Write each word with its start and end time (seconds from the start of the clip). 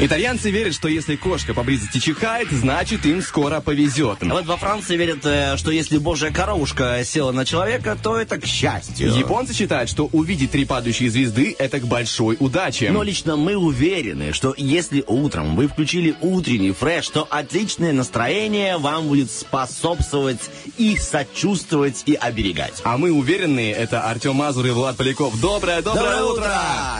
Итальянцы 0.00 0.50
верят, 0.50 0.74
что 0.74 0.88
если 0.88 1.14
кошка 1.14 1.54
поблизости 1.54 1.98
чихает, 1.98 2.48
значит 2.50 3.06
им 3.06 3.22
скоро 3.22 3.60
повезет. 3.60 4.18
А 4.22 4.26
вот 4.26 4.44
во 4.44 4.56
Франции 4.56 4.96
верят, 4.96 5.24
э, 5.24 5.56
что 5.56 5.70
если 5.70 5.98
божья 5.98 6.32
коровушка 6.32 7.02
села 7.04 7.30
на 7.30 7.44
человека, 7.44 7.96
то 8.02 8.16
это 8.16 8.38
к 8.38 8.44
счастью. 8.44 9.14
Японцы 9.14 9.54
считают, 9.54 9.88
что 9.88 10.06
увидеть 10.06 10.50
три 10.50 10.64
падающие 10.64 11.08
звезды– 11.10 11.54
это 11.58 11.78
к 11.78 11.86
большой 11.86 12.36
удаче. 12.40 12.90
Но 12.90 13.04
лично 13.04 13.36
мы 13.36 13.56
уверены, 13.56 14.32
что 14.32 14.52
если 14.56 15.04
утром 15.06 15.54
вы 15.54 15.68
включили 15.68 16.16
утренний 16.20 16.72
фреш, 16.72 17.08
то 17.10 17.28
отличное 17.30 17.92
настроение 17.92 18.78
вам 18.78 19.06
будет 19.06 19.30
способствовать 19.30 20.40
и 20.76 20.96
сочувствовать 20.96 22.02
и 22.06 22.14
оберегать. 22.14 22.80
А 22.82 22.98
мы 22.98 23.12
уверены, 23.12 23.70
это 23.70 24.02
Артем 24.02 24.34
Мазур 24.34 24.66
и 24.66 24.70
Влад 24.70 24.96
Поляков. 24.96 25.40
Доброе, 25.40 25.82
доброе, 25.82 26.24
утро! 26.24 26.52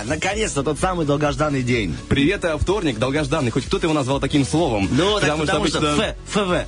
Наконец-то 0.05 0.63
тот 0.63 0.79
самый 0.79 1.07
долгожданный 1.07 1.65
день. 1.65 1.97
Привет, 2.09 2.45
а, 2.45 2.57
вторник, 2.85 2.99
долгожданный. 2.99 3.51
Хоть 3.51 3.65
кто-то 3.65 3.87
его 3.87 3.95
назвал 3.95 4.21
таким 4.21 4.45
словом. 4.45 4.89
Ну, 4.91 5.19
так 5.21 5.39
потому, 5.39 5.67
что 5.67 5.79
что 5.79 5.93
обычно- 5.93 6.05
Ф, 6.05 6.17
ФВ. 6.29 6.67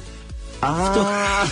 А, 0.61 1.47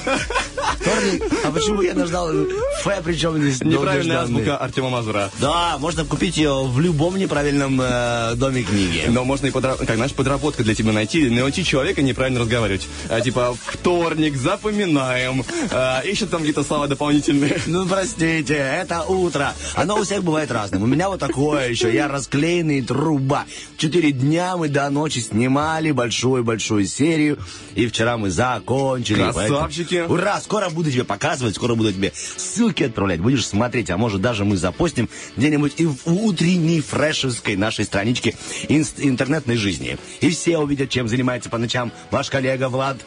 вторник. 0.80 1.22
А 1.44 1.50
почему 1.50 1.83
я 1.83 1.94
нажал 1.94 2.30
Ф, 2.33 2.88
причем 3.05 3.38
здесь 3.38 3.61
Неправильная 3.62 4.20
азбука 4.20 4.56
Артема 4.56 4.91
Мазура. 4.91 5.30
Да, 5.41 5.77
можно 5.78 6.05
купить 6.05 6.36
ее 6.36 6.64
в 6.64 6.80
любом 6.80 7.16
неправильном 7.16 7.80
э, 7.80 8.34
доме 8.36 8.62
книги. 8.62 9.05
Но 9.08 9.24
можно 9.24 9.46
и 9.46 9.50
как, 9.50 9.94
знаешь, 9.94 10.12
подработка 10.12 10.64
для 10.64 10.74
тебя 10.74 10.92
найти, 10.92 11.28
научить 11.28 11.66
человека 11.66 12.02
неправильно 12.02 12.41
разговаривать. 12.41 12.86
А, 13.08 13.20
типа, 13.20 13.56
вторник, 13.64 14.36
запоминаем. 14.36 15.44
А, 15.70 16.00
ищет 16.00 16.30
там 16.30 16.41
какие-то 16.41 16.64
слова 16.64 16.86
дополнительные. 16.86 17.61
Ну, 17.66 17.86
простите, 17.86 18.55
это 18.55 19.02
утро. 19.02 19.55
Оно 19.74 19.98
у 19.98 20.05
всех 20.05 20.22
бывает 20.22 20.50
разным. 20.50 20.83
У 20.83 20.86
меня 20.86 21.08
вот 21.08 21.20
такое 21.20 21.68
еще. 21.70 21.92
Я 21.92 22.08
расклеенный 22.08 22.83
труба. 22.83 23.44
Четыре 23.77 24.12
дня 24.12 24.56
мы 24.56 24.68
до 24.68 24.89
ночи 24.91 25.18
снимали 25.18 25.91
большую-большую 25.91 26.86
серию. 26.86 27.39
И 27.74 27.86
вчера 27.86 28.16
мы 28.16 28.30
закончили. 28.30 28.93
Красавчики. 29.02 29.94
Поэтому 29.98 30.14
Ура! 30.14 30.40
Скоро 30.40 30.70
буду 30.70 30.90
тебе 30.90 31.04
показывать, 31.04 31.54
скоро 31.56 31.74
буду 31.74 31.92
тебе 31.92 32.12
ссылки 32.14 32.84
отправлять. 32.84 33.20
Будешь 33.20 33.46
смотреть, 33.46 33.90
а 33.90 33.96
может 33.96 34.20
даже 34.20 34.44
мы 34.44 34.56
запостим 34.56 35.08
где-нибудь 35.36 35.74
и 35.78 35.86
в 35.86 35.98
утренней 36.06 36.80
фрешевской 36.80 37.56
нашей 37.56 37.84
страничке 37.84 38.36
инс- 38.68 38.94
интернетной 38.98 39.56
жизни. 39.56 39.98
И 40.20 40.30
все 40.30 40.58
увидят, 40.58 40.90
чем 40.90 41.08
занимается 41.08 41.50
по 41.50 41.58
ночам 41.58 41.92
ваш 42.10 42.30
коллега 42.30 42.68
Влад. 42.68 42.98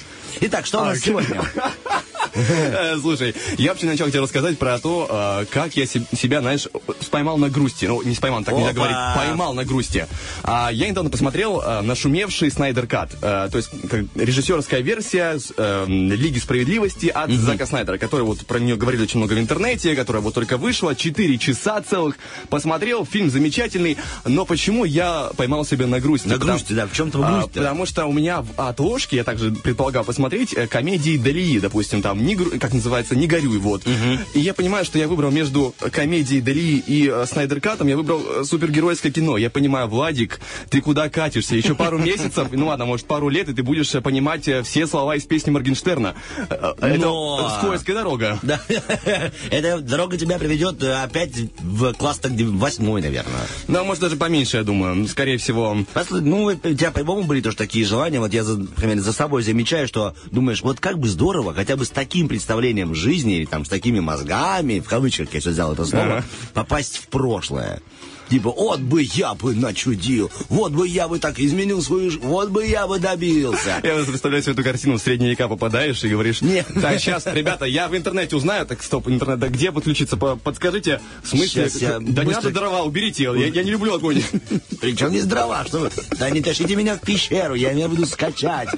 Итак, 0.42 0.66
что 0.66 0.82
у 0.82 0.86
нас 0.86 0.98
А, 0.98 1.00
сегодня? 1.00 1.42
Э, 2.36 2.98
Слушай, 3.00 3.36
я 3.58 3.72
вообще 3.72 3.86
начал 3.86 4.08
тебе 4.10 4.22
рассказать 4.22 4.58
про 4.58 4.80
то, 4.80 5.08
э, 5.10 5.46
как 5.52 5.76
я 5.76 5.86
се- 5.86 6.04
себя, 6.16 6.42
знаешь, 6.42 6.68
споймал 7.02 7.38
на 7.38 7.50
грусти. 7.50 7.86
Ну, 7.86 8.02
не 8.04 8.16
споймал, 8.16 8.44
так 8.44 8.56
нельзя 8.56 8.74
говорить. 8.74 8.96
Поймал 9.16 9.54
на 9.54 9.64
грусти. 9.66 10.08
А, 10.44 10.70
Я 10.72 10.88
недавно 10.90 11.10
посмотрел 11.10 11.62
э, 11.62 11.82
нашумевший 11.82 12.52
Снайдер 12.52 12.88
Кат. 12.88 13.12
То 13.20 13.50
есть 13.54 13.70
режиссерская 14.16 14.82
версия 14.82 15.40
с, 15.40 15.52
э, 15.58 15.86
Лиги 15.88 16.40
Справедливости 16.40 17.08
от 17.08 17.32
Зака 17.32 17.66
Снайдера, 17.66 17.98
который 17.98 18.22
вот 18.24 18.46
про 18.46 18.60
нее 18.60 18.76
говорили 18.76 19.04
очень 19.04 19.20
много 19.20 19.34
в 19.34 19.40
интернете, 19.40 19.96
которая 19.96 20.22
вот 20.22 20.34
только 20.34 20.58
вышла. 20.58 20.96
Четыре 20.96 21.38
часа 21.38 21.82
целых. 21.82 22.18
Посмотрел, 22.50 23.06
фильм 23.06 23.30
замечательный. 23.30 23.98
Но 24.26 24.46
почему 24.46 24.86
я 24.86 25.30
поймал 25.38 25.66
себя 25.66 25.88
на 25.88 26.00
грусти? 26.00 26.28
На 26.28 26.38
грусти, 26.38 26.74
да. 26.74 26.88
В 26.88 26.94
чем-то 26.94 27.20
а, 27.24 27.32
грусть 27.32 27.54
потому 27.54 27.86
что 27.86 28.06
у 28.06 28.14
меня 28.14 28.42
в 28.42 28.48
отложке, 28.58 29.18
я 29.18 29.24
также 29.24 29.52
предполагал 29.52 30.04
посмотреть, 30.04 30.56
комедии 30.70 31.18
Далии, 31.18 31.60
допустим, 31.60 32.02
там, 32.02 32.17
не, 32.18 32.36
гру- 32.36 32.60
как 32.60 32.74
называется, 32.74 33.16
«Не 33.16 33.28
горюй», 33.28 33.58
вот. 33.58 33.84
И 34.34 34.40
я 34.40 34.54
понимаю, 34.54 34.86
что 34.86 34.98
я 35.00 35.08
выбрал 35.08 35.32
между 35.32 35.74
комедией 35.92 36.42
Далии 36.42 36.84
и 36.86 37.10
э, 37.12 37.26
Снайдер 37.26 37.62
Катом, 37.62 37.88
я 37.88 37.98
выбрал 37.98 38.22
э, 38.42 38.44
супергеройское 38.44 39.12
кино. 39.12 39.38
Я 39.38 39.50
понимаю, 39.50 39.88
Владик, 39.88 40.40
ты 40.70 40.82
куда 40.82 41.10
катишься? 41.10 41.56
Еще 41.56 41.76
пару 41.76 41.98
месяцев, 41.98 42.48
ну 42.52 42.68
ладно, 42.68 42.86
может, 42.86 43.06
пару 43.08 43.30
лет, 43.30 43.50
и 43.50 43.54
ты 43.54 43.64
будешь 43.64 43.94
э, 43.96 44.02
понимать 44.02 44.48
э, 44.48 44.64
все 44.64 44.88
слова 44.88 45.16
из 45.16 45.24
песни 45.24 45.52
Моргенштерна. 45.52 46.16
Это 46.50 47.58
скользкая 47.60 47.96
дорога. 47.96 48.40
Да. 48.42 48.62
Эта 49.52 49.80
дорога 49.80 50.18
тебя 50.18 50.38
приведет 50.38 50.84
опять 50.84 51.32
в 51.60 51.94
класс 51.94 52.20
так 52.20 52.32
восьмой, 52.34 53.02
наверное. 53.02 53.48
Ну, 53.68 53.84
может, 53.84 54.02
даже 54.02 54.16
поменьше, 54.16 54.58
я 54.58 54.64
думаю. 54.64 55.08
Скорее 55.08 55.38
всего. 55.38 55.78
Ну, 56.10 56.46
у 56.46 56.54
тебя 56.56 56.92
по-любому 56.92 57.24
были 57.24 57.42
тоже 57.42 57.58
такие 57.58 57.86
желания. 57.86 58.20
Вот 58.20 58.34
я, 58.34 58.44
например, 58.44 59.00
за 59.00 59.14
собой 59.14 59.44
замечаю, 59.44 59.88
что 59.88 60.16
думаешь, 60.32 60.62
вот 60.62 60.80
как 60.80 61.00
бы 61.00 61.08
здорово, 61.08 61.54
хотя 61.54 61.76
бы 61.76 61.86
с 61.86 61.90
таким 62.08 62.30
представлением 62.30 62.96
жизни, 62.96 63.36
или 63.36 63.46
там 63.46 63.66
с 63.66 63.70
такими 63.70 64.00
мозгами, 64.00 64.80
в 64.80 64.88
кавычках 64.88 65.34
я 65.34 65.42
сейчас 65.42 65.54
взял 65.54 65.74
это 65.74 65.86
слово, 65.86 66.24
попасть 66.54 66.98
в 66.98 67.08
прошлое. 67.10 67.82
Типа, 68.30 68.52
вот 68.52 68.80
бы 68.80 69.02
я 69.04 69.34
бы 69.34 69.56
начудил, 69.56 70.30
вот 70.50 70.72
бы 70.72 70.88
я 70.88 71.08
бы 71.08 71.20
так 71.20 71.40
изменил 71.40 71.82
свою 71.82 72.12
жизнь, 72.12 72.24
вот 72.24 72.50
бы 72.50 72.66
я 72.66 72.88
бы 72.88 73.00
добился. 73.00 73.80
Я 73.84 73.96
вот 73.96 74.08
представляю 74.08 74.44
себе 74.44 74.54
эту 74.54 74.64
картину, 74.64 74.98
в 74.98 75.02
средние 75.02 75.32
века 75.32 75.48
попадаешь 75.48 76.04
и 76.04 76.10
говоришь, 76.10 76.42
Нет. 76.42 76.68
так, 76.82 77.00
сейчас, 77.00 77.26
ребята, 77.26 77.66
я 77.66 77.88
в 77.88 77.96
интернете 77.96 78.36
узнаю, 78.36 78.66
так, 78.66 78.84
стоп, 78.84 79.08
интернет, 79.08 79.40
да 79.40 79.48
где 79.48 79.72
подключиться, 79.72 80.18
По- 80.18 80.36
подскажите, 80.36 81.00
в 81.24 81.28
смысле, 81.30 81.70
я 81.80 82.00
да 82.00 82.24
не 82.24 82.32
надо 82.32 82.52
дрова, 82.52 82.84
уберите, 82.84 83.24
я, 83.24 83.34
я 83.34 83.64
не 83.64 83.72
люблю 83.72 83.94
огонь. 83.94 84.22
Причем 84.82 85.12
не 85.12 85.22
дрова, 85.22 85.66
что 85.66 85.80
вы? 85.80 85.92
Да 86.20 86.30
не 86.30 86.42
тащите 86.42 86.76
меня 86.76 86.96
в 86.96 87.02
пещеру, 87.02 87.56
я 87.56 87.74
меня 87.74 87.88
буду 87.88 88.06
скачать. 88.06 88.70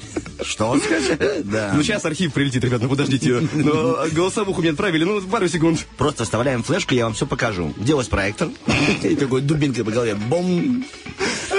Что 0.42 0.78
скачать? 0.78 1.20
Да. 1.50 1.72
Ну, 1.74 1.82
сейчас 1.82 2.04
архив 2.04 2.32
прилетит, 2.32 2.64
ребят, 2.64 2.82
ну 2.82 2.88
подождите, 2.88 3.40
ну, 3.52 3.96
голосовуху 4.12 4.60
мне 4.60 4.70
отправили, 4.70 5.04
ну, 5.04 5.20
пару 5.22 5.48
секунд. 5.48 5.84
Просто 5.96 6.24
вставляем 6.24 6.62
флешку, 6.62 6.94
я 6.94 7.04
вам 7.04 7.14
все 7.14 7.26
покажу. 7.26 7.72
Где 7.76 7.94
у 7.94 7.96
вас 7.96 8.06
проектор? 8.08 8.48
И 9.02 9.16
такой 9.16 9.39
дубинкой 9.40 9.84
по 9.84 9.90
голове. 9.90 10.14
Бом! 10.14 10.84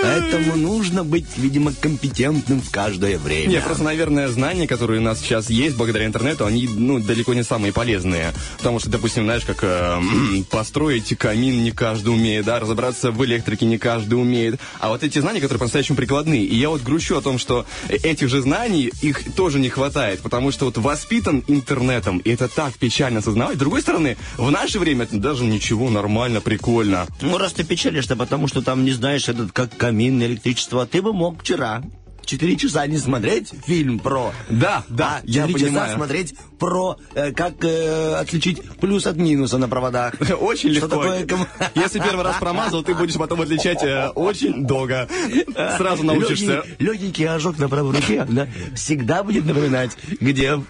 Поэтому 0.01 0.55
нужно 0.55 1.03
быть, 1.03 1.25
видимо, 1.37 1.73
компетентным 1.73 2.61
в 2.61 2.71
каждое 2.71 3.17
время. 3.17 3.49
Не, 3.49 3.61
просто, 3.61 3.83
наверное, 3.83 4.27
знания, 4.29 4.67
которые 4.67 4.99
у 4.99 5.03
нас 5.03 5.19
сейчас 5.19 5.49
есть 5.49 5.75
благодаря 5.75 6.05
интернету, 6.05 6.45
они, 6.45 6.67
ну, 6.67 6.99
далеко 6.99 7.33
не 7.33 7.43
самые 7.43 7.71
полезные. 7.73 8.33
Потому 8.57 8.79
что, 8.79 8.89
допустим, 8.89 9.23
знаешь, 9.23 9.43
как 9.45 9.59
э, 9.61 9.99
построить 10.49 11.15
камин 11.17 11.63
не 11.63 11.71
каждый 11.71 12.09
умеет, 12.09 12.45
да, 12.45 12.59
разобраться 12.59 13.11
в 13.11 13.23
электрике 13.25 13.65
не 13.65 13.77
каждый 13.77 14.15
умеет. 14.15 14.59
А 14.79 14.89
вот 14.89 15.03
эти 15.03 15.19
знания, 15.19 15.39
которые 15.39 15.59
по-настоящему 15.59 15.97
прикладные. 15.97 16.43
И 16.43 16.55
я 16.55 16.69
вот 16.69 16.81
грущу 16.81 17.17
о 17.17 17.21
том, 17.21 17.37
что 17.37 17.65
этих 17.89 18.29
же 18.29 18.41
знаний, 18.41 18.91
их 19.01 19.33
тоже 19.35 19.59
не 19.59 19.69
хватает. 19.69 20.21
Потому 20.21 20.51
что 20.51 20.65
вот 20.65 20.77
воспитан 20.77 21.43
интернетом, 21.47 22.19
и 22.19 22.31
это 22.31 22.47
так 22.47 22.73
печально 22.73 23.19
осознавать. 23.19 23.57
С 23.57 23.59
другой 23.59 23.81
стороны, 23.81 24.17
в 24.37 24.49
наше 24.49 24.79
время 24.79 25.03
это 25.03 25.17
даже 25.17 25.43
ничего, 25.43 25.89
нормально, 25.89 26.41
прикольно. 26.41 27.07
Ну, 27.21 27.37
раз 27.37 27.53
ты 27.53 27.63
печалишься, 27.71 28.17
потому 28.17 28.49
что 28.49 28.61
там 28.61 28.83
не 28.83 28.91
знаешь, 28.91 29.29
этот 29.29 29.53
как 29.53 29.75
камин, 29.77 30.21
электричество, 30.21 30.85
ты 30.85 31.01
бы 31.01 31.13
мог 31.13 31.41
вчера 31.41 31.81
четыре 32.25 32.57
часа 32.57 32.85
не 32.85 32.97
смотреть 32.97 33.53
фильм 33.65 33.97
про... 33.99 34.33
Да, 34.49 34.83
да, 34.89 35.19
а 35.19 35.21
я 35.25 35.47
четыре 35.47 35.59
часа 35.59 35.71
понимаю. 35.71 35.95
смотреть 35.95 36.35
про 36.59 36.97
э, 37.15 37.31
как 37.31 37.53
э, 37.63 38.15
отличить 38.15 38.61
плюс 38.81 39.07
от 39.07 39.15
минуса 39.15 39.57
на 39.57 39.69
проводах. 39.69 40.15
Очень 40.41 40.73
Что 40.75 40.87
легко. 40.87 41.01
такое 41.01 41.27
Если 41.75 41.99
первый 41.99 42.23
раз 42.25 42.35
промазал, 42.39 42.83
ты 42.83 42.93
будешь 42.93 43.15
потом 43.15 43.39
отличать 43.41 43.81
э, 43.83 44.09
очень 44.09 44.65
долго. 44.65 45.07
Сразу 45.77 46.03
научишься. 46.03 46.63
Легкий- 46.77 46.83
Легенький 46.83 47.27
ожог 47.27 47.57
на 47.57 47.69
правой 47.69 47.95
руке 47.95 48.25
да, 48.29 48.47
всегда 48.75 49.23
будет 49.23 49.45
напоминать, 49.45 49.91
где 50.19 50.61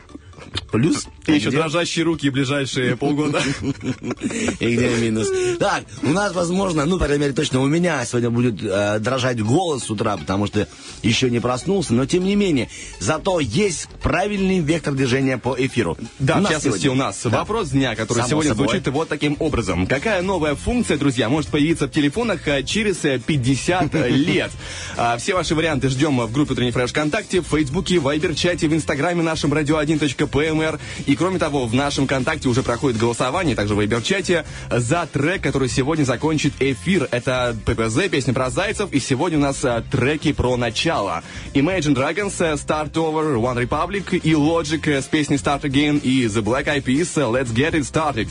плюс, 0.71 1.07
И 1.27 1.31
а 1.31 1.35
еще 1.35 1.49
где- 1.49 1.57
дрожащие 1.57 2.05
руки 2.05 2.29
ближайшие 2.29 2.95
полгода. 2.97 3.41
и 4.59 4.75
где 4.75 4.89
минус. 4.97 5.29
Так, 5.59 5.83
у 6.03 6.09
нас, 6.09 6.33
возможно, 6.33 6.85
ну, 6.85 6.97
по 6.97 7.05
крайней 7.05 7.21
мере, 7.23 7.33
точно 7.33 7.61
у 7.61 7.67
меня 7.67 8.03
сегодня 8.05 8.29
будет 8.29 8.61
э, 8.63 8.99
дрожать 8.99 9.41
голос 9.41 9.83
с 9.83 9.89
утра, 9.89 10.17
потому 10.17 10.47
что 10.47 10.67
еще 11.03 11.29
не 11.29 11.39
проснулся, 11.39 11.93
но 11.93 12.05
тем 12.05 12.23
не 12.23 12.35
менее, 12.35 12.69
зато 12.99 13.39
есть 13.39 13.87
правильный 14.01 14.59
вектор 14.59 14.93
движения 14.93 15.37
по 15.37 15.55
эфиру. 15.57 15.97
Да, 16.19 16.37
У 16.37 16.41
в 16.45 16.49
частности, 16.49 16.83
сегодня- 16.83 16.91
у 17.03 17.05
нас 17.05 17.19
Да. 17.23 17.29
вопрос 17.29 17.69
дня, 17.69 17.95
который 17.95 18.19
Само 18.19 18.29
сегодня 18.29 18.49
собой. 18.51 18.67
звучит 18.67 18.87
вот 18.87 19.09
таким 19.09 19.35
образом. 19.39 19.87
Какая 19.87 20.21
новая 20.21 20.55
функция, 20.55 20.97
друзья, 20.97 21.29
может 21.29 21.49
появиться 21.49 21.87
в 21.87 21.91
телефонах 21.91 22.47
э, 22.47 22.63
через 22.63 23.03
э, 23.05 23.19
50 23.19 23.93
лет? 24.09 24.51
А, 24.97 25.17
Все 25.17 25.33
ваши 25.33 25.55
варианты 25.55 25.89
ждем 25.89 26.19
в 26.19 26.31
группе 26.31 26.53
Утренний 26.53 26.71
Фреш 26.71 26.91
ВКонтакте, 26.91 27.41
в 27.41 27.45
Фейсбуке, 27.47 27.99
в 27.99 28.03
Вайбер-чате, 28.03 28.67
в 28.67 28.73
Инстаграме 28.73 29.21
нашем 29.23 29.53
radio1.pro 29.53 30.40
ПМР. 30.41 30.79
И 31.05 31.15
кроме 31.15 31.39
того, 31.39 31.65
в 31.65 31.73
нашем 31.73 32.07
Контакте 32.07 32.49
уже 32.49 32.63
проходит 32.63 32.97
голосование, 32.97 33.55
также 33.55 33.75
в 33.75 33.77
Вайбер-чате, 33.77 34.45
за 34.69 35.07
трек, 35.11 35.41
который 35.41 35.69
сегодня 35.69 36.03
закончит 36.03 36.53
эфир. 36.59 37.07
Это 37.11 37.55
ППЗ, 37.65 38.09
песня 38.09 38.33
про 38.33 38.49
зайцев, 38.49 38.91
и 38.91 38.99
сегодня 38.99 39.37
у 39.37 39.41
нас 39.41 39.63
а, 39.63 39.83
треки 39.89 40.33
про 40.33 40.57
начало. 40.57 41.23
Imagine 41.53 41.93
Dragons, 41.93 42.33
э, 42.39 42.53
Start 42.53 42.93
Over, 42.93 43.35
One 43.35 43.67
Republic 43.67 44.17
и 44.17 44.31
Logic 44.31 44.81
э, 44.89 45.01
с 45.01 45.05
песней 45.05 45.37
Start 45.37 45.61
Again 45.61 45.99
и 46.01 46.25
The 46.25 46.41
Black 46.41 46.65
Eyed 46.65 46.83
Peas 46.83 47.11
э, 47.15 47.21
Let's 47.21 47.53
Get 47.53 47.73
It 47.73 47.81
Started. 47.81 48.29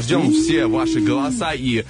Ждем 0.00 0.32
все 0.32 0.66
ваши 0.66 1.00
голоса 1.00 1.52
и 1.52 1.84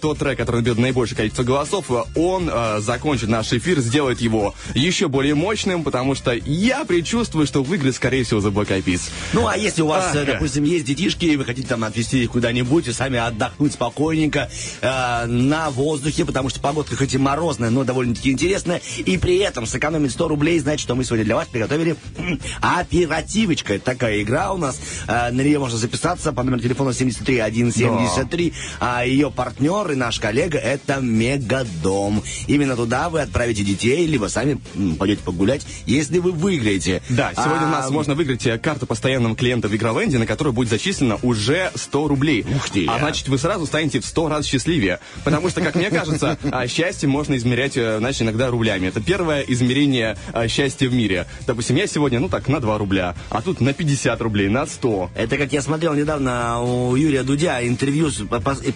тот 0.00 0.18
трек, 0.18 0.36
который 0.36 0.56
наберет 0.56 0.78
наибольшее 0.78 1.16
количество 1.16 1.42
голосов, 1.42 1.86
он 2.14 2.50
закончит 2.78 3.28
наш 3.28 3.52
эфир, 3.52 3.80
сделает 3.80 4.20
его 4.20 4.54
еще 4.74 5.08
более 5.08 5.34
мощным, 5.34 5.82
потому 5.82 6.14
что 6.14 6.32
я 6.32 6.84
предчувствую, 6.84 7.46
что 7.46 7.62
выиграет, 7.62 7.96
скорее 7.96 8.24
всего, 8.24 8.40
The 8.40 8.52
Black 8.52 8.68
Eyed 8.68 8.84
Peas. 8.84 8.99
Ну, 9.32 9.46
а 9.46 9.56
если 9.56 9.82
у 9.82 9.86
вас, 9.86 10.14
Ага. 10.14 10.24
допустим, 10.32 10.64
есть 10.64 10.84
детишки, 10.84 11.24
и 11.26 11.36
вы 11.36 11.44
хотите 11.44 11.68
там 11.68 11.84
отвезти 11.84 12.22
их 12.24 12.30
куда-нибудь 12.32 12.88
и 12.88 12.92
сами 12.92 13.18
отдохнуть 13.18 13.72
спокойненько 13.74 14.50
э, 14.80 15.26
на 15.26 15.70
воздухе, 15.70 16.24
потому 16.24 16.48
что 16.48 16.60
погодка 16.60 16.96
хоть 16.96 17.14
и 17.14 17.18
морозная, 17.18 17.70
но 17.70 17.84
довольно-таки 17.84 18.30
интересная, 18.30 18.80
и 18.98 19.16
при 19.18 19.38
этом 19.38 19.66
сэкономить 19.66 20.12
100 20.12 20.28
рублей, 20.28 20.58
значит, 20.58 20.80
что 20.82 20.94
мы 20.94 21.04
сегодня 21.04 21.24
для 21.24 21.36
вас 21.36 21.48
приготовили 21.48 21.96
м, 22.18 22.40
оперативочка. 22.60 23.74
Это 23.74 23.84
такая 23.84 24.22
игра 24.22 24.52
у 24.52 24.56
нас. 24.56 24.78
Э, 25.06 25.30
на 25.30 25.40
нее 25.42 25.58
можно 25.58 25.78
записаться 25.78 26.32
по 26.32 26.42
номеру 26.42 26.60
телефона 26.62 26.92
73173. 26.92 28.52
А 28.80 29.04
ее 29.04 29.30
партнер 29.30 29.90
и 29.92 29.94
наш 29.94 30.18
коллега 30.18 30.58
это 30.58 31.00
Мегадом. 31.00 32.22
Именно 32.46 32.76
туда 32.76 33.08
вы 33.08 33.20
отправите 33.20 33.62
детей, 33.62 34.06
либо 34.06 34.26
сами 34.26 34.60
м, 34.74 34.96
пойдете 34.96 35.22
погулять, 35.24 35.66
если 35.86 36.18
вы 36.18 36.32
выиграете. 36.32 37.02
Да, 37.08 37.32
сегодня 37.34 37.66
у 37.66 37.70
А, 37.70 37.70
нас 37.70 37.90
можно 37.90 38.14
выиграть 38.14 38.46
э, 38.46 38.58
карту 38.58 38.86
постоянного 38.90 39.36
клиента 39.36 39.68
в 39.68 39.76
Игроленде, 39.76 40.18
на 40.18 40.26
которую 40.26 40.52
будет 40.52 40.68
зачислено 40.68 41.16
уже 41.22 41.70
100 41.76 42.08
рублей. 42.08 42.44
Ух 42.56 42.70
ты. 42.70 42.86
А 42.88 42.98
значит, 42.98 43.28
вы 43.28 43.38
сразу 43.38 43.64
станете 43.64 44.00
в 44.00 44.04
100 44.04 44.28
раз 44.28 44.44
счастливее. 44.44 44.98
Потому 45.22 45.48
что, 45.48 45.60
как 45.60 45.76
мне 45.76 45.90
кажется, 45.90 46.36
а, 46.50 46.66
счастье 46.66 47.08
можно 47.08 47.36
измерять, 47.36 47.76
э, 47.76 47.98
значит, 47.98 48.22
иногда 48.22 48.48
рублями. 48.48 48.88
Это 48.88 49.00
первое 49.00 49.42
измерение 49.42 50.16
а, 50.32 50.48
счастья 50.48 50.88
в 50.88 50.92
мире. 50.92 51.28
Допустим, 51.46 51.76
я 51.76 51.86
сегодня, 51.86 52.18
ну 52.18 52.28
так, 52.28 52.48
на 52.48 52.58
2 52.58 52.78
рубля, 52.78 53.14
а 53.28 53.42
тут 53.42 53.60
на 53.60 53.72
50 53.72 54.20
рублей, 54.22 54.48
на 54.48 54.66
100. 54.66 55.10
Это 55.14 55.36
как 55.36 55.52
я 55.52 55.62
смотрел 55.62 55.94
недавно 55.94 56.60
у 56.60 56.96
Юрия 56.96 57.22
Дудя 57.22 57.64
интервью, 57.64 58.10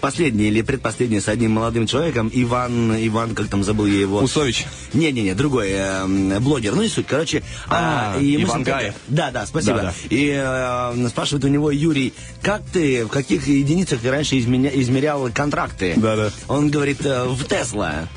последнее 0.01 0.47
или 0.47 0.63
предпоследнее 0.63 1.23
с 1.23 1.27
одним 1.27 1.51
молодым 1.51 1.89
человеком, 1.89 2.31
Иван, 2.33 2.95
Иван, 3.05 3.35
как 3.35 3.49
там 3.49 3.65
забыл 3.65 3.87
я 3.87 3.99
его. 3.99 4.21
Усович. 4.21 4.65
Не-не-не, 4.93 5.35
другой 5.35 5.71
э, 5.73 6.39
блогер, 6.39 6.77
ну 6.77 6.83
и 6.83 6.89
суть, 6.89 7.09
короче. 7.09 7.43
А, 7.67 8.17
и 8.21 8.39
мы 8.39 8.47
с 8.47 8.51
Иван 8.51 8.63
Гаев. 8.63 8.95
Да, 9.09 9.33
да, 9.33 9.45
спасибо. 9.45 9.79
Да-да. 9.79 9.95
И 10.11 10.33
э, 10.35 11.09
спрашивает 11.09 11.45
у 11.45 11.49
него 11.49 11.71
Юрий, 11.71 12.13
как 12.43 12.63
ты, 12.73 13.05
в 13.05 13.09
каких 13.09 13.47
единицах 13.47 14.01
ты 14.01 14.11
раньше 14.11 14.37
изменя- 14.39 14.71
измерял 14.73 15.29
контракты? 15.33 15.95
Да-да. 15.97 16.31
Он 16.49 16.71
говорит, 16.71 17.05
э, 17.05 17.25
в 17.25 17.45
Тесла. 17.45 18.09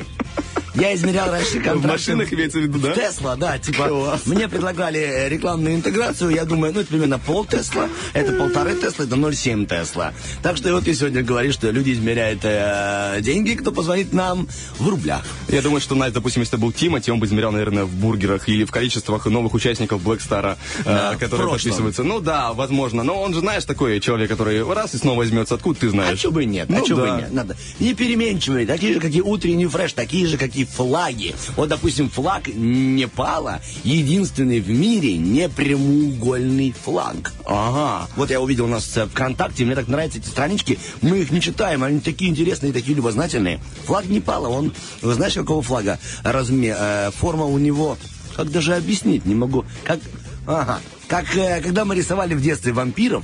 Я 0.80 0.94
измерял 0.96 1.32
раньше 1.32 1.54
контракты. 1.60 1.88
машинах 1.88 2.34
имеется 2.34 2.60
в 2.60 2.62
виду, 2.62 2.80
да? 2.80 2.92
В 2.92 2.96
Тесла, 2.96 3.36
да. 3.36 3.58
Типа, 3.58 3.88
Класс. 3.88 4.26
мне 4.26 4.48
предлагали 4.48 5.00
э, 5.00 5.30
рекламную 5.30 5.76
интеграцию, 5.76 6.30
я 6.32 6.46
думаю, 6.46 6.74
ну, 6.74 6.82
это 6.82 6.90
примерно 6.90 7.18
пол 7.20 7.46
Тесла, 7.46 7.90
это 8.14 8.32
полторы 8.34 8.76
Тесла, 8.76 9.06
это 9.06 9.16
0,7 9.16 9.66
Тесла. 9.66 10.14
Так 10.44 10.58
что 10.58 10.72
вот 10.74 10.86
ты 10.86 10.94
сегодня 10.94 11.24
говоришь, 11.24 11.56
что 11.56 11.72
люди 11.72 11.92
измеряют 11.94 12.42
э, 12.44 13.20
деньги, 13.22 13.54
кто 13.54 13.72
позвонит 13.72 14.14
нам 14.14 14.48
в 14.78 14.88
рублях. 14.88 15.24
Я 15.48 15.62
думаю, 15.62 15.82
что, 15.82 15.96
Настя, 15.96 16.16
допустим, 16.16 16.42
если 16.42 16.58
был 16.58 16.72
Тимати, 16.72 17.10
он 17.12 17.20
бы 17.20 17.26
измерял, 17.26 17.52
наверное, 17.52 17.86
в 17.86 17.94
бургерах 17.96 18.48
или 18.48 18.64
в 18.64 18.72
количествах 18.72 19.26
новых 19.26 19.54
участников 19.56 20.02
Black 20.06 20.20
Star, 20.20 20.58
э, 20.80 20.84
Да, 20.84 21.14
в 21.14 21.18
которые 21.18 21.50
подписываются. 21.50 22.04
Ну 22.04 22.20
да, 22.20 22.54
возможно. 22.54 23.04
Но 23.04 23.20
он 23.22 23.34
же, 23.34 23.40
знаешь, 23.40 23.66
такой 23.66 24.00
человек, 24.00 24.30
который 24.30 24.64
раз 24.74 24.94
и 24.94 24.98
снова 24.98 25.18
возьмется. 25.20 25.56
Откуда 25.56 25.80
ты 25.80 25.88
А 25.88 25.90
знаешь? 25.90 26.20
чё 26.20 26.30
бы 26.32 26.44
и 26.44 26.46
нет, 26.46 26.70
Ну 26.70 26.78
а 26.78 26.96
бы 26.96 27.02
да. 27.02 27.18
и 27.18 27.22
нет, 27.22 27.34
надо. 27.34 27.58
Непеременчивые, 27.80 28.68
такие 28.68 28.94
же, 28.94 29.00
как 29.00 29.12
и 29.12 29.22
утренний 29.22 29.66
фреш, 29.66 29.94
такие 29.94 30.28
же, 30.28 30.38
как 30.38 30.56
и 30.56 30.67
флаги. 30.74 31.36
Вот, 31.56 31.70
допустим, 31.70 32.10
флаг 32.10 32.48
Непала 32.48 33.62
единственный 33.84 34.60
в 34.60 34.70
мире 34.70 35.18
непрямоугольный 35.18 36.72
флаг. 36.72 37.34
Ага. 37.46 38.08
Вот 38.16 38.30
я 38.30 38.42
увидел 38.42 38.66
у 38.66 38.70
нас 38.70 38.86
ВКонтакте, 38.86 39.66
мне 39.66 39.76
так 39.76 39.88
нравятся 39.88 40.20
эти 40.20 40.28
странички. 40.28 40.80
Мы 41.02 41.20
их 41.20 41.32
не 41.32 41.42
читаем, 41.42 41.84
они 41.84 42.00
такие 42.00 42.30
интересные, 42.30 42.74
такие 42.74 42.96
любознательные. 42.96 43.60
Флаг 43.86 44.06
Непала, 44.06 44.50
он, 44.50 44.74
вы 45.02 45.14
знаешь, 45.14 45.34
какого 45.34 45.62
флага 45.62 46.00
размер, 46.24 46.76
э, 46.80 47.12
форма 47.12 47.46
у 47.46 47.58
него, 47.58 47.98
как 48.36 48.52
даже 48.52 48.76
объяснить 48.76 49.26
не 49.26 49.36
могу. 49.36 49.66
Как, 49.84 50.00
ага, 50.46 50.80
как 51.08 51.36
э, 51.36 51.62
когда 51.62 51.86
мы 51.86 51.96
рисовали 51.96 52.34
в 52.34 52.42
детстве 52.42 52.74
вампиров, 52.74 53.24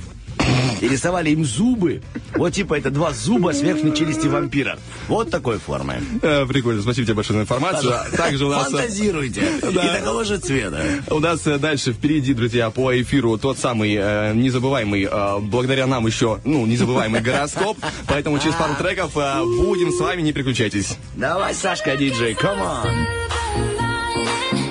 и 0.80 0.88
рисовали 0.88 1.30
им 1.30 1.44
зубы. 1.44 2.02
Вот 2.34 2.52
типа 2.52 2.74
это 2.78 2.90
два 2.90 3.12
зуба 3.12 3.52
с 3.52 3.60
верхней 3.62 3.94
челюсти 3.94 4.26
вампира. 4.26 4.78
Вот 5.08 5.30
такой 5.30 5.58
формы. 5.58 6.00
Э, 6.22 6.44
прикольно, 6.46 6.82
спасибо 6.82 7.06
тебе 7.06 7.14
большое 7.14 7.38
за 7.38 7.42
информацию. 7.44 7.92
Также 8.16 8.46
у 8.46 8.50
нас... 8.50 8.68
э, 8.68 8.70
Фантазируйте. 8.70 9.42
И 9.70 9.98
такого 9.98 10.24
же 10.24 10.38
цвета. 10.38 10.82
У 11.10 11.18
нас 11.20 11.46
э, 11.46 11.58
дальше 11.58 11.92
впереди, 11.92 12.34
друзья, 12.34 12.70
по 12.70 13.00
эфиру 13.00 13.38
тот 13.38 13.58
самый 13.58 13.94
э, 13.98 14.32
незабываемый, 14.34 15.08
э, 15.10 15.38
благодаря 15.40 15.86
нам 15.86 16.06
еще, 16.06 16.40
ну, 16.44 16.66
незабываемый 16.66 17.20
гороскоп. 17.20 17.78
Поэтому 18.06 18.38
через 18.38 18.54
пару 18.54 18.74
треков 18.74 19.12
э, 19.16 19.42
будем 19.44 19.92
с 19.92 20.00
вами, 20.00 20.22
не 20.22 20.32
переключайтесь. 20.32 20.96
Давай, 21.14 21.54
Сашка, 21.54 21.96
диджей, 21.96 22.34
come 22.34 22.60
on. 22.60 24.63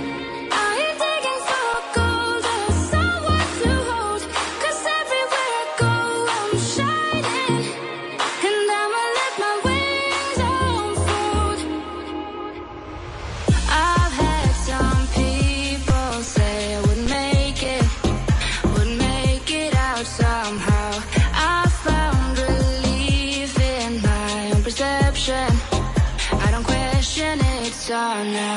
na 28.24 28.52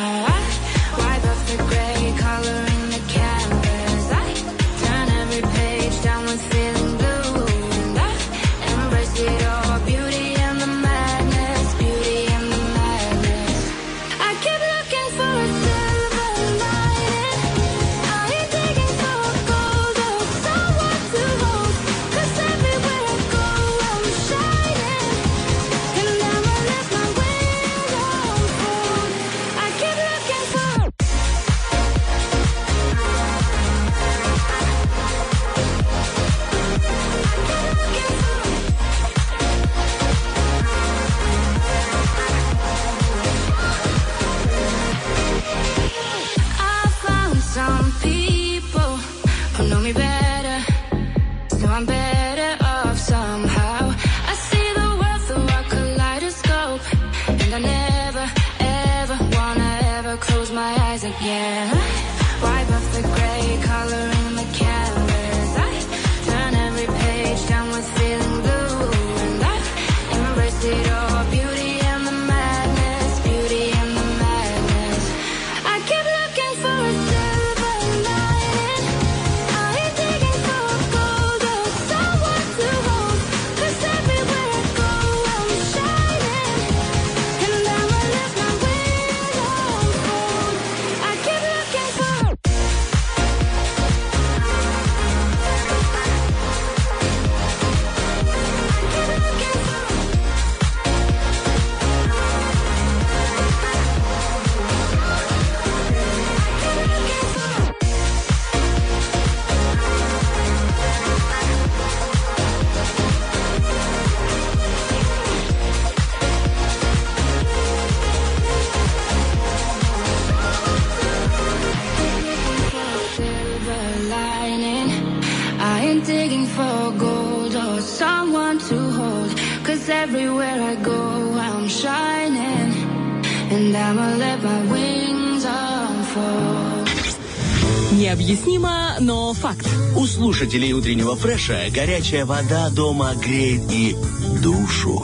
слушателей 140.47 140.73
утреннего 140.75 141.17
фреша 141.17 141.65
горячая 141.75 142.25
вода 142.25 142.71
дома 142.71 143.15
греет 143.17 143.63
и 143.73 143.97
душу. 144.41 145.03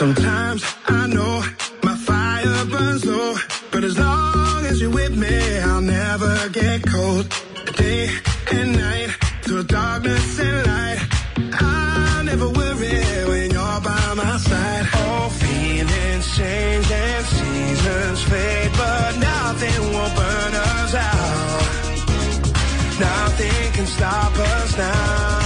I. 0.00 0.52
Day 7.76 8.08
and 8.52 8.76
night, 8.76 9.10
through 9.42 9.64
darkness 9.64 10.38
and 10.38 10.66
light, 10.66 11.00
I 12.22 12.24
never 12.24 12.48
worry 12.50 13.02
when 13.30 13.50
you're 13.50 13.80
by 13.80 14.14
my 14.14 14.36
side. 14.38 14.86
All 14.94 15.28
feelings 15.28 16.36
change 16.36 16.88
and 16.88 17.26
seasons 17.26 18.22
fade, 18.22 18.70
but 18.78 19.16
nothing 19.18 19.82
will 19.90 20.12
burn 20.14 20.54
us 20.54 20.94
out. 20.94 21.98
Nothing 23.00 23.72
can 23.72 23.86
stop 23.86 24.38
us 24.38 24.78
now. 24.78 25.41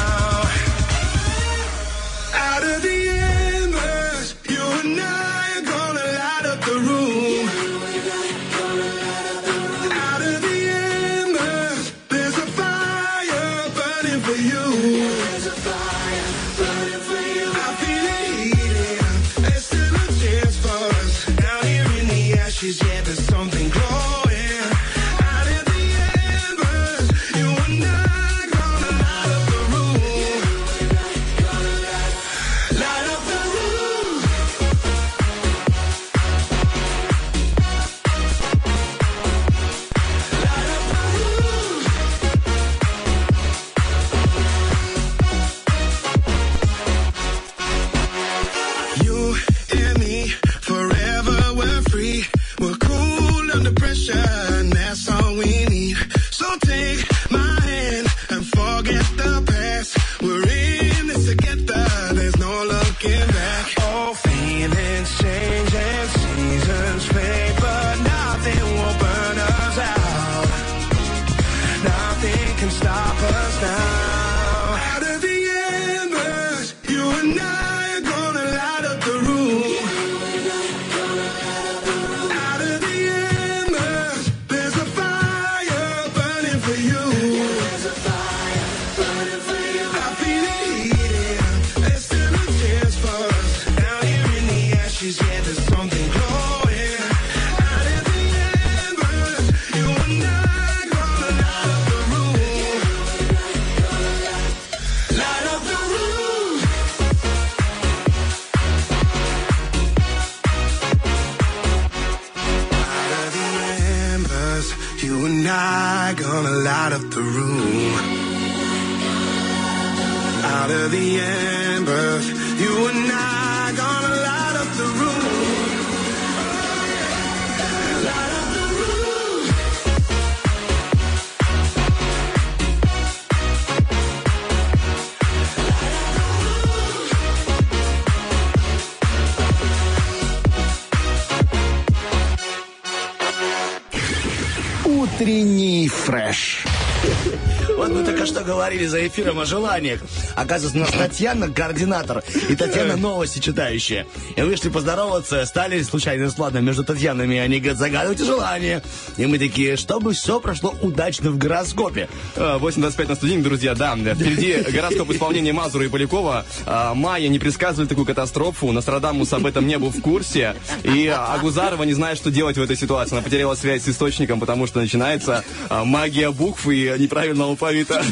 О 149.38 149.44
желаниях. 149.44 150.00
Оказывается, 150.36 150.78
у 150.78 150.80
нас 150.82 150.90
Татьяна 150.90 151.48
координатор 151.48 152.22
и 152.48 152.54
Татьяна 152.54 152.96
новости 152.96 153.38
читающая. 153.38 154.06
И 154.36 154.42
вышли 154.42 154.68
поздороваться, 154.68 155.44
стали 155.46 155.82
случайно 155.82 156.30
с 156.30 156.36
между 156.60 156.84
Татьянами. 156.84 157.38
Они 157.38 157.58
говорят, 157.58 157.78
загадывайте 157.78 158.24
желание. 158.24 158.82
И 159.16 159.24
мы 159.24 159.38
такие, 159.38 159.76
чтобы 159.76 160.12
все 160.12 160.38
прошло 160.38 160.74
удачно 160.82 161.30
в 161.30 161.38
гороскопе. 161.38 162.08
Э, 162.36 162.58
8.25 162.60 163.08
на 163.08 163.14
студийных, 163.14 163.44
друзья, 163.44 163.74
да. 163.74 163.96
Впереди 163.96 164.70
гороскоп 164.70 165.10
исполнения 165.10 165.54
Мазура 165.54 165.86
и 165.86 165.88
Полякова. 165.88 166.44
А, 166.66 166.94
Майя 166.94 167.28
не 167.28 167.38
предсказывали 167.38 167.88
такую 167.88 168.04
катастрофу. 168.04 168.70
Нострадамус 168.72 169.32
об 169.32 169.46
этом 169.46 169.66
не 169.66 169.78
был 169.78 169.90
в 169.90 170.02
курсе. 170.02 170.54
И 170.84 171.06
Агузарова 171.08 171.84
не 171.84 171.94
знает, 171.94 172.18
что 172.18 172.30
делать 172.30 172.58
в 172.58 172.62
этой 172.62 172.76
ситуации. 172.76 173.14
Она 173.14 173.22
потеряла 173.22 173.54
связь 173.54 173.84
с 173.84 173.88
источником, 173.88 174.38
потому 174.38 174.66
что 174.66 174.80
начинается 174.80 175.44
а, 175.70 175.84
магия 175.84 176.30
букв 176.30 176.68
и 176.68 176.94
неправильного 176.98 177.52
алфавита. 177.52 178.04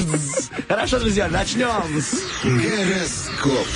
Хорошо, 0.68 0.98
друзья, 0.98 1.28
начнем. 1.28 1.57
Гороскоп. 2.44 3.66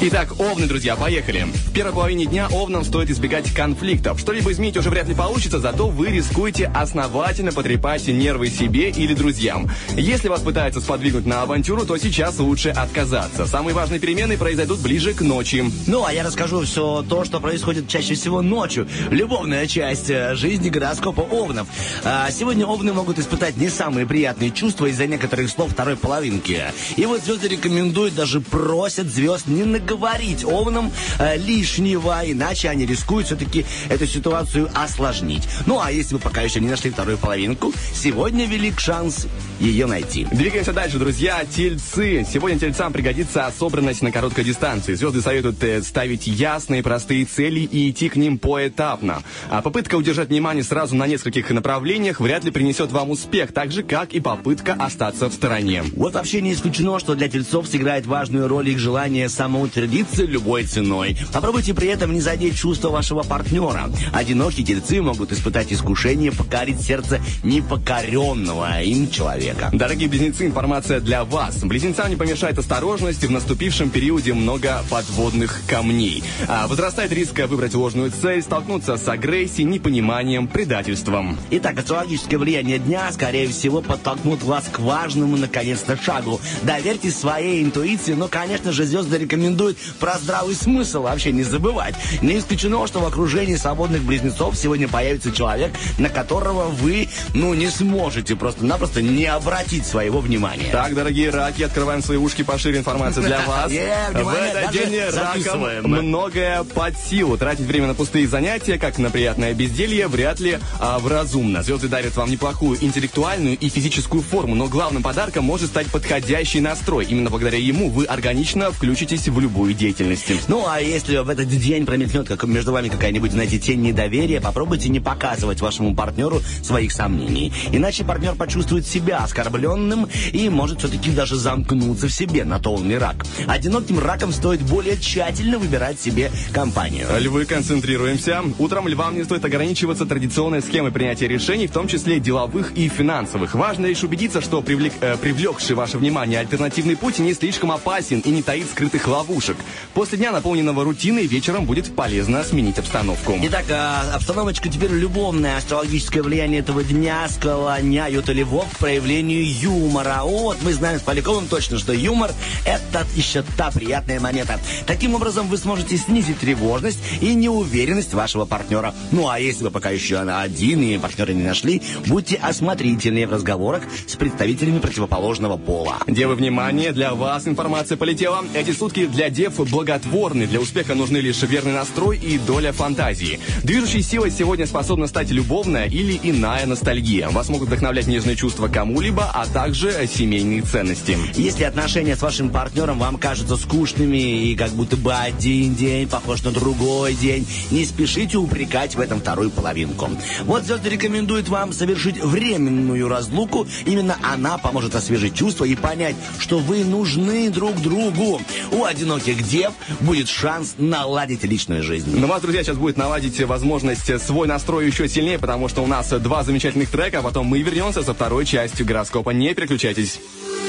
Итак, 0.00 0.38
овны, 0.38 0.66
друзья, 0.66 0.94
поехали. 0.94 1.48
В 1.66 1.72
первой 1.72 1.92
половине 1.92 2.24
дня 2.24 2.46
овнам 2.52 2.84
стоит 2.84 3.10
избегать 3.10 3.52
конфликтов. 3.52 4.20
Что-либо 4.20 4.52
изменить 4.52 4.76
уже 4.76 4.90
вряд 4.90 5.08
ли 5.08 5.14
получится, 5.14 5.58
зато 5.58 5.88
вы 5.88 6.06
рискуете 6.06 6.70
основательно 6.72 7.50
потрепать 7.50 8.06
нервы 8.06 8.48
себе 8.48 8.90
или 8.90 9.12
друзьям. 9.12 9.68
Если 9.96 10.28
вас 10.28 10.42
пытаются 10.42 10.80
сподвигнуть 10.80 11.26
на 11.26 11.42
авантюру, 11.42 11.84
то 11.84 11.96
сейчас 11.96 12.38
лучше 12.38 12.68
отказаться. 12.68 13.44
Самые 13.46 13.74
важные 13.74 13.98
перемены 13.98 14.36
произойдут 14.36 14.78
ближе 14.78 15.14
к 15.14 15.20
ночи. 15.20 15.64
Ну, 15.88 16.04
а 16.04 16.12
я 16.12 16.22
расскажу 16.22 16.60
все 16.60 17.04
то, 17.08 17.24
что 17.24 17.40
происходит 17.40 17.88
чаще 17.88 18.14
всего 18.14 18.40
ночью. 18.40 18.86
Любовная 19.10 19.66
часть 19.66 20.10
э, 20.10 20.36
жизни 20.36 20.68
гороскопа 20.68 21.22
Овнов. 21.22 21.66
А, 22.04 22.30
сегодня 22.30 22.66
Овны 22.66 22.92
могут 22.92 23.18
испытать 23.18 23.56
не 23.56 23.68
самые 23.68 24.06
приятные 24.06 24.52
чувства 24.52 24.86
из-за 24.86 25.08
некоторых 25.08 25.50
слов 25.50 25.72
второй 25.72 25.96
половинки. 25.96 26.62
И 26.96 27.04
вот 27.04 27.24
звезды 27.24 27.48
рекомендуют, 27.48 28.14
даже 28.14 28.40
просят 28.40 29.08
звезд 29.08 29.48
не 29.48 29.64
наговорить 29.88 30.44
Овнам 30.44 30.92
э, 31.18 31.38
лишнего, 31.38 32.20
иначе 32.24 32.68
они 32.68 32.84
рискуют 32.84 33.26
все-таки 33.26 33.64
эту 33.88 34.06
ситуацию 34.06 34.70
осложнить. 34.74 35.48
Ну, 35.66 35.80
а 35.80 35.90
если 35.90 36.14
вы 36.14 36.20
пока 36.20 36.42
еще 36.42 36.60
не 36.60 36.68
нашли 36.68 36.90
вторую 36.90 37.16
половинку, 37.16 37.72
сегодня 37.94 38.46
велик 38.46 38.80
шанс 38.80 39.26
ее 39.58 39.86
найти. 39.86 40.26
Двигаемся 40.30 40.72
дальше, 40.74 40.98
друзья. 40.98 41.42
Тельцы. 41.44 42.26
Сегодня 42.30 42.58
тельцам 42.58 42.92
пригодится 42.92 43.50
собранность 43.58 44.02
на 44.02 44.12
короткой 44.12 44.44
дистанции. 44.44 44.94
Звезды 44.94 45.22
советуют 45.22 45.62
э, 45.62 45.82
ставить 45.82 46.26
ясные, 46.26 46.82
простые 46.82 47.24
цели 47.24 47.60
и 47.60 47.90
идти 47.90 48.10
к 48.10 48.16
ним 48.16 48.38
поэтапно. 48.38 49.22
А 49.48 49.62
попытка 49.62 49.94
удержать 49.94 50.28
внимание 50.28 50.64
сразу 50.64 50.96
на 50.96 51.06
нескольких 51.06 51.48
направлениях 51.50 52.20
вряд 52.20 52.44
ли 52.44 52.50
принесет 52.50 52.92
вам 52.92 53.10
успех, 53.10 53.52
так 53.52 53.72
же, 53.72 53.82
как 53.82 54.12
и 54.12 54.20
попытка 54.20 54.74
остаться 54.74 55.30
в 55.30 55.32
стороне. 55.32 55.82
Вот 55.96 56.12
вообще 56.12 56.42
не 56.42 56.52
исключено, 56.52 56.98
что 56.98 57.14
для 57.14 57.28
тельцов 57.28 57.66
сыграет 57.66 58.04
важную 58.04 58.48
роль 58.48 58.68
их 58.68 58.78
желание 58.78 59.30
самоутверждения 59.30 59.77
подтвердиться 59.78 60.24
любой 60.24 60.64
ценой. 60.64 61.16
Попробуйте 61.32 61.72
при 61.72 61.86
этом 61.88 62.12
не 62.12 62.20
задеть 62.20 62.56
чувства 62.56 62.88
вашего 62.88 63.22
партнера. 63.22 63.88
Одинокие 64.12 64.66
тельцы 64.66 65.00
могут 65.00 65.30
испытать 65.30 65.72
искушение 65.72 66.32
покорить 66.32 66.80
сердце 66.80 67.20
непокоренного 67.44 68.82
им 68.82 69.08
человека. 69.08 69.70
Дорогие 69.72 70.08
близнецы, 70.08 70.46
информация 70.46 70.98
для 70.98 71.24
вас. 71.24 71.62
Близнецам 71.62 72.10
не 72.10 72.16
помешает 72.16 72.58
осторожность. 72.58 73.24
В 73.24 73.30
наступившем 73.30 73.90
периоде 73.90 74.34
много 74.34 74.82
подводных 74.90 75.60
камней. 75.68 76.24
А, 76.48 76.66
возрастает 76.66 77.12
риск 77.12 77.38
выбрать 77.46 77.74
ложную 77.74 78.10
цель, 78.10 78.42
столкнуться 78.42 78.96
с 78.96 79.06
агрессией, 79.06 79.64
непониманием, 79.64 80.48
предательством. 80.48 81.38
Итак, 81.50 81.78
астрологическое 81.78 82.38
влияние 82.40 82.80
дня, 82.80 83.12
скорее 83.12 83.46
всего, 83.46 83.80
подтолкнут 83.80 84.42
вас 84.42 84.64
к 84.72 84.80
важному, 84.80 85.36
наконец-то, 85.36 85.96
шагу. 85.96 86.40
Доверьте 86.62 87.12
своей 87.12 87.62
интуиции, 87.62 88.14
но, 88.14 88.26
конечно 88.26 88.72
же, 88.72 88.84
звезды 88.84 89.18
рекомендуют 89.18 89.67
про 90.00 90.18
здравый 90.18 90.54
смысл 90.54 91.02
вообще 91.02 91.32
не 91.32 91.42
забывать. 91.42 91.94
Не 92.22 92.38
исключено, 92.38 92.86
что 92.86 93.00
в 93.00 93.06
окружении 93.06 93.56
свободных 93.56 94.02
близнецов 94.02 94.56
сегодня 94.56 94.88
появится 94.88 95.32
человек, 95.32 95.72
на 95.98 96.08
которого 96.08 96.64
вы, 96.68 97.08
ну, 97.34 97.54
не 97.54 97.68
сможете 97.68 98.36
просто-напросто 98.36 99.02
не 99.02 99.26
обратить 99.26 99.86
своего 99.86 100.20
внимания. 100.20 100.70
Так, 100.70 100.94
дорогие 100.94 101.30
раки, 101.30 101.62
открываем 101.62 102.02
свои 102.02 102.16
ушки 102.18 102.42
пошире 102.42 102.78
информация 102.78 103.24
для 103.24 103.40
вас. 103.46 103.70
Е, 103.72 104.10
В 104.12 104.28
этот 104.28 104.72
день 104.72 105.00
ракам 105.12 105.66
многое 105.82 106.64
под 106.64 106.94
силу. 106.98 107.36
Тратить 107.36 107.66
время 107.66 107.88
на 107.88 107.94
пустые 107.94 108.28
занятия, 108.28 108.78
как 108.78 108.98
на 108.98 109.10
приятное 109.10 109.54
безделье, 109.54 110.06
вряд 110.08 110.40
ли 110.40 110.58
а, 110.78 110.98
вразумно. 110.98 111.62
Звезды 111.62 111.88
дарят 111.88 112.16
вам 112.16 112.30
неплохую 112.30 112.78
интеллектуальную 112.84 113.56
и 113.58 113.68
физическую 113.68 114.22
форму, 114.22 114.54
но 114.54 114.66
главным 114.68 115.02
подарком 115.02 115.44
может 115.44 115.70
стать 115.70 115.88
подходящий 115.88 116.60
настрой. 116.60 117.06
Именно 117.06 117.30
благодаря 117.30 117.58
ему 117.58 117.90
вы 117.90 118.04
органично 118.04 118.70
включитесь 118.70 119.28
в 119.28 119.40
любую 119.40 119.57
деятельность. 119.66 120.48
Ну, 120.48 120.64
а 120.66 120.80
если 120.80 121.16
в 121.18 121.28
этот 121.28 121.48
день 121.48 121.86
промелькнет 121.86 122.28
как 122.28 122.44
между 122.44 122.72
вами 122.72 122.88
какая-нибудь, 122.88 123.32
знаете, 123.32 123.58
тень 123.58 123.82
недоверия, 123.82 124.40
попробуйте 124.40 124.88
не 124.88 125.00
показывать 125.00 125.60
вашему 125.60 125.94
партнеру 125.94 126.40
своих 126.62 126.92
сомнений. 126.92 127.52
Иначе 127.72 128.04
партнер 128.04 128.34
почувствует 128.34 128.86
себя 128.86 129.18
оскорбленным 129.18 130.08
и 130.32 130.48
может 130.48 130.78
все-таки 130.78 131.10
даже 131.10 131.36
замкнуться 131.36 132.08
в 132.08 132.12
себе, 132.12 132.44
на 132.44 132.58
то 132.58 132.74
он 132.74 132.90
и 132.90 132.94
рак. 132.94 133.24
Одиноким 133.46 133.98
раком 133.98 134.32
стоит 134.32 134.60
более 134.62 134.96
тщательно 134.98 135.58
выбирать 135.58 136.00
себе 136.00 136.30
компанию. 136.52 137.06
Львы, 137.18 137.44
концентрируемся. 137.44 138.42
Утром 138.58 138.88
львам 138.88 139.16
не 139.16 139.24
стоит 139.24 139.44
ограничиваться 139.44 140.06
традиционной 140.06 140.62
схемой 140.62 140.92
принятия 140.92 141.28
решений, 141.28 141.66
в 141.66 141.72
том 141.72 141.88
числе 141.88 142.20
деловых 142.20 142.72
и 142.76 142.88
финансовых. 142.88 143.54
Важно 143.54 143.86
лишь 143.86 144.02
убедиться, 144.02 144.40
что 144.40 144.62
привлек, 144.62 144.92
э, 145.00 145.16
привлекший 145.16 145.76
ваше 145.76 145.98
внимание 145.98 146.40
альтернативный 146.40 146.96
путь 146.96 147.18
не 147.18 147.34
слишком 147.34 147.72
опасен 147.72 148.20
и 148.20 148.30
не 148.30 148.42
таит 148.42 148.66
скрытых 148.70 149.06
ловушек. 149.08 149.47
После 149.94 150.18
дня, 150.18 150.32
наполненного 150.32 150.84
рутиной, 150.84 151.26
вечером 151.26 151.64
будет 151.64 151.94
полезно 151.94 152.44
сменить 152.44 152.78
обстановку. 152.78 153.36
Итак, 153.42 153.64
а, 153.70 154.14
обстановочка 154.14 154.68
теперь 154.68 154.92
любовная. 154.92 155.56
Астрологическое 155.56 156.22
влияние 156.22 156.60
этого 156.60 156.84
дня 156.84 157.28
склоняют 157.28 158.28
львов 158.28 158.66
к 158.74 158.78
проявлению 158.78 159.44
юмора. 159.44 160.20
Вот, 160.22 160.58
мы 160.62 160.72
знаем 160.72 160.98
с 160.98 161.02
Поляковым 161.02 161.48
точно, 161.48 161.78
что 161.78 161.92
юмор– 161.92 162.30
это 162.64 163.06
еще 163.14 163.42
та 163.56 163.70
приятная 163.70 164.20
монета. 164.20 164.60
Таким 164.86 165.14
образом, 165.14 165.48
вы 165.48 165.56
сможете 165.56 165.96
снизить 165.96 166.38
тревожность 166.38 166.98
и 167.20 167.34
неуверенность 167.34 168.14
вашего 168.14 168.44
партнера. 168.44 168.94
Ну, 169.10 169.28
а 169.28 169.38
если 169.38 169.64
вы 169.64 169.70
пока 169.70 169.90
еще 169.90 170.18
один 170.18 170.82
и 170.82 170.98
партнера 170.98 171.32
не 171.32 171.42
нашли, 171.42 171.82
будьте 172.06 172.36
осмотрительнее 172.36 173.26
в 173.26 173.32
разговорах 173.32 173.82
с 174.06 174.16
представителями 174.16 174.78
противоположного 174.78 175.56
пола. 175.56 175.98
Девы, 176.06 176.34
внимание, 176.34 176.92
для 176.92 177.14
вас 177.14 177.46
информация 177.46 177.96
полетела. 177.96 178.44
Эти 178.54 178.72
сутки 178.72 179.06
для 179.06 179.30
дев 179.38 179.54
благотворны. 179.70 180.48
Для 180.48 180.58
успеха 180.58 180.96
нужны 180.96 181.18
лишь 181.18 181.40
верный 181.42 181.72
настрой 181.72 182.18
и 182.18 182.38
доля 182.38 182.72
фантазии. 182.72 183.38
Движущей 183.62 184.02
силой 184.02 184.32
сегодня 184.32 184.66
способна 184.66 185.06
стать 185.06 185.30
любовная 185.30 185.86
или 185.86 186.18
иная 186.24 186.66
ностальгия. 186.66 187.28
Вас 187.28 187.48
могут 187.48 187.68
вдохновлять 187.68 188.08
нежные 188.08 188.34
чувства 188.34 188.66
кому-либо, 188.66 189.30
а 189.32 189.46
также 189.46 190.08
семейные 190.12 190.62
ценности. 190.62 191.16
Если 191.36 191.62
отношения 191.62 192.16
с 192.16 192.22
вашим 192.22 192.50
партнером 192.50 192.98
вам 192.98 193.16
кажутся 193.16 193.56
скучными 193.56 194.48
и 194.48 194.56
как 194.56 194.72
будто 194.72 194.96
бы 194.96 195.14
один 195.14 195.76
день 195.76 196.08
похож 196.08 196.42
на 196.42 196.50
другой 196.50 197.14
день, 197.14 197.46
не 197.70 197.84
спешите 197.84 198.38
упрекать 198.38 198.96
в 198.96 199.00
этом 199.00 199.20
вторую 199.20 199.50
половинку. 199.52 200.10
Вот 200.46 200.64
звезды 200.64 200.88
рекомендуют 200.90 201.48
вам 201.48 201.72
совершить 201.72 202.20
временную 202.20 203.06
разлуку. 203.06 203.68
Именно 203.86 204.16
она 204.20 204.58
поможет 204.58 204.96
освежить 204.96 205.36
чувства 205.36 205.64
и 205.64 205.76
понять, 205.76 206.16
что 206.40 206.58
вы 206.58 206.82
нужны 206.82 207.50
друг 207.50 207.80
другу. 207.80 208.40
У 208.72 208.82
одиноких 208.82 209.27
дев 209.36 209.72
будет 210.00 210.28
шанс 210.28 210.74
наладить 210.78 211.44
личную 211.44 211.82
жизнь. 211.82 212.18
Но 212.18 212.26
вас, 212.26 212.42
друзья, 212.42 212.62
сейчас 212.62 212.76
будет 212.76 212.96
наладить 212.96 213.40
возможность 213.42 214.20
свой 214.22 214.48
настрой 214.48 214.86
еще 214.86 215.08
сильнее, 215.08 215.38
потому 215.38 215.68
что 215.68 215.82
у 215.82 215.86
нас 215.86 216.08
два 216.08 216.44
замечательных 216.44 216.90
трека, 216.90 217.20
а 217.20 217.22
потом 217.22 217.46
мы 217.46 217.60
вернемся 217.62 218.02
со 218.02 218.14
второй 218.14 218.46
частью 218.46 218.86
гороскопа. 218.86 219.30
Не 219.30 219.54
переключайтесь. 219.54 220.20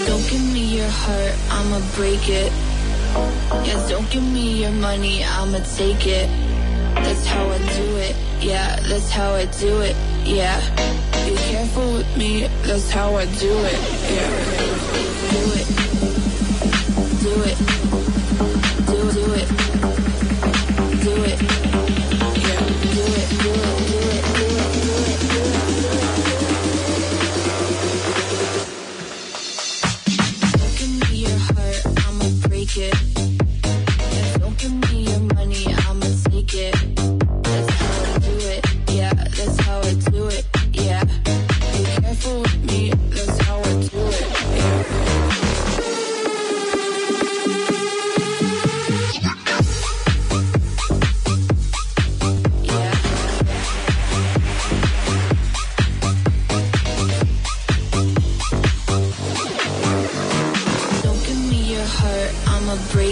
Don't 0.08 0.22
give 0.30 0.42
me 0.54 0.78
your 0.78 0.90
heart, 0.90 1.34
I'ma 1.52 1.80
break 1.98 2.30
it. 2.30 2.52
Yeah, 3.66 3.88
don't 3.90 4.10
give 4.12 4.24
me 4.24 4.62
your 4.62 4.72
money, 4.72 5.24
I'ma 5.24 5.60
take 5.78 6.06
it. 6.08 6.30
That's 6.96 7.26
how 7.28 7.50
I 7.50 7.58
do 7.58 7.98
it. 7.98 8.16
Yeah, 8.42 8.80
that's 8.88 9.12
how 9.12 9.34
I 9.36 9.46
do 9.60 9.82
it. 9.82 9.96
Yeah. 10.26 10.60
Be 11.26 11.36
careful 11.52 11.94
with 11.94 12.18
me, 12.18 12.48
that's 12.64 12.92
how 12.92 13.16
I 13.16 13.26
do 13.26 13.52
it. 13.66 13.80
Yeah. 14.10 14.30
Do 15.32 15.52
it. 15.54 15.68
Do 17.24 17.44
it. 17.44 17.69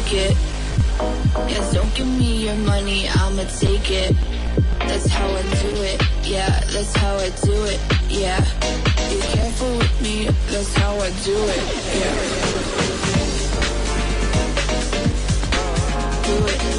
I'ma 0.07 0.19
it. 0.19 0.37
Yeah, 1.49 1.71
don't 1.73 1.93
give 1.93 2.07
me 2.07 2.45
your 2.45 2.55
money, 2.55 3.09
I'ma 3.09 3.43
take 3.59 3.91
it. 3.91 4.15
That's 4.79 5.07
how 5.07 5.27
I 5.27 5.41
do 5.41 5.83
it. 5.83 6.01
Yeah, 6.23 6.61
that's 6.71 6.95
how 6.95 7.15
I 7.15 7.29
do 7.43 7.63
it. 7.65 7.79
Yeah. 8.09 8.39
Be 9.09 9.19
careful 9.19 9.77
with 9.77 10.01
me, 10.01 10.29
that's 10.49 10.73
how 10.75 10.95
I 10.95 11.09
do 11.23 11.35
it. 11.35 11.63
Yeah. 11.99 12.15
Do 16.23 16.45
it. 16.47 16.76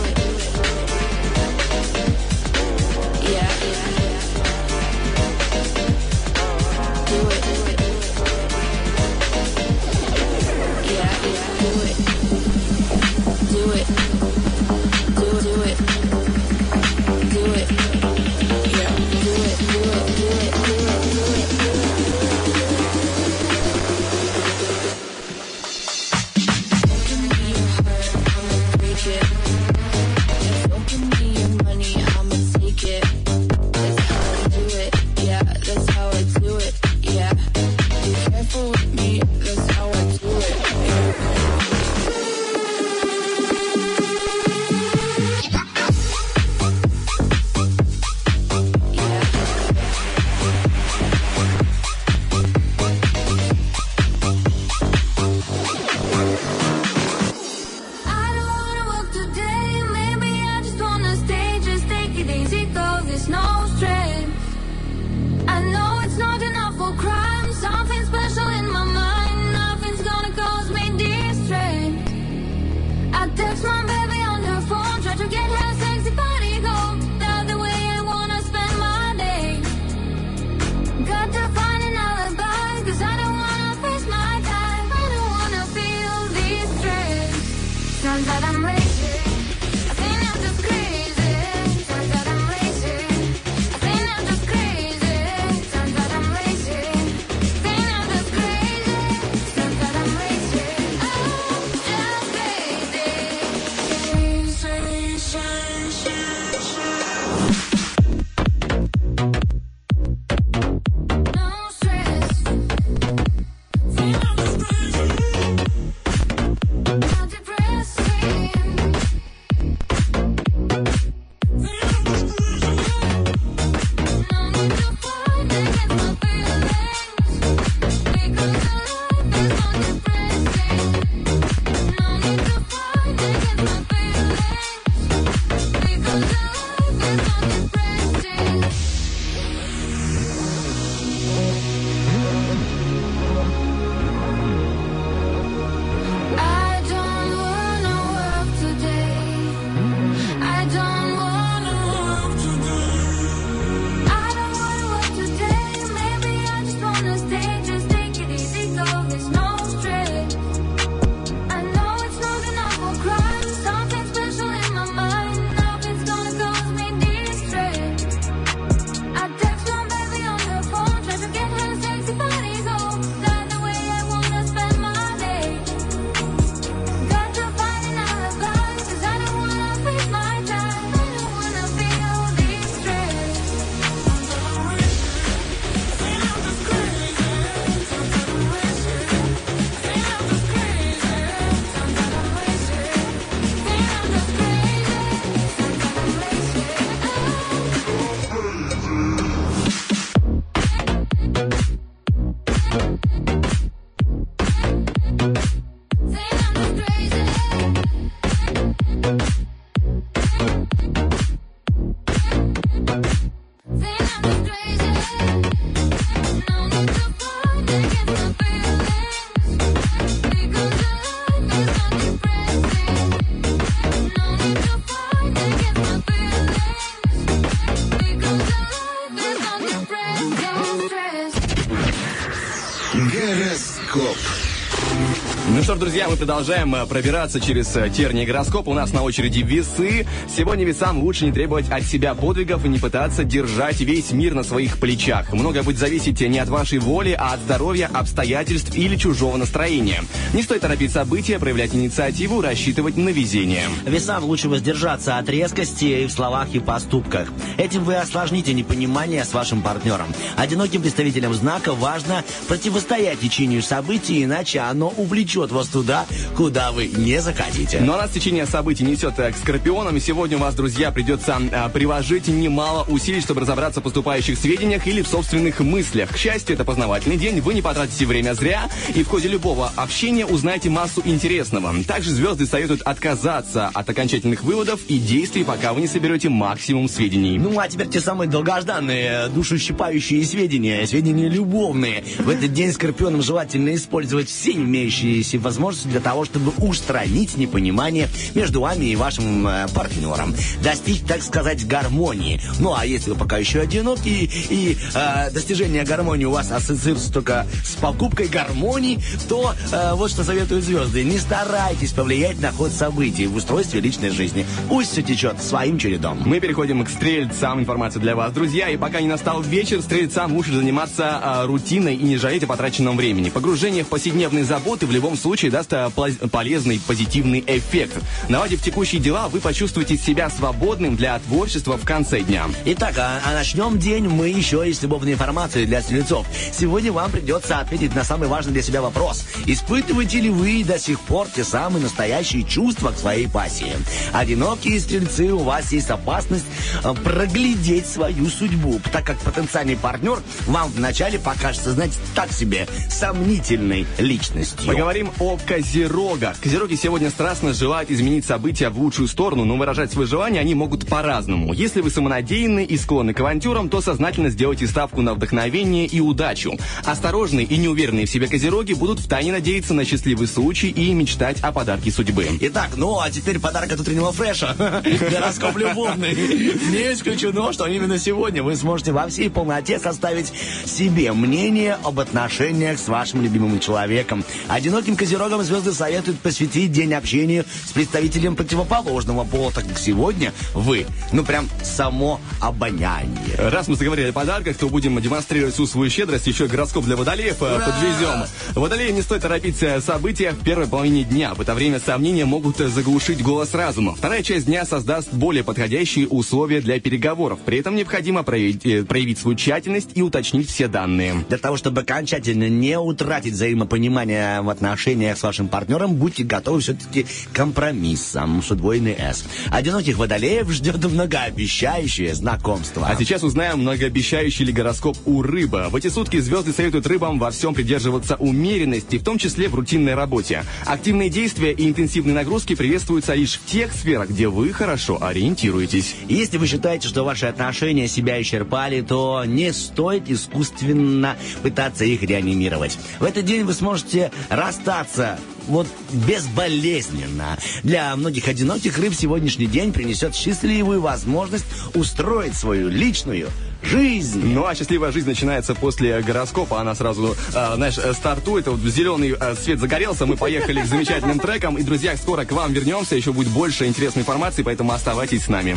Ж, 235.78 235.80
друзья, 235.80 236.08
мы 236.08 236.16
продолжаем 236.16 236.74
э, 236.74 236.86
пробираться 236.86 237.40
через 237.40 237.74
э, 237.76 237.88
тернии 237.90 238.24
гороскопа. 238.24 238.70
У 238.70 238.74
нас 238.74 238.92
на 238.92 239.02
очереди 239.02 239.40
весы. 239.40 240.06
Сегодня 240.36 240.64
весам 240.64 241.02
лучше 241.02 241.24
не 241.24 241.32
требовать 241.32 241.70
от 241.70 241.84
себя 241.84 242.14
подвигов 242.14 242.64
и 242.64 242.68
не 242.68 242.78
пытаться 242.78 243.24
держать 243.24 243.80
весь 243.80 244.10
мир 244.10 244.34
на 244.34 244.42
своих 244.42 244.78
плечах. 244.78 245.32
Многое 245.32 245.62
будет 245.62 245.78
зависеть 245.78 246.20
не 246.20 246.38
от 246.38 246.48
вашей 246.48 246.78
воли, 246.78 247.16
а 247.18 247.34
от 247.34 247.40
здоровья, 247.40 247.90
обстоятельств 247.92 248.74
или 248.76 248.96
чужого 248.96 249.36
настроения. 249.36 250.02
Не 250.34 250.42
стоит 250.42 250.60
торопить 250.60 250.92
события, 250.92 251.38
проявлять 251.38 251.74
инициативу, 251.74 252.42
рассчитывать 252.42 252.98
на 252.98 253.08
везение. 253.08 253.64
Весам 253.86 254.24
лучше 254.24 254.50
воздержаться 254.50 255.16
от 255.16 255.26
резкости 255.30 256.02
и 256.02 256.06
в 256.06 256.12
словах 256.12 256.48
и 256.52 256.58
поступках. 256.58 257.28
Этим 257.56 257.82
вы 257.82 257.96
осложните 257.96 258.52
непонимание 258.52 259.24
с 259.24 259.32
вашим 259.32 259.62
партнером. 259.62 260.08
Одиноким 260.36 260.82
представителям 260.82 261.32
знака 261.32 261.72
важно 261.72 262.24
противостоять 262.46 263.20
течению 263.20 263.62
событий, 263.62 264.22
иначе 264.22 264.60
оно 264.60 264.92
увлечет 264.98 265.50
вас 265.50 265.68
туда, 265.68 266.04
куда 266.36 266.72
вы 266.72 266.88
не 266.88 267.22
захотите. 267.22 267.80
Ну 267.80 267.94
а 267.94 267.96
нас 267.96 268.10
течение 268.10 268.44
событий 268.44 268.84
несет 268.84 269.18
э, 269.18 269.32
к 269.32 269.36
скорпионам, 269.36 269.96
и 269.96 270.00
сегодня 270.00 270.36
у 270.36 270.40
вас, 270.40 270.54
друзья, 270.54 270.90
придется 270.90 271.40
э, 271.40 271.70
приложить 271.70 272.28
немало 272.28 272.84
усилий, 272.88 273.22
чтобы 273.22 273.40
разобраться 273.40 273.80
в 273.80 273.82
поступающих 273.82 274.38
сведениях 274.38 274.86
или 274.86 275.00
в 275.00 275.08
собственных 275.08 275.60
мыслях. 275.60 276.10
К 276.10 276.18
счастью, 276.18 276.54
это 276.54 276.66
познавательный 276.66 277.16
день, 277.16 277.40
вы 277.40 277.54
не 277.54 277.62
потратите 277.62 278.04
время 278.04 278.34
зря, 278.34 278.68
и 278.94 279.02
в 279.02 279.08
ходе 279.08 279.28
любого 279.28 279.72
общения 279.74 280.17
узнаете 280.24 280.70
массу 280.70 281.02
интересного. 281.04 281.74
Также 281.84 282.10
звезды 282.10 282.46
советуют 282.46 282.82
отказаться 282.82 283.70
от 283.72 283.88
окончательных 283.88 284.42
выводов 284.42 284.80
и 284.88 284.98
действий, 284.98 285.44
пока 285.44 285.72
вы 285.72 285.80
не 285.80 285.86
соберете 285.86 286.28
максимум 286.28 286.88
сведений. 286.88 287.38
Ну, 287.38 287.58
а 287.58 287.68
теперь 287.68 287.88
те 287.88 288.00
самые 288.00 288.28
долгожданные, 288.28 289.28
душещипающие 289.28 290.24
сведения, 290.24 290.86
сведения 290.86 291.28
любовные. 291.28 292.04
В 292.18 292.28
этот 292.28 292.52
день 292.52 292.72
скорпионам 292.72 293.22
желательно 293.22 293.74
использовать 293.74 294.28
все 294.28 294.52
имеющиеся 294.52 295.38
возможности 295.38 295.88
для 295.88 296.00
того, 296.00 296.24
чтобы 296.24 296.52
устранить 296.58 297.36
непонимание 297.36 298.08
между 298.34 298.60
вами 298.60 298.86
и 298.86 298.96
вашим 298.96 299.46
э, 299.46 299.66
партнером. 299.74 300.34
Достичь, 300.62 301.00
так 301.00 301.22
сказать, 301.22 301.66
гармонии. 301.66 302.40
Ну, 302.58 302.74
а 302.74 302.84
если 302.84 303.10
вы 303.10 303.16
пока 303.16 303.38
еще 303.38 303.60
одиноки 303.60 304.08
и 304.08 304.76
э, 304.94 305.30
достижение 305.30 305.84
гармонии 305.84 306.24
у 306.24 306.30
вас 306.30 306.50
ассоциируется 306.50 307.12
только 307.12 307.46
с 307.64 307.76
покупкой 307.76 308.28
гармонии, 308.28 308.98
то 309.28 309.54
э, 309.72 309.94
вот 309.94 310.07
что 310.08 310.24
советуют 310.24 310.64
звезды. 310.64 311.04
Не 311.04 311.18
старайтесь 311.18 311.92
повлиять 311.92 312.40
на 312.40 312.50
ход 312.50 312.72
событий 312.72 313.26
в 313.26 313.36
устройстве 313.36 313.80
личной 313.80 314.10
жизни. 314.10 314.46
Пусть 314.68 314.92
все 314.92 315.02
течет 315.02 315.42
своим 315.42 315.78
чередом. 315.78 316.22
Мы 316.24 316.40
переходим 316.40 316.84
к 316.84 316.88
стрельцам. 316.88 317.60
Информация 317.60 318.00
для 318.00 318.16
вас, 318.16 318.32
друзья. 318.32 318.68
И 318.70 318.76
пока 318.76 319.00
не 319.00 319.08
настал 319.08 319.42
вечер, 319.42 319.82
стрельцам 319.82 320.34
лучше 320.34 320.52
заниматься 320.54 321.20
а, 321.22 321.46
рутиной 321.46 321.94
и 321.94 322.02
не 322.02 322.16
жалеть 322.16 322.42
о 322.44 322.46
потраченном 322.46 322.96
времени. 322.96 323.30
Погружение 323.30 323.84
в 323.84 323.88
повседневные 323.88 324.44
заботы 324.44 324.86
в 324.86 324.90
любом 324.90 325.16
случае 325.16 325.50
даст 325.50 325.72
а, 325.72 325.90
полезный 325.90 326.80
позитивный 326.86 327.44
эффект. 327.46 327.98
Наладив 328.28 328.62
текущие 328.62 329.00
дела, 329.00 329.28
вы 329.28 329.40
почувствуете 329.40 329.96
себя 329.96 330.30
свободным 330.30 330.96
для 330.96 331.18
творчества 331.18 331.76
в 331.76 331.84
конце 331.84 332.20
дня. 332.20 332.46
Итак, 332.64 332.96
а, 332.98 333.20
а 333.24 333.34
начнем 333.34 333.78
день 333.78 334.08
мы 334.08 334.28
еще 334.28 334.68
и 334.68 334.72
с 334.72 334.82
любовной 334.82 335.12
информацией 335.12 335.66
для 335.66 335.82
стрельцов. 335.82 336.26
Сегодня 336.52 336.92
вам 336.92 337.10
придется 337.10 337.58
ответить 337.58 337.94
на 337.94 338.04
самый 338.04 338.28
важный 338.28 338.52
для 338.52 338.62
себя 338.62 338.80
вопрос. 338.80 339.26
Испытываете 339.46 339.97
ли 340.02 340.30
вы 340.30 340.64
до 340.64 340.78
сих 340.78 341.00
пор 341.00 341.26
те 341.34 341.44
самые 341.44 341.82
настоящие 341.82 342.44
чувства 342.44 342.90
к 342.92 342.98
своей 342.98 343.28
пассии? 343.28 343.72
Одинокие 344.12 344.78
стрельцы, 344.80 345.32
у 345.32 345.38
вас 345.38 345.72
есть 345.72 345.90
опасность 345.90 346.44
э, 346.84 346.94
проглядеть 346.94 347.86
свою 347.86 348.26
судьбу, 348.26 348.80
так 348.92 349.04
как 349.04 349.18
потенциальный 349.18 349.76
партнер 349.76 350.20
вам 350.46 350.70
вначале 350.70 351.18
покажется, 351.18 351.72
знаете, 351.72 351.96
так 352.14 352.32
себе, 352.32 352.68
сомнительной 352.88 353.86
личностью. 353.98 354.66
Поговорим 354.66 355.10
о 355.18 355.36
козерогах. 355.36 356.38
Козероги 356.40 356.76
сегодня 356.76 357.10
страстно 357.10 357.52
желают 357.52 357.90
изменить 357.90 358.24
события 358.24 358.68
в 358.68 358.78
лучшую 358.78 359.08
сторону, 359.08 359.44
но 359.44 359.56
выражать 359.56 359.92
свои 359.92 360.06
желания 360.06 360.40
они 360.40 360.54
могут 360.54 360.86
по-разному. 360.86 361.52
Если 361.52 361.80
вы 361.80 361.90
самонадеянны 361.90 362.64
и 362.64 362.76
склонны 362.76 363.14
к 363.14 363.20
авантюрам, 363.20 363.68
то 363.68 363.80
сознательно 363.80 364.30
сделайте 364.30 364.66
ставку 364.66 365.02
на 365.02 365.14
вдохновение 365.14 365.86
и 365.86 366.00
удачу. 366.00 366.56
Осторожные 366.84 367.46
и 367.46 367.56
неуверенные 367.56 368.06
в 368.06 368.10
себе 368.10 368.28
козероги 368.28 368.74
будут 368.74 369.00
втайне 369.00 369.32
надеяться 369.32 369.74
на 369.74 369.84
счастливый 369.88 370.28
случай 370.28 370.68
и 370.68 370.92
мечтать 370.92 371.40
о 371.40 371.50
подарке 371.50 371.90
судьбы. 371.90 372.28
Итак, 372.40 372.70
ну 372.76 373.00
а 373.00 373.10
теперь 373.10 373.38
подарок 373.38 373.72
от 373.72 373.80
утреннего 373.80 374.12
фреша. 374.12 374.54
Гороскоп 375.10 375.56
любовный. 375.56 376.14
Не 376.14 376.92
исключено, 376.92 377.52
что 377.52 377.66
именно 377.66 377.98
сегодня 377.98 378.42
вы 378.42 378.54
сможете 378.54 378.92
во 378.92 379.08
всей 379.08 379.30
полноте 379.30 379.78
составить 379.78 380.32
себе 380.66 381.12
мнение 381.12 381.78
об 381.84 382.00
отношениях 382.00 382.78
с 382.78 382.88
вашим 382.88 383.22
любимым 383.22 383.60
человеком. 383.60 384.24
Одиноким 384.48 384.96
козерогам 384.96 385.42
звезды 385.42 385.72
советуют 385.72 386.18
посвятить 386.20 386.70
день 386.70 386.92
общению 386.92 387.44
с 387.66 387.72
представителем 387.72 388.36
противоположного 388.36 389.24
пола, 389.24 389.52
так 389.52 389.66
как 389.66 389.78
сегодня 389.78 390.32
вы, 390.52 390.86
ну 391.12 391.24
прям 391.24 391.48
само 391.62 392.20
обоняние. 392.40 393.36
Раз 393.38 393.68
мы 393.68 393.76
заговорили 393.76 394.10
о 394.10 394.12
подарках, 394.12 394.56
то 394.56 394.68
будем 394.68 395.00
демонстрировать 395.00 395.54
всю 395.54 395.66
свою 395.66 395.90
щедрость. 395.90 396.26
Еще 396.26 396.46
гороскоп 396.46 396.84
для 396.84 396.96
водолеев 396.96 397.40
э, 397.40 397.56
Ура! 397.56 397.64
подвезем. 397.64 398.24
Водолеям 398.54 398.94
не 398.94 399.02
стоит 399.02 399.22
торопить 399.22 399.56
э, 399.78 399.80
события 399.80 400.32
в 400.32 400.42
первой 400.44 400.66
половине 400.66 401.04
дня. 401.04 401.34
В 401.34 401.40
это 401.40 401.54
время 401.54 401.80
сомнения 401.80 402.24
могут 402.24 402.60
э, 402.60 402.68
заглушить 402.68 403.22
голос 403.22 403.54
разума. 403.54 403.94
Вторая 403.94 404.22
часть 404.22 404.46
дня 404.46 404.64
создаст 404.64 405.12
более 405.12 405.44
подходящие 405.44 406.08
условия 406.08 406.60
для 406.60 406.80
переговоров. 406.80 407.38
При 407.44 407.58
этом 407.58 407.76
необходимо 407.76 408.22
проявить, 408.22 408.64
э, 408.66 408.84
проявить 408.84 409.18
свою 409.18 409.36
тщательность 409.36 409.90
и 409.94 410.02
уточнить 410.02 410.48
все 410.48 410.68
данные. 410.68 411.24
Для 411.28 411.38
того, 411.38 411.56
чтобы 411.56 411.82
окончательно 411.82 412.48
не 412.48 412.78
утратить 412.78 413.34
взаимопонимание 413.34 414.40
в 414.42 414.48
отношениях 414.48 415.18
с 415.18 415.22
вашим 415.22 415.48
партнером, 415.48 415.94
будьте 415.94 416.24
готовы 416.24 416.60
все-таки 416.60 417.04
к 417.04 417.32
компромиссам 417.32 418.42
с 418.42 418.50
удвоенный 418.50 418.96
S. 418.98 419.24
Одиноких 419.50 419.98
водолеев 419.98 420.50
ждет 420.50 420.84
многообещающее 420.84 422.14
знакомство. 422.14 422.86
А 422.86 422.96
сейчас 422.96 423.22
узнаем 423.22 423.60
многообещающий 423.60 424.44
ли 424.44 424.52
гороскоп 424.52 424.96
у 425.04 425.22
рыбы. 425.22 425.66
В 425.70 425.76
эти 425.76 425.88
сутки 425.88 426.18
звезды 426.18 426.52
советуют 426.52 426.86
рыбам 426.86 427.18
во 427.18 427.30
всем 427.30 427.54
придерживаться 427.54 428.16
умеренности, 428.16 428.98
в 428.98 429.04
том 429.04 429.18
числе 429.18 429.48
в 429.48 429.54
рутинной 429.68 429.94
работе. 429.94 430.44
Активные 430.64 431.10
действия 431.10 431.52
и 431.52 431.68
интенсивные 431.68 432.14
нагрузки 432.14 432.54
приветствуются 432.54 433.12
лишь 433.12 433.34
в 433.34 433.44
тех 433.44 433.70
сферах, 433.72 434.08
где 434.08 434.28
вы 434.28 434.50
хорошо 434.52 434.98
ориентируетесь. 435.02 435.94
Если 436.08 436.38
вы 436.38 436.46
считаете, 436.46 436.88
что 436.88 437.04
ваши 437.04 437.26
отношения 437.26 437.86
себя 437.86 438.20
исчерпали, 438.22 438.80
то 438.80 439.24
не 439.26 439.52
стоит 439.52 440.08
искусственно 440.08 441.16
пытаться 441.42 441.84
их 441.84 442.02
реанимировать. 442.02 442.78
В 442.98 443.04
этот 443.04 443.26
день 443.26 443.44
вы 443.44 443.52
сможете 443.52 444.10
расстаться 444.30 445.18
вот 445.48 445.66
безболезненно. 445.92 447.36
Для 447.62 447.94
многих 447.96 448.26
одиноких 448.28 448.78
рыб 448.78 448.94
сегодняшний 448.94 449.46
день 449.46 449.72
принесет 449.74 450.14
счастливую 450.14 450.80
возможность 450.80 451.46
устроить 451.74 452.34
свою 452.34 452.68
личную 452.68 453.28
жизнь. 453.68 454.32
Ну 454.34 454.46
а 454.46 454.54
счастливая 454.54 454.92
жизнь 454.92 455.06
начинается 455.06 455.54
после 455.54 456.00
гороскопа. 456.00 456.60
Она 456.60 456.74
сразу, 456.74 457.16
э, 457.34 457.54
знаешь, 457.54 457.78
э, 457.78 457.92
стартует. 457.92 458.46
Вот 458.46 458.60
зеленый 458.60 459.14
э, 459.18 459.34
свет 459.34 459.60
загорелся. 459.60 460.06
Мы 460.06 460.16
поехали 460.16 460.62
к 460.62 460.66
замечательным 460.66 461.18
трекам. 461.18 461.56
И, 461.58 461.62
друзья, 461.62 461.96
скоро 461.96 462.24
к 462.24 462.32
вам 462.32 462.52
вернемся. 462.52 462.96
Еще 462.96 463.12
будет 463.12 463.28
больше 463.28 463.66
интересной 463.66 464.02
информации, 464.02 464.42
поэтому 464.42 464.72
оставайтесь 464.72 465.24
с 465.24 465.28
нами. 465.28 465.56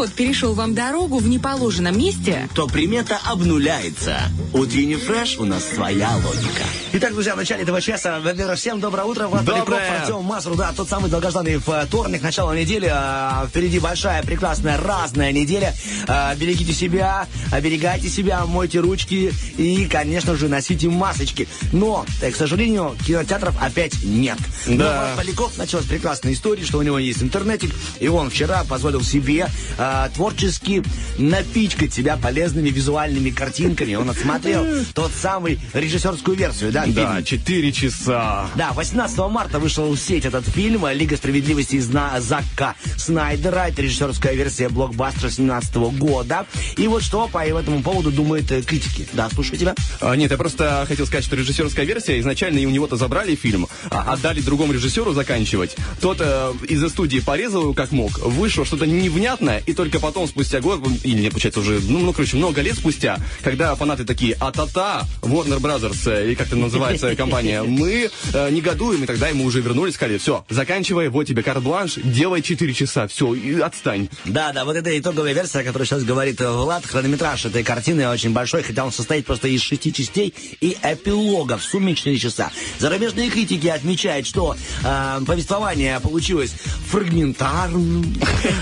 Кот 0.00 0.12
перешел 0.12 0.54
вам 0.54 0.74
дорогу 0.74 1.18
в 1.18 1.28
неположенном 1.28 1.98
месте, 1.98 2.48
то 2.54 2.66
примета 2.66 3.18
обнуляется. 3.26 4.16
Утренний 4.54 4.96
фреш 4.96 5.36
у 5.36 5.44
нас 5.44 5.62
своя 5.62 6.10
логика. 6.16 6.64
Итак, 6.94 7.12
друзья, 7.12 7.34
в 7.34 7.36
начале 7.36 7.64
этого 7.64 7.82
часа, 7.82 8.18
во-первых, 8.18 8.58
всем 8.58 8.80
доброе 8.80 9.04
утро. 9.04 9.28
Влад 9.28 9.44
Доброе. 9.44 9.64
Поляков, 9.64 10.00
Артем 10.00 10.24
Мазур, 10.24 10.56
да, 10.56 10.72
тот 10.72 10.88
самый 10.88 11.10
долгожданный 11.10 11.58
вторник, 11.58 12.22
начало 12.22 12.58
недели. 12.58 12.88
а, 12.90 13.46
Впереди 13.48 13.78
большая, 13.78 14.22
прекрасная, 14.22 14.78
разная 14.78 15.32
неделя. 15.32 15.74
А, 16.08 16.34
Берегите 16.34 16.72
себя, 16.72 17.28
оберегайте 17.52 18.08
себя, 18.08 18.46
мойте 18.46 18.80
ручки 18.80 19.34
и, 19.58 19.84
конечно 19.84 20.34
же, 20.34 20.48
носите 20.48 20.88
масочки. 20.88 21.46
Но, 21.72 22.06
к 22.22 22.34
сожалению, 22.34 22.96
кинотеатров 23.06 23.54
опять 23.60 24.02
нет. 24.02 24.38
Но 24.66 24.76
Да. 24.76 25.00
Влад 25.00 25.16
Поляков 25.16 25.58
началась 25.58 25.86
прекрасная 25.86 26.32
история, 26.32 26.64
что 26.64 26.78
у 26.78 26.82
него 26.82 26.98
есть 26.98 27.22
интернетик, 27.22 27.74
и 27.98 28.08
он 28.08 28.30
вчера 28.30 28.64
позволил 28.64 29.02
себе 29.02 29.48
а, 29.78 30.08
творчески 30.14 30.82
напичкать 31.18 31.92
себя 31.92 32.16
полезными 32.16 32.70
визуальными 32.70 33.30
картинками. 33.30 33.94
Он 33.94 34.10
отсмотрел 34.10 34.66
тот 34.94 35.12
самый 35.12 35.58
режиссерскую 35.72 36.36
версию, 36.36 36.72
да, 36.72 36.86
Да, 36.86 37.14
фильм? 37.14 37.24
4 37.24 37.72
часа. 37.72 38.46
Да, 38.54 38.72
18 38.72 39.18
марта 39.30 39.58
вышел 39.58 39.90
в 39.90 39.98
сеть 39.98 40.24
этот 40.24 40.46
фильм 40.46 40.86
«Лига 40.88 41.16
справедливости» 41.16 41.76
из 41.76 41.86
Зака 41.86 42.74
Снайдера. 42.96 43.68
Это 43.68 43.82
режиссерская 43.82 44.34
версия 44.34 44.68
блокбастера 44.68 45.30
17 45.30 45.74
года. 45.98 46.46
И 46.76 46.86
вот 46.86 47.02
что 47.02 47.28
по 47.28 47.44
этому 47.44 47.82
поводу 47.82 48.10
думают 48.10 48.50
э, 48.52 48.62
критики. 48.62 49.06
Да, 49.12 49.28
слушаю 49.30 49.58
тебя. 49.58 49.74
А, 50.00 50.14
нет, 50.14 50.30
я 50.30 50.36
просто 50.36 50.84
хотел 50.86 51.06
сказать, 51.06 51.24
что 51.24 51.36
режиссерская 51.36 51.84
версия, 51.84 52.18
изначально 52.20 52.58
и 52.58 52.66
у 52.66 52.70
него-то 52.70 52.96
забрали 52.96 53.34
фильм, 53.34 53.66
а 53.90 54.12
отдали 54.12 54.40
другому 54.60 54.74
режиссеру 54.74 55.14
заканчивать. 55.14 55.74
Тот 56.02 56.18
э, 56.20 56.52
из-за 56.68 56.90
студии 56.90 57.18
порезал 57.20 57.62
его 57.62 57.72
как 57.72 57.92
мог, 57.92 58.18
вышло 58.18 58.66
что-то 58.66 58.86
невнятное, 58.86 59.62
и 59.64 59.72
только 59.72 59.98
потом, 60.00 60.28
спустя 60.28 60.60
год, 60.60 60.86
или, 61.02 61.22
не, 61.22 61.30
получается, 61.30 61.60
уже, 61.60 61.80
ну, 61.80 62.00
ну, 62.00 62.12
короче, 62.12 62.36
много 62.36 62.60
лет 62.60 62.76
спустя, 62.76 63.18
когда 63.42 63.74
фанаты 63.74 64.04
такие, 64.04 64.36
а-та-та, 64.38 65.04
Warner 65.22 65.60
Brothers, 65.60 66.12
э, 66.12 66.26
или 66.26 66.34
как 66.34 66.48
это 66.48 66.56
называется 66.56 67.16
компания, 67.16 67.62
мы 67.62 68.10
э, 68.34 68.50
негодуем, 68.50 69.04
и 69.04 69.06
тогда 69.06 69.28
ему 69.28 69.44
уже 69.44 69.62
вернулись, 69.62 69.94
сказали, 69.94 70.18
все, 70.18 70.44
заканчивай, 70.50 71.08
вот 71.08 71.24
тебе 71.24 71.42
карт-бланш, 71.42 71.94
делай 71.94 72.42
4 72.42 72.74
часа, 72.74 73.06
все, 73.08 73.32
и 73.32 73.58
отстань. 73.60 74.10
Да, 74.26 74.52
да, 74.52 74.66
вот 74.66 74.76
это 74.76 74.98
итоговая 74.98 75.32
версия, 75.32 75.60
о 75.60 75.64
которой 75.64 75.84
сейчас 75.84 76.04
говорит 76.04 76.38
э, 76.42 76.50
Влад. 76.50 76.84
Хронометраж 76.84 77.46
этой 77.46 77.62
картины 77.62 78.06
очень 78.10 78.34
большой, 78.34 78.62
хотя 78.62 78.84
он 78.84 78.92
состоит 78.92 79.24
просто 79.24 79.48
из 79.48 79.62
шести 79.62 79.90
частей 79.90 80.34
и 80.60 80.76
эпилога 80.82 81.56
в 81.56 81.64
сумме 81.64 81.94
4 81.94 82.18
часа. 82.18 82.52
Зарубежные 82.78 83.30
критики 83.30 83.68
отмечают, 83.68 84.26
что 84.26 84.39
э, 84.84 85.20
повествование 85.26 86.00
получилось 86.00 86.54
фрагментарным, 86.88 88.04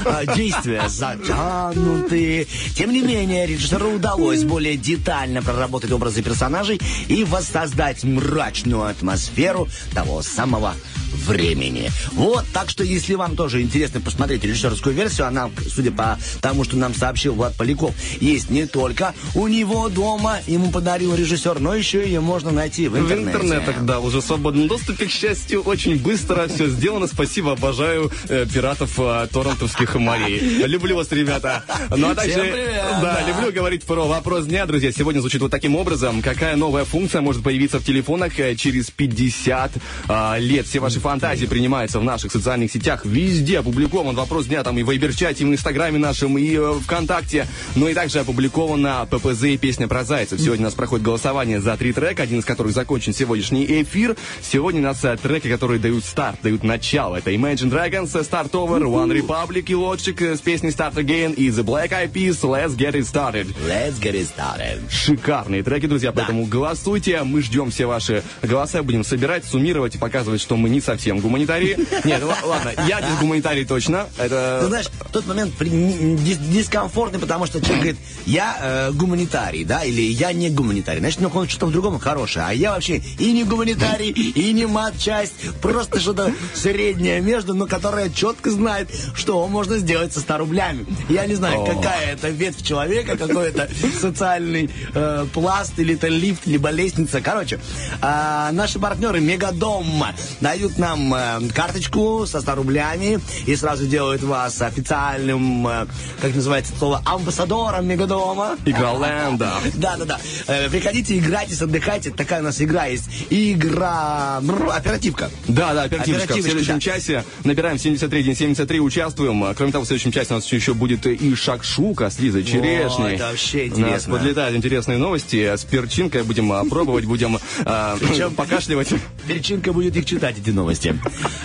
э, 0.04 0.34
действия 0.34 0.88
затянутые. 0.88 2.46
Тем 2.74 2.92
не 2.92 3.02
менее, 3.02 3.46
режиссеру 3.46 3.90
удалось 3.90 4.44
более 4.44 4.76
детально 4.76 5.42
проработать 5.42 5.90
образы 5.92 6.22
персонажей 6.22 6.80
и 7.08 7.24
воссоздать 7.24 8.04
мрачную 8.04 8.84
атмосферу 8.84 9.68
того 9.94 10.22
самого 10.22 10.74
времени. 11.12 11.90
Вот, 12.12 12.44
так 12.52 12.70
что, 12.70 12.84
если 12.84 13.14
вам 13.14 13.36
тоже 13.36 13.62
интересно 13.62 14.00
посмотреть 14.00 14.44
режиссерскую 14.44 14.94
версию, 14.94 15.26
она, 15.26 15.50
судя 15.68 15.90
по 15.90 16.18
тому, 16.40 16.64
что 16.64 16.76
нам 16.76 16.94
сообщил 16.94 17.34
Влад 17.34 17.54
Поляков, 17.56 17.94
есть 18.20 18.50
не 18.50 18.66
только 18.66 19.14
у 19.34 19.48
него 19.48 19.88
дома, 19.88 20.38
ему 20.46 20.70
подарил 20.70 21.14
режиссер, 21.14 21.60
но 21.60 21.74
еще 21.74 22.04
ее 22.04 22.20
можно 22.20 22.50
найти 22.50 22.88
в 22.88 22.92
В 22.92 22.98
интернете. 22.98 23.30
интернетах, 23.36 23.84
да, 23.84 24.00
уже 24.00 24.20
в 24.20 24.24
свободном 24.24 24.68
доступе, 24.68 25.06
к 25.06 25.10
счастью, 25.10 25.62
очень 25.62 25.98
быстро 25.98 26.48
все 26.48 26.68
сделано. 26.68 27.06
Спасибо, 27.06 27.52
обожаю 27.52 28.10
э, 28.28 28.46
пиратов 28.52 28.98
э, 28.98 29.26
торрентовских 29.32 29.94
морей. 29.96 30.38
Люблю 30.66 30.96
вас, 30.96 31.10
ребята. 31.12 31.64
Ну 31.96 32.10
а 32.10 32.14
также, 32.14 32.40
привет, 32.40 32.84
да, 33.02 33.20
да. 33.20 33.28
люблю 33.28 33.52
говорить 33.52 33.84
про 33.84 34.06
вопрос 34.06 34.46
дня, 34.46 34.66
друзья. 34.66 34.92
Сегодня 34.92 35.20
звучит 35.20 35.40
вот 35.40 35.50
таким 35.50 35.76
образом. 35.76 36.22
Какая 36.22 36.56
новая 36.56 36.84
функция 36.84 37.20
может 37.20 37.42
появиться 37.42 37.78
в 37.78 37.84
телефонах 37.84 38.38
э, 38.38 38.54
через 38.56 38.90
50 38.90 39.72
а, 40.08 40.36
лет? 40.38 40.66
Все 40.66 40.80
ваши 40.80 40.97
фантазии 40.98 41.46
принимаются 41.46 42.00
в 42.00 42.04
наших 42.04 42.32
социальных 42.32 42.72
сетях. 42.72 43.04
Везде 43.04 43.60
опубликован 43.60 44.14
вопрос 44.14 44.46
дня, 44.46 44.62
там 44.62 44.78
и 44.78 44.82
в 44.82 44.86
Вайбер-чате, 44.86 45.44
и 45.44 45.46
в 45.46 45.52
Инстаграме 45.52 45.98
нашем, 45.98 46.38
и 46.38 46.56
э, 46.56 46.74
ВКонтакте. 46.84 47.46
Ну 47.74 47.88
и 47.88 47.94
также 47.94 48.20
опубликована 48.20 49.06
ППЗ 49.10 49.44
и 49.44 49.56
песня 49.56 49.88
про 49.88 50.04
зайцев. 50.04 50.40
Сегодня 50.40 50.64
у 50.64 50.68
нас 50.68 50.74
проходит 50.74 51.04
голосование 51.04 51.60
за 51.60 51.76
три 51.76 51.92
трека, 51.92 52.22
один 52.22 52.40
из 52.40 52.44
которых 52.44 52.72
закончен 52.72 53.12
сегодняшний 53.12 53.64
эфир. 53.82 54.16
Сегодня 54.42 54.80
у 54.80 54.84
нас 54.84 55.04
э, 55.04 55.16
треки, 55.16 55.48
которые 55.48 55.80
дают 55.80 56.04
старт, 56.04 56.38
дают 56.42 56.64
начало. 56.64 57.16
Это 57.16 57.30
Imagine 57.30 57.70
Dragons, 57.70 58.10
э, 58.18 58.22
Start 58.22 58.50
Over, 58.50 58.82
One 58.82 59.10
Republic 59.10 59.64
и 59.66 59.74
Logic 59.74 60.32
э, 60.32 60.36
с 60.36 60.40
песней 60.40 60.70
Start 60.70 60.94
Again 60.94 61.34
и 61.34 61.48
The 61.48 61.64
Black 61.64 61.90
Eyed 61.90 62.12
Peas, 62.12 62.40
Let's 62.42 62.76
Get 62.76 62.94
It 62.94 63.04
Started. 63.04 63.54
Let's 63.66 63.98
get 64.00 64.14
it 64.14 64.28
started. 64.28 64.80
Шикарные 64.90 65.62
треки, 65.62 65.86
друзья, 65.86 66.12
поэтому 66.12 66.46
голосуйте. 66.46 67.22
Мы 67.22 67.42
ждем 67.42 67.70
все 67.70 67.86
ваши 67.86 68.22
голоса, 68.42 68.82
будем 68.82 69.04
собирать, 69.04 69.44
суммировать 69.44 69.94
и 69.96 69.98
показывать, 69.98 70.40
что 70.40 70.56
мы 70.56 70.68
не 70.68 70.80
совсем 70.88 71.20
гуманитарии. 71.20 71.76
Нет, 72.04 72.22
ладно, 72.22 72.72
я 72.88 73.02
здесь 73.02 73.18
гуманитарий 73.20 73.66
точно. 73.66 74.06
Ты 74.16 74.22
Это... 74.24 74.64
знаешь, 74.68 74.86
в 75.00 75.12
тот 75.12 75.26
момент 75.26 75.52
дискомфортный, 75.58 77.20
потому 77.20 77.44
что 77.44 77.60
человек 77.60 77.78
говорит, 77.78 77.96
я 78.24 78.56
э, 78.60 78.92
гуманитарий, 78.92 79.64
да, 79.64 79.84
или 79.84 80.00
я 80.00 80.32
не 80.32 80.48
гуманитарий. 80.48 81.00
Значит, 81.00 81.20
ну, 81.20 81.30
он 81.34 81.46
что-то 81.46 81.66
в 81.66 81.72
другом 81.72 81.98
хорошее. 81.98 82.46
А 82.48 82.54
я 82.54 82.72
вообще 82.72 83.02
и 83.18 83.32
не 83.32 83.44
гуманитарий, 83.44 84.10
и 84.10 84.52
не 84.54 84.66
матчасть. 84.66 85.34
Просто 85.60 86.00
что-то 86.00 86.32
среднее 86.54 87.20
между, 87.20 87.54
но 87.54 87.66
которое 87.66 88.08
четко 88.08 88.50
знает, 88.50 88.88
что 89.14 89.46
можно 89.46 89.76
сделать 89.76 90.14
со 90.14 90.20
100 90.20 90.38
рублями. 90.38 90.86
Я 91.10 91.26
не 91.26 91.34
знаю, 91.34 91.66
какая 91.66 92.12
это 92.14 92.30
ветвь 92.30 92.62
человека, 92.62 93.18
какой 93.18 93.48
это 93.48 93.68
социальный 94.00 94.70
э, 94.94 95.26
пласт, 95.34 95.78
или 95.78 95.96
это 95.96 96.08
лифт, 96.08 96.46
либо 96.46 96.70
лестница. 96.70 97.20
Короче, 97.20 97.60
а, 98.00 98.50
наши 98.52 98.78
партнеры 98.78 99.20
Мегадом 99.20 100.02
дают 100.40 100.77
нам 100.78 101.14
э, 101.14 101.48
карточку 101.54 102.26
со 102.26 102.40
100 102.40 102.54
рублями 102.54 103.20
и 103.46 103.56
сразу 103.56 103.86
делают 103.86 104.22
вас 104.22 104.60
официальным, 104.62 105.66
э, 105.66 105.86
как 106.20 106.34
называется 106.34 106.72
это 106.72 106.78
слово, 106.78 107.02
амбассадором 107.04 107.86
Мегадома. 107.86 108.56
Игра 108.64 108.92
Лэнда. 108.92 109.52
Да, 109.74 109.96
да, 109.96 110.04
да. 110.04 110.20
Э, 110.46 110.68
приходите, 110.68 111.18
играйте, 111.18 111.62
отдыхайте. 111.62 112.10
Такая 112.10 112.40
у 112.40 112.44
нас 112.44 112.60
игра 112.60 112.86
есть. 112.86 113.08
Игра... 113.30 114.38
Оперативка. 114.74 115.30
Да, 115.46 115.74
да, 115.74 115.84
оперативочка. 115.84 116.34
В 116.34 116.42
следующем 116.42 116.74
да. 116.74 116.80
часе 116.80 117.24
набираем 117.44 117.78
73 117.78 118.22
день 118.22 118.36
73, 118.36 118.80
участвуем. 118.80 119.44
А, 119.44 119.54
Кроме 119.54 119.72
того, 119.72 119.84
в 119.84 119.86
следующем 119.86 120.12
часе 120.12 120.34
у 120.34 120.36
нас 120.36 120.52
еще 120.52 120.74
будет 120.74 121.06
и 121.06 121.34
шакшука 121.34 122.10
с 122.10 122.18
Лизой 122.18 122.44
Черешней. 122.44 123.14
это 123.14 123.30
вообще 123.30 123.64
У 123.66 123.70
нас 123.70 123.78
интересно. 123.78 124.12
подлетают 124.14 124.56
интересные 124.56 124.98
новости. 124.98 125.56
С 125.56 125.64
перчинкой 125.64 126.22
будем 126.22 126.52
а, 126.52 126.64
пробовать, 126.64 127.04
будем 127.04 127.38
а, 127.64 127.98
покашливать. 128.36 128.88
Перчинка 129.26 129.72
будет 129.72 129.96
их 129.96 130.04
читать, 130.04 130.38
эти 130.38 130.50
новости. 130.50 130.67
Новости. 130.68 130.98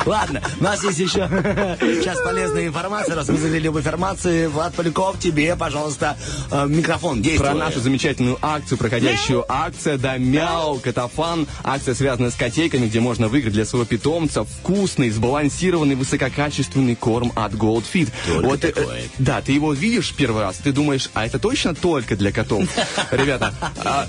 Ладно, 0.06 0.42
у 0.60 0.64
нас 0.64 0.84
есть 0.84 1.00
еще 1.00 1.30
сейчас 1.80 2.20
полезная 2.22 2.68
информация. 2.68 3.16
Раз 3.16 3.30
мы 3.30 3.38
залили 3.38 3.70
об 3.70 3.78
информации, 3.78 4.48
Влад 4.48 4.74
Поляков, 4.76 5.18
тебе, 5.18 5.56
пожалуйста, 5.56 6.18
э, 6.52 6.66
микрофон 6.68 7.20
Про 7.20 7.30
действует. 7.30 7.56
нашу 7.56 7.80
замечательную 7.80 8.38
акцию, 8.42 8.78
проходящую 8.78 9.46
акция 9.48 9.98
«Да 9.98 10.18
мяу, 10.18 10.80
Катафан». 10.80 11.48
Акция 11.64 11.96
связана 11.96 12.32
с 12.32 12.36
котейками, 12.36 12.88
где 12.88 13.00
можно 13.00 13.30
выиграть 13.30 13.54
для 13.54 13.66
своего 13.66 13.86
питомца 13.86 14.44
вкусный, 14.44 15.10
сбалансированный, 15.10 15.96
высококачественный 15.96 16.96
корм 16.96 17.32
от 17.36 17.54
Gold 17.54 17.86
Fit. 17.92 18.10
Только 18.28 18.68
э, 18.68 18.72
такое. 18.72 19.04
да, 19.20 19.42
ты 19.42 19.54
его 19.54 19.72
видишь 19.72 20.14
первый 20.14 20.44
раз, 20.44 20.58
ты 20.58 20.74
думаешь, 20.74 21.10
а 21.14 21.26
это 21.26 21.40
точно 21.40 21.74
только 21.74 22.18
для 22.18 22.34
котов? 22.34 22.66
Ребята, 23.12 23.54
а, 23.86 24.06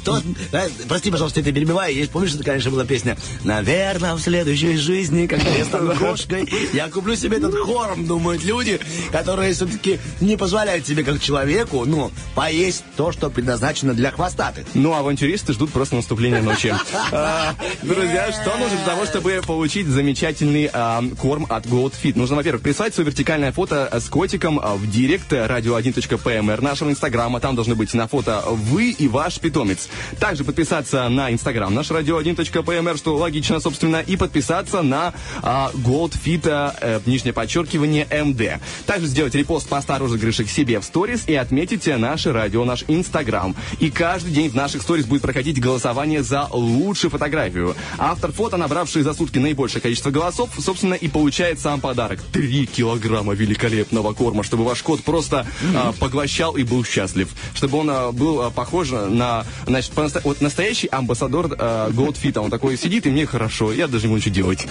э, 0.53 0.69
прости, 0.89 1.13
пожалуйста, 1.13 1.39
я 1.39 1.45
тебя 1.45 1.55
перебиваю. 1.55 1.95
Есть, 1.95 2.11
помнишь, 2.11 2.35
это, 2.35 2.43
конечно, 2.43 2.73
была 2.73 2.85
песня 2.85 3.17
«Наверное, 3.45 4.15
в 4.15 4.21
следующей 4.21 4.77
жизни, 4.77 5.04
когда 5.11 5.51
я 5.51 5.65
стану 5.65 5.95
кошкой, 5.95 6.49
я 6.73 6.89
куплю 6.89 7.17
себе 7.17 7.39
этот 7.39 7.55
хором», 7.55 8.07
думают 8.07 8.45
люди, 8.45 8.81
которые 9.13 9.53
все-таки 9.55 9.99
не 10.21 10.37
позволяют 10.37 10.87
себе, 10.87 11.05
как 11.05 11.21
человеку, 11.21 11.85
ну, 11.85 12.11
поесть 12.35 12.85
то, 12.97 13.13
что 13.13 13.31
предназначено 13.31 13.95
для 13.95 14.11
хвостатых. 14.11 14.67
Ну, 14.75 14.95
авантюристы 14.95 15.53
ждут 15.53 15.73
просто 15.73 15.97
наступления 15.97 16.43
ночи. 16.43 16.75
А, 17.13 17.55
Друзья, 17.83 18.33
что 18.33 18.57
нужно 18.57 18.77
для 18.77 18.87
того, 18.87 19.05
чтобы 19.05 19.41
получить 19.47 19.87
замечательный 19.87 20.71
а, 20.73 21.03
корм 21.21 21.47
от 21.49 21.67
Gold 21.67 21.93
Fit? 22.03 22.17
Нужно, 22.17 22.37
во-первых, 22.37 22.63
прислать 22.63 22.95
свое 22.95 23.09
вертикальное 23.11 23.53
фото 23.53 23.89
с 23.93 24.09
котиком 24.09 24.59
а, 24.59 24.75
в 24.75 24.91
директ 24.91 25.33
radio1.pmr 25.33 26.61
нашего 26.61 26.91
инстаграма. 26.91 27.41
Там 27.41 27.55
должны 27.55 27.75
быть 27.75 27.93
на 27.95 28.09
фото 28.09 28.43
вы 28.47 28.91
и 28.91 29.09
ваш 29.09 29.39
питомец. 29.39 29.89
Также 30.19 30.45
подписаться 30.45 31.09
на 31.09 31.31
инстаграм 31.31 31.73
наш 31.75 31.91
radio1.pmr, 31.91 32.97
что 32.97 33.17
логично, 33.17 33.61
собственно, 33.61 34.01
и 34.01 34.17
подписаться 34.17 34.83
на 34.83 34.94
а, 35.43 35.71
Fit, 35.75 36.49
а, 36.49 36.75
э, 36.81 37.01
нижнее 37.07 37.33
подчеркивание, 37.33 38.07
МД. 38.11 38.61
Также 38.87 39.07
сделать 39.07 39.35
репост 39.35 39.69
поста 39.69 39.99
розыгрыша 39.99 40.45
к 40.45 40.49
себе 40.49 40.81
в 40.81 40.85
сторис 40.85 41.25
и 41.27 41.35
отметить 41.35 41.87
э, 41.89 41.97
наше 41.97 42.33
радио, 42.33 42.65
наш 42.65 42.85
инстаграм. 42.89 43.55
И 43.81 43.91
каждый 43.91 44.33
день 44.33 44.51
в 44.51 44.55
наших 44.55 44.83
сторис 44.83 45.07
будет 45.07 45.23
проходить 45.23 45.61
голосование 45.61 46.23
за 46.23 46.49
лучшую 46.51 47.11
фотографию. 47.11 47.75
Автор 47.99 48.33
фото, 48.33 48.57
набравший 48.57 49.03
за 49.03 49.15
сутки 49.15 49.39
наибольшее 49.39 49.81
количество 49.81 50.11
голосов, 50.11 50.51
собственно, 50.59 50.95
и 50.95 51.09
получает 51.09 51.61
сам 51.61 51.81
подарок. 51.81 52.21
Три 52.33 52.67
килограмма 52.67 53.35
великолепного 53.35 54.13
корма, 54.13 54.43
чтобы 54.43 54.65
ваш 54.65 54.83
кот 54.83 55.03
просто 55.03 55.47
а, 55.75 55.93
поглощал 55.99 56.57
и 56.57 56.63
был 56.63 56.85
счастлив. 56.85 57.29
Чтобы 57.55 57.79
он 57.79 57.91
а, 57.91 58.13
был 58.13 58.43
а, 58.43 58.51
похож 58.51 58.91
на, 58.91 59.45
значит, 59.67 59.93
по 59.93 60.09
вот 60.25 60.41
настоящий 60.41 60.89
амбассадор 60.89 61.55
а, 61.59 61.91
Gold 61.91 62.17
Fit. 62.23 62.39
Он 62.39 62.51
такой 62.51 62.77
сидит, 62.77 63.07
и 63.07 63.11
мне 63.11 63.27
хорошо, 63.27 63.73
я 63.73 63.89
даже 63.89 64.07
не 64.07 64.15
могу 64.15 64.19
ничего 64.19 64.35
делать. 64.35 64.67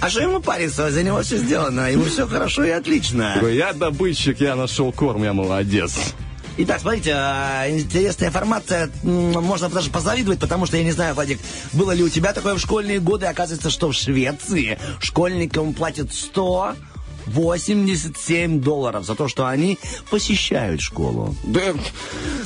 А 0.00 0.08
что 0.08 0.20
ему 0.20 0.40
париться? 0.40 0.90
За 0.90 1.02
него 1.02 1.22
все 1.22 1.38
сделано. 1.38 1.90
Ему 1.90 2.04
все 2.04 2.26
хорошо 2.26 2.64
и 2.64 2.70
отлично. 2.70 3.40
Я 3.50 3.72
добытчик, 3.72 4.40
я 4.40 4.56
нашел 4.56 4.92
корм, 4.92 5.24
я 5.24 5.32
молодец. 5.32 6.14
Итак, 6.62 6.80
смотрите, 6.80 7.12
а, 7.14 7.70
интересная 7.70 8.28
информация. 8.28 8.90
Можно 9.02 9.68
даже 9.68 9.90
позавидовать, 9.90 10.40
потому 10.40 10.66
что, 10.66 10.76
я 10.76 10.84
не 10.84 10.90
знаю, 10.90 11.14
Владик, 11.14 11.38
было 11.72 11.92
ли 11.92 12.02
у 12.02 12.08
тебя 12.08 12.32
такое 12.32 12.54
в 12.54 12.60
школьные 12.60 13.00
годы. 13.00 13.26
Оказывается, 13.26 13.70
что 13.70 13.88
в 13.88 13.94
Швеции 13.94 14.78
школьникам 15.00 15.72
платят 15.72 16.12
187 17.30 18.60
долларов 18.60 19.04
за 19.04 19.14
то, 19.14 19.28
что 19.28 19.46
они 19.46 19.78
посещают 20.10 20.80
школу. 20.80 21.34
Да, 21.44 21.60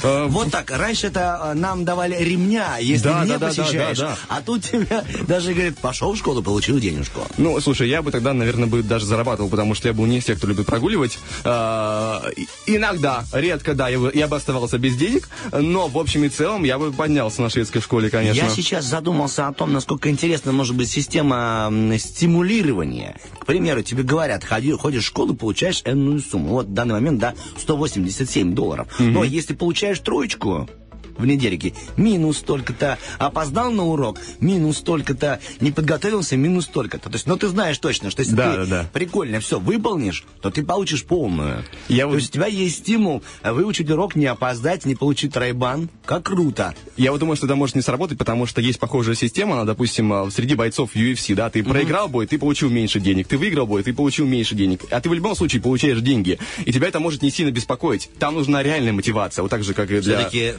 э, 0.02 0.26
Вот 0.28 0.50
так. 0.50 0.70
Раньше 0.70 1.08
это 1.08 1.38
а, 1.50 1.54
нам 1.54 1.84
давали 1.84 2.16
ремня, 2.22 2.78
если 2.78 3.04
Да, 3.08 3.22
не 3.24 3.28
да, 3.30 3.38
да, 3.38 3.38
да, 3.38 3.62
посещаешь. 3.62 3.98
да, 3.98 4.08
да. 4.08 4.16
А 4.28 4.42
тут 4.42 4.62
тебя 4.64 5.04
даже 5.26 5.52
говорит, 5.52 5.78
пошел 5.78 6.12
в 6.12 6.16
школу, 6.18 6.42
получил 6.42 6.78
денежку. 6.78 7.20
Ну, 7.38 7.58
слушай, 7.60 7.88
я 7.88 8.02
бы 8.02 8.10
тогда, 8.10 8.32
наверное, 8.32 8.66
бы 8.68 8.82
даже 8.82 9.06
зарабатывал, 9.06 9.48
потому 9.48 9.74
что 9.74 9.88
я 9.88 9.94
был 9.94 10.06
не 10.06 10.18
из 10.18 10.24
тех, 10.24 10.38
кто 10.38 10.46
любит 10.46 10.66
прогуливать. 10.66 11.18
А, 11.44 12.22
и- 12.36 12.46
иногда, 12.66 13.24
редко, 13.32 13.74
да, 13.74 13.88
я 13.88 13.98
бы, 13.98 14.10
я 14.14 14.28
бы 14.28 14.36
оставался 14.36 14.78
без 14.78 14.96
денег, 14.96 15.28
но 15.52 15.88
в 15.88 15.98
общем 15.98 16.24
и 16.24 16.28
целом 16.28 16.64
я 16.64 16.78
бы 16.78 16.92
поднялся 16.92 17.42
на 17.42 17.48
шведской 17.50 17.80
школе, 17.80 18.10
конечно. 18.10 18.42
Я 18.42 18.48
сейчас 18.50 18.84
задумался 18.84 19.48
о 19.48 19.52
том, 19.52 19.72
насколько 19.72 20.10
интересна 20.10 20.52
может 20.52 20.74
быть 20.76 20.90
система 20.90 21.72
стимулирования. 21.98 23.16
К 23.40 23.46
примеру, 23.46 23.82
тебе 23.82 24.02
говорят, 24.02 24.44
ходи, 24.44 24.73
ходишь 24.78 25.04
в 25.04 25.08
школу, 25.08 25.34
получаешь 25.34 25.82
энную 25.84 26.20
сумму. 26.20 26.50
Вот 26.50 26.66
в 26.66 26.72
данный 26.72 26.94
момент, 26.94 27.18
да, 27.18 27.34
187 27.58 28.54
долларов. 28.54 28.88
Но 28.98 29.24
если 29.24 29.54
получаешь 29.54 29.98
троечку 30.00 30.68
в 31.16 31.26
недельке, 31.26 31.74
минус 31.96 32.38
столько-то, 32.38 32.98
опоздал 33.18 33.70
на 33.70 33.84
урок, 33.84 34.18
минус 34.40 34.78
столько-то, 34.78 35.40
не 35.60 35.70
подготовился, 35.70 36.36
минус 36.36 36.64
столько-то. 36.64 37.08
То 37.08 37.14
есть, 37.14 37.26
ну 37.26 37.36
ты 37.36 37.48
знаешь 37.48 37.78
точно, 37.78 38.10
что 38.10 38.20
если 38.22 38.34
Да, 38.34 38.52
ты 38.52 38.58
да, 38.58 38.66
да. 38.82 38.90
прикольно 38.92 39.40
все 39.40 39.58
выполнишь, 39.60 40.24
то 40.40 40.50
ты 40.50 40.62
получишь 40.64 41.04
полную. 41.04 41.64
Я 41.88 42.04
То 42.04 42.08
вот- 42.10 42.16
есть 42.16 42.30
у 42.30 42.32
тебя 42.32 42.46
есть 42.46 42.78
стимул 42.78 43.22
выучить 43.42 43.90
урок, 43.90 44.16
не 44.16 44.26
опоздать, 44.26 44.84
не 44.84 44.94
получить 44.94 45.32
тройбан. 45.32 45.88
Как 46.04 46.24
круто. 46.24 46.74
Я 46.96 47.12
вот 47.12 47.20
думаю, 47.20 47.36
что 47.36 47.46
это 47.46 47.56
может 47.56 47.76
не 47.76 47.82
сработать, 47.82 48.18
потому 48.18 48.46
что 48.46 48.60
есть 48.60 48.78
похожая 48.78 49.14
система, 49.14 49.54
она, 49.54 49.64
допустим, 49.64 50.12
а, 50.12 50.30
среди 50.30 50.54
бойцов 50.54 50.94
UFC, 50.94 51.34
да, 51.34 51.50
ты 51.50 51.62
проиграл 51.64 52.08
бой, 52.08 52.26
ты 52.26 52.38
получил 52.38 52.70
меньше 52.70 53.00
денег, 53.00 53.26
ты 53.28 53.38
выиграл 53.38 53.66
бой, 53.66 53.82
ты 53.82 53.92
получил 53.92 54.26
меньше 54.26 54.54
денег, 54.54 54.82
а 54.90 55.00
ты 55.00 55.08
в 55.08 55.14
любом 55.14 55.34
случае 55.34 55.62
получаешь 55.62 56.00
деньги, 56.00 56.38
и 56.64 56.72
тебя 56.72 56.88
это 56.88 57.00
может 57.00 57.22
не 57.22 57.30
сильно 57.30 57.50
беспокоить. 57.50 58.10
Там 58.18 58.34
нужна 58.34 58.62
реальная 58.62 58.92
мотивация, 58.92 59.42
вот 59.42 59.50
так 59.50 59.64
же, 59.64 59.74
как 59.74 59.90
и 59.90 60.00
для... 60.00 60.18
Все-таки 60.28 60.54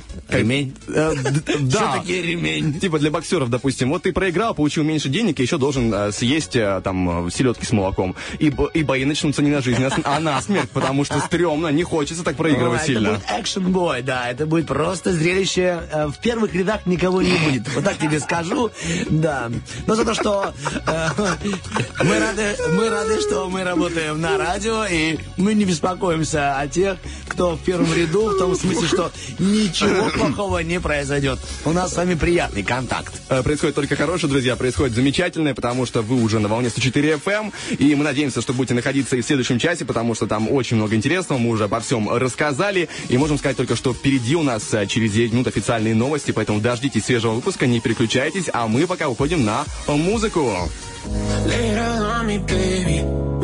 ремень. 0.45 0.75
Э, 0.87 1.13
Да. 1.59 1.91
Все-таки 1.91 2.21
ремень. 2.21 2.79
Типа 2.79 2.99
для 2.99 3.11
боксеров, 3.11 3.49
допустим, 3.49 3.89
вот 3.89 4.03
ты 4.03 4.13
проиграл, 4.13 4.53
получил 4.53 4.83
меньше 4.83 5.09
денег, 5.09 5.39
и 5.39 5.43
еще 5.43 5.57
должен 5.57 5.93
э, 5.93 6.11
съесть 6.11 6.55
э, 6.55 6.81
там 6.83 7.29
селедки 7.31 7.65
с 7.65 7.71
молоком. 7.71 8.15
И, 8.39 8.49
бо- 8.49 8.67
и 8.67 8.83
бои 8.83 9.05
начнутся 9.05 9.41
не 9.41 9.49
на 9.51 9.61
жизнь, 9.61 9.83
а 9.83 9.91
а 10.03 10.19
на 10.19 10.41
смерть, 10.41 10.69
потому 10.71 11.03
что 11.05 11.19
стрёмно, 11.19 11.67
не 11.69 11.83
хочется 11.83 12.23
так 12.23 12.35
проигрывать 12.35 12.83
сильно. 12.83 13.07
Это 13.09 13.17
будет 13.17 13.39
экшен 13.39 13.71
бой, 13.71 14.01
да, 14.01 14.29
это 14.29 14.45
будет 14.45 14.67
просто 14.67 15.11
зрелище. 15.13 15.81
В 16.15 16.21
первых 16.21 16.53
рядах 16.53 16.85
никого 16.85 17.21
не 17.21 17.33
будет. 17.37 17.67
Вот 17.73 17.83
так 17.83 17.97
тебе 17.97 18.19
скажу, 18.19 18.71
да. 19.09 19.51
Но 19.87 19.95
за 19.95 20.05
то, 20.05 20.13
что 20.13 20.53
э, 20.87 21.07
мы 22.03 22.19
рады, 22.19 22.55
мы 22.73 22.89
рады, 22.89 23.21
что 23.21 23.49
мы 23.49 23.63
работаем 23.63 24.21
на 24.21 24.37
радио, 24.37 24.85
и 24.85 25.17
мы 25.37 25.53
не 25.53 25.65
беспокоимся 25.65 26.57
о 26.59 26.67
тех, 26.67 26.97
кто 27.27 27.55
в 27.55 27.61
первом 27.61 27.91
ряду, 27.93 28.29
в 28.29 28.37
том 28.37 28.55
смысле, 28.55 28.87
что 28.87 29.11
ничего 29.39 30.09
плохого 30.09 30.34
не 30.63 30.79
произойдет. 30.79 31.39
У 31.65 31.71
нас 31.71 31.93
с 31.93 31.97
вами 31.97 32.15
приятный 32.15 32.63
контакт. 32.63 33.13
Э, 33.29 33.41
Происходит 33.43 33.75
только 33.75 33.95
хорошее, 33.95 34.31
друзья, 34.31 34.55
происходит 34.55 34.95
замечательное, 34.95 35.53
потому 35.53 35.86
что 35.86 36.01
вы 36.01 36.21
уже 36.21 36.39
на 36.39 36.47
волне 36.47 36.69
104 36.69 37.13
FM, 37.13 37.53
и 37.79 37.95
мы 37.95 38.03
надеемся, 38.03 38.41
что 38.41 38.53
будете 38.53 38.73
находиться 38.73 39.15
и 39.15 39.21
в 39.21 39.25
следующем 39.25 39.59
часе, 39.59 39.86
потому 39.86 40.15
что 40.15 40.27
там 40.27 40.51
очень 40.51 40.77
много 40.77 40.95
интересного, 40.95 41.39
мы 41.39 41.49
уже 41.49 41.65
обо 41.65 41.79
всем 41.79 42.09
рассказали, 42.09 42.89
и 43.09 43.17
можем 43.17 43.38
сказать 43.38 43.57
только, 43.57 43.75
что 43.75 43.93
впереди 43.93 44.36
у 44.36 44.43
нас 44.43 44.73
э, 44.73 44.86
через 44.88 45.11
9 45.11 45.33
минут 45.33 45.47
официальные 45.47 45.95
новости, 45.95 46.31
поэтому 46.31 46.59
дождитесь 46.59 47.05
свежего 47.05 47.33
выпуска, 47.33 47.67
не 47.67 47.79
переключайтесь, 47.79 48.45
а 48.53 48.67
мы 48.67 48.88
пока 48.88 49.09
уходим 49.09 49.45
на 49.45 49.65
музыку. 49.88 50.69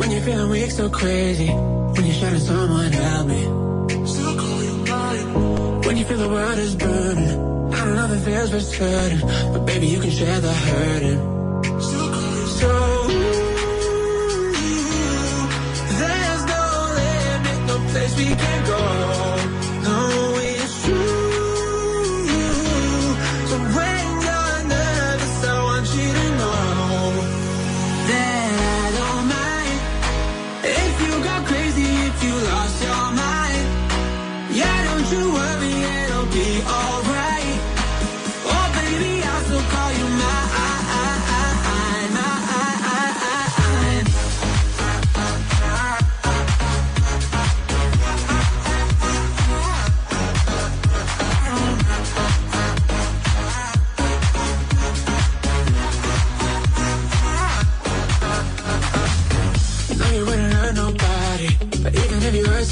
When 0.02 0.10
you're 0.10 0.22
feeling 0.22 0.50
weak, 0.50 0.70
so 0.70 0.88
crazy. 0.88 1.48
When 1.48 2.06
you're 2.06 2.14
shouting, 2.14 2.40
someone 2.40 2.92
help 2.92 3.26
me. 3.26 5.71
When 5.92 5.98
you 5.98 6.06
feel 6.06 6.16
the 6.16 6.28
world 6.30 6.58
is 6.58 6.74
burning. 6.74 7.74
I 7.74 7.84
don't 7.84 7.96
know 7.96 8.06
if 8.06 8.26
it 8.26 8.48
feels 8.48 8.68
certain. 8.74 9.20
But 9.52 9.66
baby, 9.66 9.88
you 9.88 10.00
can 10.00 10.10
share 10.10 10.40
the 10.40 10.50
hurting. 10.50 11.20
So, 12.60 13.08
there's 16.00 16.44
no 16.46 16.64
limit, 16.96 17.58
no 17.66 17.76
place 17.90 18.16
we 18.16 18.24
can 18.24 18.66
go. 18.66 19.41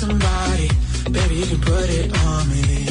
Somebody, 0.00 0.70
baby, 1.12 1.34
you 1.34 1.46
can 1.46 1.60
put 1.60 1.90
it 1.90 2.10
on 2.24 2.48
me. 2.48 2.89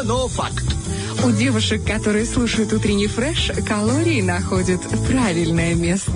Необъяснимо, 0.00 0.22
но 0.22 0.28
факт. 0.28 0.69
У 1.24 1.30
девушек, 1.32 1.84
которые 1.84 2.24
слушают 2.24 2.72
утренний 2.72 3.06
фреш, 3.06 3.50
калории 3.66 4.22
находят 4.22 4.80
правильное 5.06 5.74
место. 5.74 6.12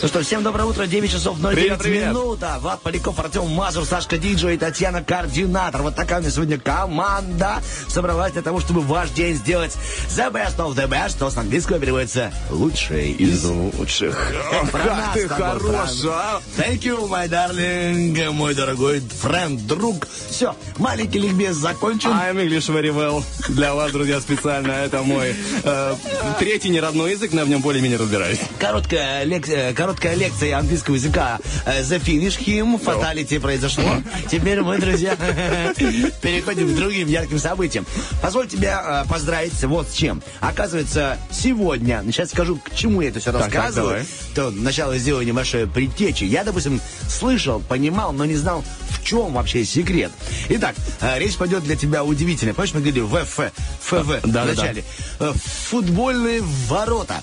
Ну 0.00 0.08
что, 0.08 0.22
всем 0.22 0.42
доброе 0.42 0.64
утро, 0.64 0.86
9 0.86 1.10
часов 1.10 1.38
09 1.38 1.54
Привет, 1.54 1.78
привет. 1.78 2.08
минут. 2.08 2.40
А, 2.42 2.58
Влад 2.58 2.80
Поляков, 2.82 3.18
Артем 3.18 3.48
Мазур, 3.50 3.84
Сашка 3.84 4.18
Диджей, 4.18 4.58
Татьяна 4.58 5.02
Координатор. 5.02 5.82
Вот 5.82 5.94
такая 5.96 6.20
у 6.20 6.24
нас 6.24 6.34
сегодня 6.34 6.58
команда 6.58 7.62
собралась 7.88 8.32
для 8.32 8.42
того, 8.42 8.60
чтобы 8.60 8.80
ваш 8.80 9.10
день 9.10 9.34
сделать 9.34 9.76
the 10.08 10.32
best 10.32 10.56
of 10.56 10.74
the 10.74 10.88
best, 10.88 11.10
что 11.10 11.30
с 11.30 11.36
английского 11.36 11.78
переводится 11.78 12.32
лучшее 12.50 13.12
из 13.12 13.44
лучших. 13.44 14.32
Про 14.70 14.80
Как 14.80 15.12
ты 15.14 15.28
хорош, 15.28 15.90
а? 16.08 16.40
Thank 16.56 16.82
you, 16.82 17.08
my 17.08 17.28
darling, 17.28 18.30
мой 18.30 18.54
дорогой 18.54 19.00
френд, 19.00 19.66
друг. 19.66 20.06
Все, 20.30 20.54
маленький 20.78 21.18
ликбез 21.20 21.56
закончен. 21.56 22.10
I'm 22.10 22.36
English 22.36 22.68
very 22.68 22.92
well. 22.92 23.22
Для 23.48 23.74
вас, 23.74 23.92
друзья, 23.92 24.11
специально. 24.20 24.72
Это 24.72 25.02
мой 25.02 25.34
э, 25.64 25.94
третий 26.38 26.68
неродной 26.70 27.12
язык, 27.12 27.32
но 27.32 27.40
я 27.40 27.44
в 27.46 27.48
нем 27.48 27.60
более-менее 27.60 27.98
разбираюсь. 27.98 28.38
Короткая, 28.58 29.24
лек- 29.24 29.48
э, 29.48 29.72
короткая 29.74 30.14
лекция 30.14 30.58
английского 30.58 30.94
языка 30.94 31.38
э, 31.66 31.82
The 31.82 32.00
Finish 32.02 32.38
Him, 32.44 32.78
фаталити 32.82 33.38
произошло. 33.38 33.84
Теперь 34.30 34.60
мы, 34.62 34.78
друзья, 34.78 35.16
переходим 36.22 36.72
к 36.72 36.76
другим 36.76 37.08
ярким 37.08 37.38
событиям. 37.38 37.86
Позволь 38.20 38.48
тебя 38.48 39.04
э, 39.06 39.08
поздравить 39.10 39.62
вот 39.64 39.88
с 39.88 39.94
чем. 39.94 40.22
Оказывается, 40.40 41.18
сегодня, 41.30 42.02
ну, 42.02 42.12
сейчас 42.12 42.30
скажу, 42.30 42.56
к 42.56 42.74
чему 42.74 43.00
я 43.00 43.08
это 43.08 43.20
все 43.20 43.32
так, 43.32 43.42
рассказываю, 43.42 44.04
то 44.34 44.50
сначала 44.50 44.96
сделаю 44.98 45.26
небольшое 45.26 45.66
предтечи. 45.66 46.24
Я, 46.24 46.44
допустим, 46.44 46.80
слышал, 47.08 47.60
понимал, 47.60 48.12
но 48.12 48.24
не 48.24 48.36
знал, 48.36 48.64
в 49.02 49.04
чем 49.04 49.32
вообще 49.32 49.64
секрет. 49.64 50.12
Итак, 50.48 50.74
э, 51.00 51.18
речь 51.18 51.36
пойдет 51.36 51.64
для 51.64 51.76
тебя 51.76 52.04
удивительная. 52.04 52.54
Помнишь, 52.54 52.74
мы 52.74 52.80
говорили 52.80 53.00
ВФ, 53.00 53.52
ФВ 53.80 54.20
Да-да-да. 54.22 54.44
в 54.44 54.56
начале? 54.56 54.84
Э, 55.18 55.32
Футбольные 55.70 56.42
ворота. 56.68 57.22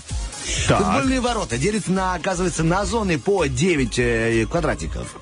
Так. 0.67 0.79
Футбольные 0.79 1.21
ворота 1.21 1.57
делятся, 1.57 1.91
на, 1.91 2.15
оказывается, 2.15 2.63
на 2.63 2.85
зоны 2.85 3.17
по 3.17 3.45
9 3.45 3.99
э, 3.99 4.45
квадратиков. 4.49 5.15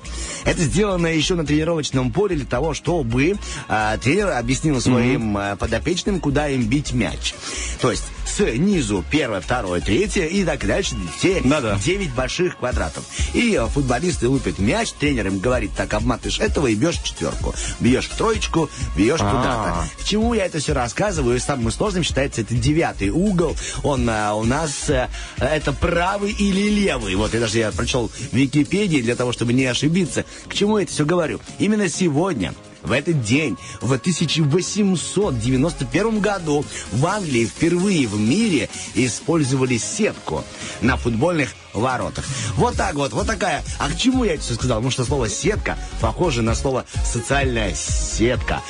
Это 0.44 0.62
сделано 0.62 1.06
еще 1.08 1.34
на 1.34 1.44
тренировочном 1.44 2.10
поле 2.12 2.36
для 2.36 2.46
того, 2.46 2.74
чтобы 2.74 3.36
э, 3.68 3.98
тренер 4.02 4.30
объяснил 4.30 4.80
своим 4.80 5.36
э, 5.36 5.56
подопечным, 5.56 6.20
куда 6.20 6.48
им 6.48 6.62
бить 6.62 6.92
мяч. 6.92 7.34
То 7.80 7.90
есть 7.90 8.04
снизу 8.28 9.04
первое, 9.10 9.40
второе, 9.40 9.80
третье 9.80 10.26
и 10.26 10.44
так 10.44 10.66
дальше. 10.66 10.96
Все 11.16 11.40
Да-да. 11.44 11.78
9 11.82 12.14
больших 12.14 12.58
квадратов. 12.58 13.04
И 13.34 13.54
э, 13.54 13.66
футболисты 13.66 14.28
лупят 14.28 14.58
мяч, 14.58 14.92
тренер 14.92 15.28
им 15.28 15.38
говорит, 15.38 15.72
так, 15.76 15.92
обматываешь 15.94 16.38
этого 16.38 16.66
и 16.66 16.74
бьешь 16.74 16.98
четверку. 16.98 17.54
Бьешь 17.80 18.06
в 18.06 18.16
троечку, 18.16 18.70
бьешь 18.96 19.18
куда-то. 19.18 19.84
К 20.00 20.04
чему 20.04 20.34
я 20.34 20.46
это 20.46 20.58
все 20.58 20.72
рассказываю? 20.72 21.40
Самым 21.40 21.70
сложным 21.70 22.04
считается 22.04 22.42
это 22.42 22.54
девятый 22.54 23.10
угол. 23.10 23.56
Он 23.82 24.08
а, 24.08 24.34
у 24.34 24.44
нас 24.44 24.88
э, 24.90 25.08
это 25.38 25.72
правый 25.72 26.32
или 26.32 26.68
левый. 26.68 27.14
Вот 27.14 27.34
я 27.34 27.40
даже 27.40 27.58
я 27.58 27.70
прочел 27.72 28.08
в 28.08 28.32
Википедии 28.32 29.00
для 29.00 29.16
того, 29.16 29.32
чтобы 29.32 29.52
не 29.52 29.64
ошибиться. 29.66 30.24
К 30.48 30.54
чему 30.54 30.78
я 30.78 30.84
это 30.84 30.92
все 30.92 31.04
говорю? 31.04 31.40
Именно 31.58 31.88
сегодня 31.88 32.54
в 32.82 32.92
этот 32.92 33.22
день, 33.22 33.56
в 33.80 33.92
1891 33.92 36.20
году, 36.20 36.64
в 36.92 37.06
Англии 37.06 37.46
впервые 37.46 38.06
в 38.06 38.18
мире 38.18 38.68
использовали 38.94 39.78
сетку 39.78 40.44
на 40.80 40.96
футбольных 40.96 41.54
воротах. 41.72 42.24
Вот 42.54 42.76
так 42.76 42.94
вот, 42.94 43.12
вот 43.12 43.26
такая. 43.26 43.64
А 43.78 43.90
к 43.90 43.96
чему 43.96 44.22
я 44.24 44.34
это 44.34 44.42
все 44.42 44.54
сказал? 44.54 44.78
Потому 44.78 44.90
что 44.90 45.04
слово 45.04 45.28
«сетка» 45.28 45.76
похоже 46.00 46.42
на 46.42 46.54
слово 46.54 46.84
«социальная 47.04 47.74
сетка». 47.74 48.62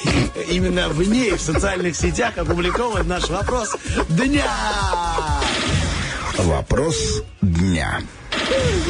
Именно 0.50 0.88
в 0.88 1.06
ней, 1.08 1.32
в 1.32 1.40
социальных 1.40 1.96
сетях, 1.96 2.38
опубликован 2.38 3.06
наш 3.06 3.28
вопрос 3.28 3.76
дня. 4.08 4.50
Вопрос 6.38 7.22
дня. 7.40 8.00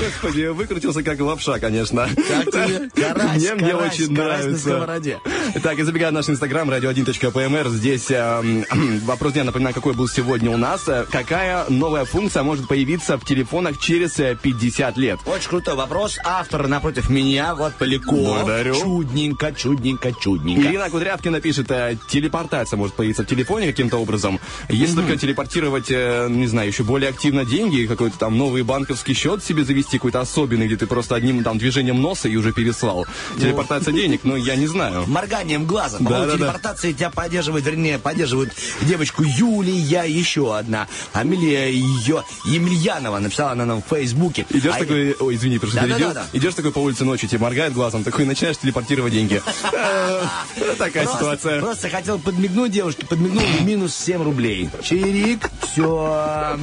Господи, 0.05 0.47
выкрутился 0.47 1.03
как 1.03 1.21
лапша, 1.21 1.59
конечно. 1.59 2.09
Как 2.29 2.45
тебе? 2.47 2.91
Карась, 2.95 3.37
мне, 3.43 3.55
мне 3.55 3.73
карась, 3.73 3.95
очень 3.95 4.15
карась 4.17 4.45
на 4.45 4.45
нравится. 4.45 4.59
сковороде. 4.59 5.19
Так, 5.63 5.79
и 5.79 5.83
забегая 5.83 6.11
в 6.11 6.15
наш 6.15 6.29
инстаграм, 6.29 6.71
radio1.pmr, 6.71 7.69
здесь 7.71 8.07
эм, 8.11 8.65
вопрос 9.05 9.33
дня, 9.33 9.45
напоминаю, 9.45 9.75
какой 9.75 9.95
был 9.95 10.09
сегодня 10.09 10.51
у 10.51 10.57
нас. 10.57 10.89
Э, 10.89 11.05
Какая 11.11 11.65
новая 11.69 12.05
функция 12.05 12.43
может 12.43 12.69
появиться 12.69 13.17
в 13.19 13.25
телефонах 13.25 13.79
через 13.79 14.19
э, 14.21 14.37
50 14.41 14.97
лет? 14.99 15.19
Очень 15.27 15.49
крутой 15.49 15.75
вопрос. 15.75 16.19
Автор 16.25 16.67
напротив 16.69 17.09
меня, 17.11 17.55
вот 17.55 17.75
Поляков. 17.75 18.15
Благодарю. 18.19 18.75
Чудненько, 18.75 19.53
чудненько, 19.53 20.13
чудненько. 20.13 20.69
Ирина 20.69 20.91
Кудрявкина 20.91 21.41
пишет, 21.41 21.71
э, 21.71 21.97
телепортация 22.09 22.77
может 22.77 22.95
появиться 22.95 23.23
в 23.23 23.27
телефоне 23.27 23.67
каким-то 23.69 23.97
образом. 23.99 24.39
Если 24.69 24.97
только 24.97 25.17
телепортировать, 25.17 25.91
э, 25.91 26.29
не 26.31 26.47
знаю, 26.47 26.69
еще 26.69 26.83
более 26.85 27.11
активно 27.11 27.45
деньги, 27.45 27.87
какой-то 27.87 28.19
там 28.19 28.37
новый 28.39 28.63
банковский 28.63 29.15
счет 29.15 29.38
себе 29.43 29.65
завести, 29.65 29.99
какой-то 29.99 30.21
особенный, 30.21 30.67
где 30.67 30.77
ты 30.77 30.87
просто 30.87 31.15
одним 31.15 31.43
там 31.45 31.59
движением 31.59 32.01
носа 32.01 32.29
и 32.29 32.37
уже 32.37 32.53
переслал. 32.53 33.07
Телепортация 33.39 33.93
денег, 33.95 34.21
ну, 34.25 34.37
я 34.37 34.57
не 34.57 34.67
знаю. 34.67 35.05
Морганием 35.07 35.67
глаза. 35.67 35.99
По-моему, 35.99 36.27
Да-да-да. 36.27 36.39
телепортации 36.39 36.93
тебя 36.93 37.11
поддерживает, 37.11 37.65
вернее, 37.65 37.99
поддерживают 37.99 38.53
девочку 38.83 39.23
Юлия, 39.25 40.05
еще 40.05 40.57
одна. 40.57 40.87
Амелия 41.13 41.69
ее 41.69 42.25
Емельянова 42.45 43.19
написала 43.19 43.53
она 43.53 43.65
нам 43.65 43.83
в 43.83 43.87
Фейсбуке. 43.95 44.47
Идешь 44.51 44.75
А 44.75 44.79
такой, 44.79 45.15
ой, 45.19 45.35
извини, 45.35 45.59
просто 45.59 45.81
Да-да-да-да. 45.81 46.25
перебил. 46.25 46.41
Идешь 46.41 46.55
такой 46.55 46.73
по 46.73 46.79
улице 46.81 47.05
ночью, 47.05 47.29
тебе 47.29 47.41
моргает 47.41 47.73
глазом, 47.73 48.05
такой 48.05 48.25
начинаешь 48.25 48.59
телепортировать 48.59 49.13
деньги. 49.13 49.41
Такая 50.79 51.07
ситуация. 51.07 51.61
просто 51.61 51.89
хотел 51.89 52.19
подмигнуть 52.19 52.71
девушке, 52.73 53.07
подмигнул 53.07 53.43
минус 53.63 53.95
7 53.95 54.23
рублей. 54.23 54.71
Чирик, 54.83 55.51
все. 55.73 56.59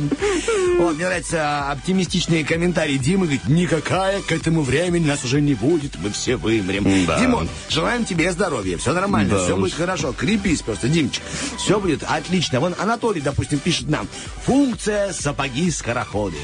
Вот, 0.80 0.96
мне 0.96 1.06
нравится 1.06 1.72
оптимистичные 1.72 2.44
комментарии 2.44 2.65
Димы. 2.74 3.26
Говорит, 3.26 3.48
никакая 3.48 4.22
к 4.22 4.32
этому 4.32 4.62
времени 4.62 5.06
нас 5.08 5.24
уже 5.24 5.42
не 5.42 5.54
будет, 5.54 5.98
мы 6.02 6.10
все 6.12 6.36
вымрем. 6.36 7.06
Да. 7.06 7.20
Димон, 7.20 7.48
желаем 7.70 8.06
тебе 8.06 8.32
здоровья, 8.32 8.78
все 8.78 8.94
нормально, 8.94 9.36
Да 9.38 9.44
все 9.44 9.54
уж. 9.56 9.60
будет 9.62 9.74
хорошо. 9.74 10.14
Крепись 10.14 10.62
просто, 10.62 10.88
Димчик. 10.88 11.24
Все 11.58 11.80
будет 11.80 12.04
отлично. 12.04 12.60
Вон 12.60 12.76
Анатолий, 12.80 13.22
допустим, 13.22 13.60
пишет 13.60 13.90
нам. 13.90 14.08
Функция 14.46 15.14
сапоги-скороходы. 15.14 16.38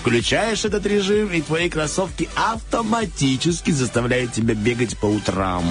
Включаешь 0.00 0.64
этот 0.64 0.86
режим, 0.86 1.28
и 1.32 1.40
твои 1.40 1.68
кроссовки 1.68 2.28
автоматически 2.36 3.70
заставляют 3.70 4.32
тебя 4.32 4.54
бегать 4.54 4.96
по 4.98 5.06
утрам. 5.06 5.64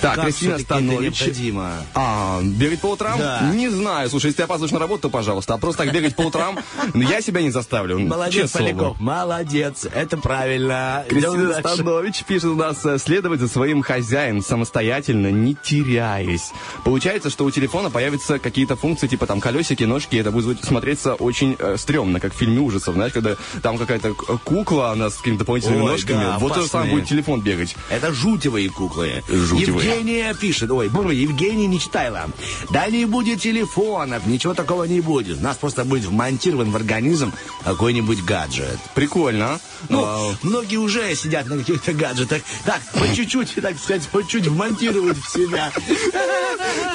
Так, 0.00 0.16
Как 0.16 0.24
Кристина 0.26 0.58
Станович. 0.58 1.20
необходимо? 1.20 1.72
А, 1.94 2.40
бегать 2.42 2.80
по 2.80 2.86
утрам? 2.88 3.18
Да. 3.18 3.40
Не 3.54 3.68
знаю. 3.68 4.08
Слушай, 4.10 4.26
если 4.26 4.38
ты 4.38 4.42
опаздываешь 4.44 4.72
на 4.72 4.78
работу, 4.78 5.02
то 5.02 5.10
пожалуйста. 5.10 5.54
А 5.54 5.58
просто 5.58 5.84
так 5.84 5.92
бегать 5.92 6.16
по 6.16 6.22
утрам, 6.22 6.58
ну, 6.94 7.02
я 7.02 7.20
себя 7.20 7.42
не 7.42 7.50
заставлю. 7.50 7.98
Молодец, 7.98 8.42
честное 8.50 8.72
слово. 8.74 8.96
Молодец, 9.40 9.86
это 9.94 10.16
правильно. 10.16 11.04
Кристина. 11.10 11.52
Станович 11.60 12.24
пишет 12.24 12.46
у 12.46 12.54
нас 12.54 12.82
э, 12.86 12.96
следовать 12.98 13.38
за 13.40 13.48
своим 13.48 13.82
хозяином 13.82 14.40
самостоятельно, 14.42 15.30
не 15.30 15.54
теряясь. 15.54 16.52
Получается, 16.84 17.28
что 17.28 17.44
у 17.44 17.50
телефона 17.50 17.90
появятся 17.90 18.38
какие-то 18.38 18.76
функции, 18.76 19.08
типа 19.08 19.26
там 19.26 19.40
колесики, 19.42 19.84
ножки, 19.84 20.16
это 20.16 20.30
будет 20.30 20.64
смотреться 20.64 21.14
очень 21.16 21.54
э, 21.58 21.76
стрёмно, 21.76 22.18
как 22.18 22.32
в 22.32 22.36
фильме 22.38 22.60
ужасов, 22.60 22.94
знаешь, 22.94 23.12
когда 23.12 23.36
там 23.60 23.76
какая-то 23.76 24.14
к- 24.14 24.38
кукла, 24.42 24.92
она 24.92 25.10
с 25.10 25.16
какими-то 25.16 25.40
дополнительными 25.40 25.82
Ой, 25.82 25.90
ножками, 25.92 26.24
да, 26.24 26.38
вот 26.38 26.54
же 26.54 26.60
опасные. 26.60 26.92
будет 26.92 27.06
телефон 27.08 27.42
бегать. 27.42 27.76
Это 27.90 28.14
жутевые 28.14 28.70
куклы. 28.70 29.22
Жутевые. 29.28 29.90
Евгения 29.90 30.32
пишет, 30.34 30.70
ой, 30.70 30.88
боже, 30.88 31.12
Евгения 31.12 31.66
не 31.66 31.78
читала. 31.78 32.30
Да 32.70 32.88
не 32.88 33.04
будет 33.04 33.42
телефонов, 33.42 34.26
ничего 34.26 34.54
такого 34.54 34.84
не 34.84 35.02
будет. 35.02 35.40
У 35.40 35.42
нас 35.42 35.58
просто 35.58 35.84
будет 35.84 36.06
вмонтирован 36.06 36.70
в 36.70 36.76
организм 36.76 37.32
какой-нибудь 37.64 38.24
гаджет. 38.24 38.78
Прикольно. 38.94 39.25
Прикольно. 39.26 39.58
Ну, 39.88 40.02
Вау. 40.02 40.36
многие 40.42 40.76
уже 40.76 41.12
сидят 41.16 41.46
на 41.46 41.58
каких-то 41.58 41.92
гаджетах. 41.92 42.42
Так, 42.64 42.80
по 42.92 43.12
чуть-чуть, 43.12 43.54
так 43.60 43.76
сказать, 43.76 44.06
по 44.08 44.22
чуть 44.22 44.46
вмонтировать 44.46 45.18
в 45.18 45.28
себя. 45.28 45.72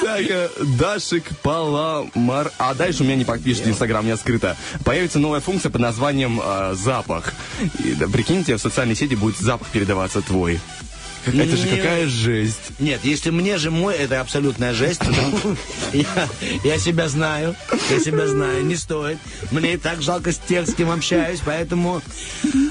Так, 0.02 0.22
э, 0.22 0.50
Дашик 0.80 1.26
Паламар. 1.42 2.52
А 2.58 2.74
дальше 2.74 3.04
у 3.04 3.06
меня 3.06 3.16
не 3.18 3.26
подпишет 3.26 3.68
Инстаграм, 3.68 4.02
у 4.02 4.06
меня 4.06 4.18
скрыто. 4.18 4.56
Появится 4.86 5.20
новая 5.20 5.42
функция 5.42 5.70
под 5.70 5.82
названием 5.82 6.42
э, 6.42 6.74
запах. 6.76 7.34
И, 7.84 7.94
да, 7.94 8.08
прикиньте, 8.08 8.56
в 8.56 8.62
социальной 8.62 8.96
сети 8.96 9.16
будет 9.16 9.38
запах 9.38 9.68
передаваться 9.68 10.22
твой. 10.22 10.60
Это 11.26 11.56
же 11.58 11.68
какая 11.68 12.08
жесть. 12.08 12.72
Нет, 12.80 13.02
если 13.04 13.30
мне 13.30 13.58
же 13.58 13.72
мой, 13.72 13.96
это 13.96 14.22
абсолютная 14.22 14.74
жесть. 14.74 15.02
Я, 16.64 16.78
себя 16.80 17.08
знаю, 17.10 17.56
я 17.90 18.00
себя 18.00 18.28
знаю, 18.28 18.66
не 18.66 18.76
стоит. 18.76 19.18
Мне 19.52 19.74
и 19.74 19.78
так 19.78 20.02
жалко 20.02 20.32
с 20.32 20.38
тех, 20.38 20.68
с 20.68 20.74
кем 20.74 20.90
общаюсь, 20.90 21.40
поэтому... 21.46 22.02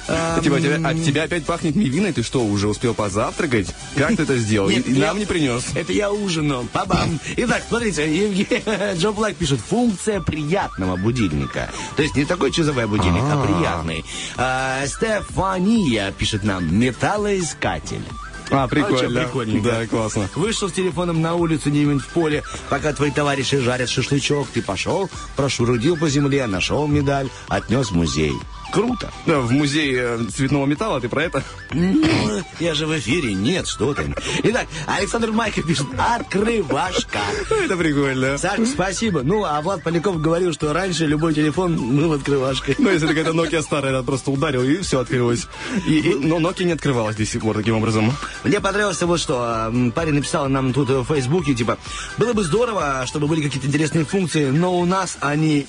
эм, 0.09 0.43
Типа, 0.43 0.61
тебя, 0.61 0.89
от 0.89 1.05
тебя 1.05 1.25
опять 1.25 1.45
пахнет 1.45 1.77
мивиной, 1.77 2.13
ты 2.13 2.23
что, 2.23 2.43
уже 2.45 2.69
успел 2.69 2.95
позавтракать? 2.95 3.69
Как 3.97 4.17
ты 4.17 4.23
это 4.23 4.37
сделал? 4.39 4.71
И- 4.71 4.83
нам 4.99 5.19
не 5.19 5.27
принес. 5.27 5.65
Это 5.75 5.93
я 5.93 6.11
ужинал. 6.11 6.65
Пабам. 6.73 7.21
Итак, 7.37 7.63
смотрите, 7.69 8.07
Евге- 8.09 8.63
Джо 8.97 9.11
Блэк 9.13 9.35
пишет, 9.35 9.61
функция 9.61 10.21
приятного 10.21 10.97
будильника. 10.97 11.71
То 11.97 12.03
есть 12.03 12.17
не 12.17 12.25
такой 12.25 12.51
часовой 12.53 12.87
будильник, 12.87 13.23
а, 13.23 13.45
приятный. 13.45 14.05
А, 14.37 14.87
Стефания 14.87 16.11
пишет 16.13 16.43
нам, 16.45 16.75
металлоискатель. 16.79 18.03
А, 18.51 18.65
А, 18.65 18.69
прикольно. 18.69 19.23
прикольненько. 19.23 19.71
Да, 19.71 19.87
классно. 19.87 20.29
Вышел 20.35 20.69
с 20.69 20.73
телефоном 20.73 21.21
на 21.21 21.35
улицу, 21.35 21.71
не 21.71 21.81
в 22.01 22.09
поле, 22.09 22.43
пока 22.69 22.93
твои 22.93 23.11
товарищи 23.11 23.59
жарят 23.59 23.89
шашлычок. 23.89 24.49
Ты 24.53 24.63
пошел, 24.63 25.09
прошурудил 25.37 25.97
по 25.97 26.09
земле, 26.09 26.47
нашел 26.47 26.87
медаль, 26.87 27.29
отнес 27.49 27.91
в 27.91 27.95
музей. 27.95 28.35
Круто. 28.73 29.11
Да, 29.27 29.41
в 29.41 29.51
музей 29.51 29.95
э, 29.97 30.19
цветного 30.33 30.65
металла, 30.67 31.01
ты 31.01 31.09
про 31.09 31.25
это? 31.25 31.43
Ну, 31.73 32.43
я 32.61 32.75
же 32.75 32.87
в 32.87 32.97
эфире, 32.99 33.35
нет, 33.35 33.67
что 33.67 33.93
ты. 33.95 34.15
Итак, 34.45 34.67
Александр 34.87 35.33
Майков 35.33 35.67
пишет, 35.67 35.87
открывашка. 35.99 37.19
Это 37.65 37.77
прикольно. 37.77 38.39
Саш, 38.39 38.61
спасибо. 38.69 39.23
Ну, 39.23 39.45
а 39.45 39.61
Влад 39.61 39.83
Поляков 39.83 40.21
говорил, 40.21 40.53
что 40.53 40.73
раньше 40.73 41.07
любой 41.07 41.35
телефон 41.35 41.97
был 41.97 42.13
открывашкой. 42.13 42.77
Ну, 42.79 42.91
если 42.91 43.07
какая-то 43.09 43.31
Nokia 43.33 43.61
старая, 43.63 43.93
она 43.93 44.03
просто 44.05 44.31
ударил, 44.31 44.63
и 44.63 44.79
все 44.83 45.01
открылось. 45.01 45.47
И, 45.87 45.99
и- 45.99 46.15
но 46.15 46.39
Nokia 46.39 46.65
не 46.65 46.73
открывалась 46.73 47.17
до 47.17 47.27
сих 47.27 47.41
пор 47.43 47.57
таким 47.57 47.77
образом. 47.77 48.13
Мне 48.45 48.61
понравилось 48.61 49.03
вот 49.03 49.19
что. 49.21 49.73
Парень 49.95 50.15
написал 50.15 50.49
нам 50.49 50.73
тут 50.73 50.89
в 50.91 51.05
Фейсбуке, 51.07 51.55
типа, 51.55 51.77
было 52.19 52.33
бы 52.35 52.45
здорово, 52.45 53.05
чтобы 53.07 53.27
были 53.27 53.43
какие-то 53.43 53.67
интересные 53.67 54.05
функции, 54.05 54.47
но 54.51 54.79
у 54.79 54.85
нас 54.85 55.19
они 55.21 55.67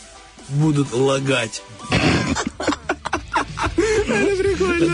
будут 0.49 0.91
лагать. 0.93 1.63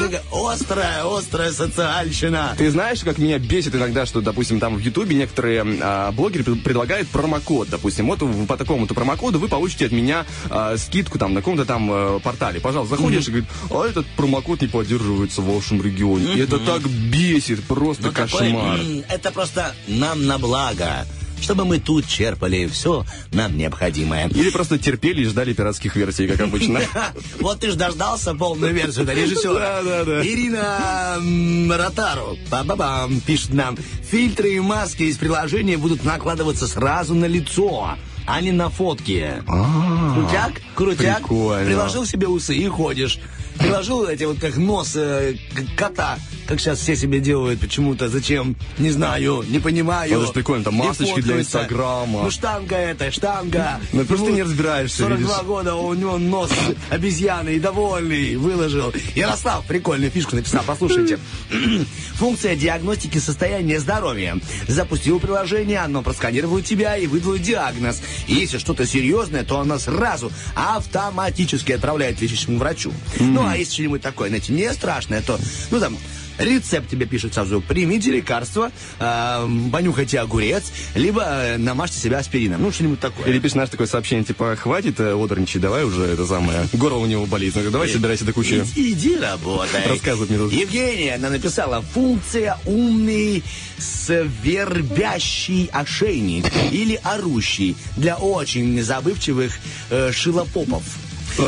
Такая 0.07 0.23
острая, 0.53 1.17
острая 1.17 1.51
социальщина. 1.51 2.55
Ты 2.57 2.71
знаешь, 2.71 3.01
как 3.01 3.17
меня 3.17 3.39
бесит 3.39 3.75
иногда, 3.75 4.05
что, 4.05 4.21
допустим, 4.21 4.59
там 4.59 4.75
в 4.75 4.79
Ютубе 4.79 5.15
некоторые 5.15 5.65
а, 5.81 6.11
блогеры 6.11 6.43
пред- 6.43 6.63
предлагают 6.63 7.07
промокод, 7.09 7.69
допустим, 7.69 8.07
вот 8.07 8.19
по 8.47 8.57
такому-то 8.57 8.93
промокоду 8.93 9.39
вы 9.39 9.47
получите 9.47 9.85
от 9.85 9.91
меня 9.91 10.25
а, 10.49 10.77
скидку 10.77 11.17
там 11.19 11.33
на 11.33 11.41
каком-то 11.41 11.65
там 11.65 11.89
э, 11.91 12.19
портале. 12.23 12.59
Пожалуйста, 12.59 12.95
заходишь 12.95 13.27
и 13.27 13.31
говорит, 13.31 13.49
а 13.69 13.85
этот 13.85 14.05
промокод 14.15 14.61
не 14.61 14.67
поддерживается 14.67 15.41
в 15.41 15.53
вашем 15.53 15.81
регионе. 15.81 16.33
И 16.35 16.39
это 16.39 16.59
так 16.59 16.81
бесит, 16.83 17.63
просто 17.65 18.03
Ну, 18.07 18.11
такой, 18.11 18.27
кошмар. 18.51 18.79
м, 18.79 19.03
это 19.09 19.31
просто 19.31 19.73
нам 19.87 20.25
на 20.25 20.37
благо. 20.37 21.05
Чтобы 21.41 21.65
мы 21.65 21.79
тут 21.79 22.07
черпали 22.07 22.67
все 22.67 23.05
нам 23.31 23.57
необходимое. 23.57 24.27
Или 24.29 24.49
просто 24.49 24.77
терпели 24.77 25.21
и 25.21 25.25
ждали 25.25 25.53
пиратских 25.53 25.95
версий, 25.95 26.27
как 26.27 26.41
обычно. 26.41 26.81
Вот 27.39 27.59
ты 27.59 27.71
ж 27.71 27.75
дождался 27.75 28.33
полную 28.33 28.73
версию, 28.73 29.05
да, 29.05 29.13
режиссера. 29.13 29.81
Да, 29.81 29.83
да, 29.83 30.03
да. 30.03 30.25
Ирина 30.25 31.77
Ротару, 31.77 32.37
ба-ба-бам, 32.49 33.19
пишет 33.21 33.53
нам, 33.53 33.77
фильтры 33.77 34.53
и 34.53 34.59
маски 34.59 35.03
из 35.03 35.17
приложения 35.17 35.77
будут 35.77 36.03
накладываться 36.03 36.67
сразу 36.67 37.13
на 37.13 37.25
лицо, 37.25 37.95
а 38.25 38.41
не 38.41 38.51
на 38.51 38.69
фотки. 38.69 39.43
Крутяк? 39.45 40.61
Крутяк. 40.75 41.19
Прикольно. 41.19 41.65
Приложил 41.65 42.05
себе 42.05 42.27
усы 42.27 42.55
и 42.55 42.67
ходишь. 42.67 43.19
Приложил 43.57 44.05
эти 44.05 44.23
вот 44.23 44.39
как 44.39 44.57
нос 44.57 44.95
э, 44.95 45.35
кота, 45.75 46.17
как 46.47 46.59
сейчас 46.59 46.79
все 46.79 46.95
себе 46.95 47.19
делают 47.19 47.59
почему-то. 47.59 48.09
Зачем? 48.09 48.55
Не 48.77 48.91
знаю, 48.91 49.43
не 49.47 49.59
понимаю. 49.59 50.11
Это 50.11 50.27
ж 50.27 50.31
прикольно, 50.31 50.63
там 50.63 50.75
масочки 50.75 51.21
для. 51.21 51.39
Инстаграма. 51.39 52.23
Ну 52.23 52.31
штанга 52.31 52.75
это, 52.75 53.11
штанга. 53.11 53.79
Ну, 53.91 54.05
просто 54.05 54.31
не 54.31 54.43
разбираешься, 54.43 54.97
42 55.03 55.17
видишь. 55.17 55.45
года, 55.45 55.75
у 55.75 55.93
него 55.93 56.17
нос 56.17 56.49
обезьяны 56.89 57.55
и 57.55 57.59
довольный, 57.59 58.35
выложил. 58.37 58.93
Ярослав 59.15 59.65
прикольную 59.65 60.09
фишку 60.11 60.35
написал, 60.35 60.63
послушайте. 60.65 61.19
Функция 62.15 62.55
диагностики 62.55 63.17
состояния 63.17 63.79
здоровья. 63.79 64.37
Запустил 64.67 65.19
приложение, 65.19 65.79
оно 65.79 66.01
просканировало 66.01 66.61
тебя 66.61 66.97
и 66.97 67.07
выдало 67.07 67.37
диагноз. 67.37 68.01
И 68.27 68.33
если 68.33 68.57
что-то 68.57 68.87
серьезное, 68.87 69.43
то 69.43 69.59
оно 69.59 69.77
сразу 69.79 70.31
автоматически 70.55 71.73
отправляет 71.73 72.21
лечащему 72.21 72.57
врачу. 72.57 72.91
Ну, 73.19 73.45
а 73.45 73.57
если 73.57 73.73
что-нибудь 73.73 74.01
такое, 74.01 74.29
знаете, 74.29 74.53
не 74.53 74.71
страшное, 74.73 75.21
то, 75.21 75.37
ну, 75.71 75.79
там, 75.79 75.97
Рецепт 76.37 76.89
тебе 76.89 77.05
пишет 77.05 77.33
сразу. 77.33 77.61
Примите 77.61 78.11
лекарство, 78.11 78.71
э, 78.99 79.47
понюхайте 79.71 80.19
огурец, 80.19 80.71
либо 80.95 81.23
э, 81.23 81.57
намажьте 81.57 81.99
себя 81.99 82.19
аспирином. 82.19 82.61
Ну, 82.61 82.71
что-нибудь 82.71 82.99
такое. 82.99 83.27
Или 83.27 83.39
пишешь, 83.39 83.53
знаешь, 83.53 83.69
такое 83.69 83.87
сообщение, 83.87 84.25
типа, 84.25 84.55
хватит 84.55 84.99
э, 84.99 85.13
одерничать, 85.13 85.61
давай 85.61 85.83
уже 85.83 86.03
это 86.03 86.25
самое. 86.25 86.67
Горло 86.73 86.99
у 86.99 87.05
него 87.05 87.25
болит. 87.25 87.55
Ну, 87.55 87.71
давай 87.71 87.89
собирайся 87.89 88.25
до 88.25 88.33
кучи. 88.33 88.61
Иди, 88.75 88.93
иди 88.93 89.17
работай. 89.17 89.87
Рассказывай 89.87 90.27
мне 90.29 90.37
тут. 90.37 90.53
Евгения, 90.53 91.15
она 91.15 91.29
написала, 91.29 91.81
функция 91.81 92.57
умный 92.65 93.43
свербящий 93.77 95.69
ошейник 95.71 96.45
или 96.71 96.99
орущий 97.03 97.75
для 97.95 98.15
очень 98.15 98.81
забывчивых 98.81 99.57
э, 99.89 100.11
шилопопов. 100.11 100.83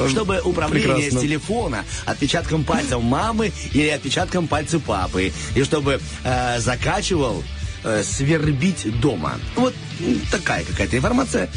Чтобы 0.09 0.41
управление 0.43 0.95
прекрасно. 0.95 1.19
с 1.19 1.21
телефона 1.21 1.85
отпечатком 2.05 2.63
пальцев 2.63 3.01
мамы 3.01 3.51
или 3.73 3.89
отпечатком 3.89 4.47
пальца 4.47 4.79
папы. 4.79 5.31
И 5.55 5.63
чтобы 5.63 5.99
э, 6.23 6.59
закачивал 6.59 7.43
э, 7.83 8.03
свербить 8.03 8.99
дома. 8.99 9.39
Вот 9.55 9.73
такая 10.31 10.63
какая-то 10.63 10.97
информация. 10.97 11.49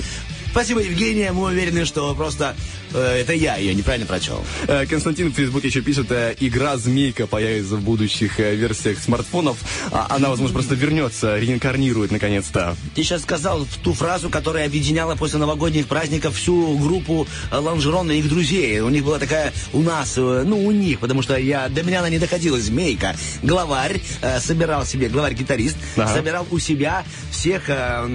Спасибо, 0.50 0.80
Евгения. 0.80 1.32
Мы 1.32 1.46
уверены, 1.46 1.86
что 1.86 2.14
просто 2.14 2.54
это 2.98 3.32
я 3.32 3.56
ее 3.56 3.74
неправильно 3.74 4.06
прочел. 4.06 4.44
Э, 4.68 4.86
Константин 4.86 5.30
в 5.32 5.34
Фейсбуке 5.34 5.68
еще 5.68 5.80
пишет, 5.80 6.10
э, 6.10 6.34
игра 6.40 6.76
«Змейка» 6.76 7.26
появится 7.26 7.76
в 7.76 7.82
будущих 7.82 8.38
э, 8.40 8.54
версиях 8.54 8.98
смартфонов. 8.98 9.58
А 9.90 10.06
Она, 10.10 10.28
возможно, 10.28 10.54
просто 10.54 10.74
вернется, 10.74 11.38
реинкарнирует 11.38 12.10
наконец-то. 12.10 12.76
Ты 12.94 13.02
сейчас 13.02 13.22
сказал 13.22 13.66
ту 13.82 13.92
фразу, 13.94 14.28
которая 14.30 14.66
объединяла 14.66 15.14
после 15.16 15.38
новогодних 15.38 15.86
праздников 15.86 16.36
всю 16.36 16.76
группу 16.78 17.26
э, 17.50 17.56
Лонжерон 17.56 18.10
и 18.10 18.18
их 18.18 18.28
друзей. 18.28 18.80
У 18.80 18.88
них 18.88 19.04
была 19.04 19.18
такая, 19.18 19.52
у 19.72 19.80
нас, 19.82 20.14
э, 20.16 20.42
ну, 20.46 20.64
у 20.64 20.70
них, 20.70 20.98
потому 21.00 21.22
что 21.22 21.36
я, 21.36 21.68
до 21.68 21.82
меня 21.82 22.00
она 22.00 22.10
не 22.10 22.18
доходила, 22.18 22.58
змейка. 22.60 23.14
Главарь 23.42 24.00
э, 24.20 24.40
собирал 24.40 24.84
себе, 24.86 25.08
главарь-гитарист, 25.08 25.76
Ага. 25.96 26.12
собирал 26.14 26.46
у 26.50 26.58
себя 26.58 27.04
всех 27.30 27.68
э, 27.68 28.06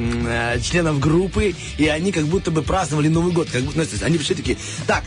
э, 0.55 0.59
членов 0.61 0.99
группы, 0.99 1.55
и 1.77 1.87
они 1.87 2.11
как 2.11 2.25
будто 2.25 2.51
бы 2.51 2.61
праздновали 2.61 3.07
Новый 3.07 3.33
год. 3.33 3.49
Как 3.51 3.61
будто, 3.63 3.83
знаете, 3.83 4.05
они 4.05 4.17
пришли 4.17 4.35
такие, 4.35 4.57
так, 4.85 5.03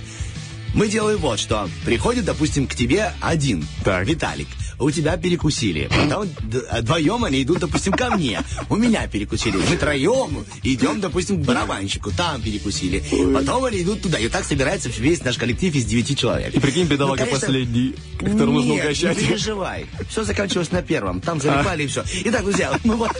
мы 0.74 0.88
делаем 0.88 1.18
вот 1.18 1.38
что. 1.38 1.68
Приходит, 1.84 2.24
допустим, 2.24 2.66
к 2.66 2.74
тебе 2.74 3.12
один, 3.20 3.66
Так. 3.84 4.04
Виталик. 4.04 4.48
У 4.80 4.90
тебя 4.90 5.16
перекусили. 5.16 5.88
Потом 5.90 6.26
д- 6.40 6.62
вдвоем 6.80 7.24
они 7.24 7.42
идут, 7.42 7.58
допустим, 7.60 7.92
ко 7.92 8.10
мне. 8.10 8.40
У 8.70 8.76
меня 8.76 9.06
перекусили. 9.06 9.58
Мы 9.68 9.76
троем 9.76 10.44
идем, 10.62 11.00
допустим, 11.00 11.42
к 11.42 11.46
барабанщику. 11.46 12.10
Там 12.10 12.40
перекусили. 12.40 13.04
Потом 13.34 13.64
они 13.64 13.82
идут 13.82 14.02
туда. 14.02 14.18
И 14.18 14.24
вот 14.24 14.32
так 14.32 14.44
собирается 14.44 14.88
весь 14.88 15.22
наш 15.22 15.36
коллектив 15.36 15.74
из 15.74 15.84
девяти 15.84 16.16
человек. 16.16 16.54
И 16.54 16.60
прикинь, 16.60 16.86
бедолага 16.86 17.20
Ну, 17.20 17.26
конечно, 17.26 17.40
последний, 17.46 17.94
которого 18.18 18.52
нужно 18.54 18.74
угощать. 18.74 19.20
не 19.20 19.26
переживай. 19.28 19.86
Все 20.08 20.24
заканчивалось 20.24 20.72
на 20.72 20.82
первом. 20.82 21.20
Там 21.20 21.40
залипали 21.40 21.84
и 21.84 21.86
все. 21.86 22.02
Итак, 22.24 22.42
друзья, 22.44 22.78
мы 22.84 22.96
вот... 22.96 23.10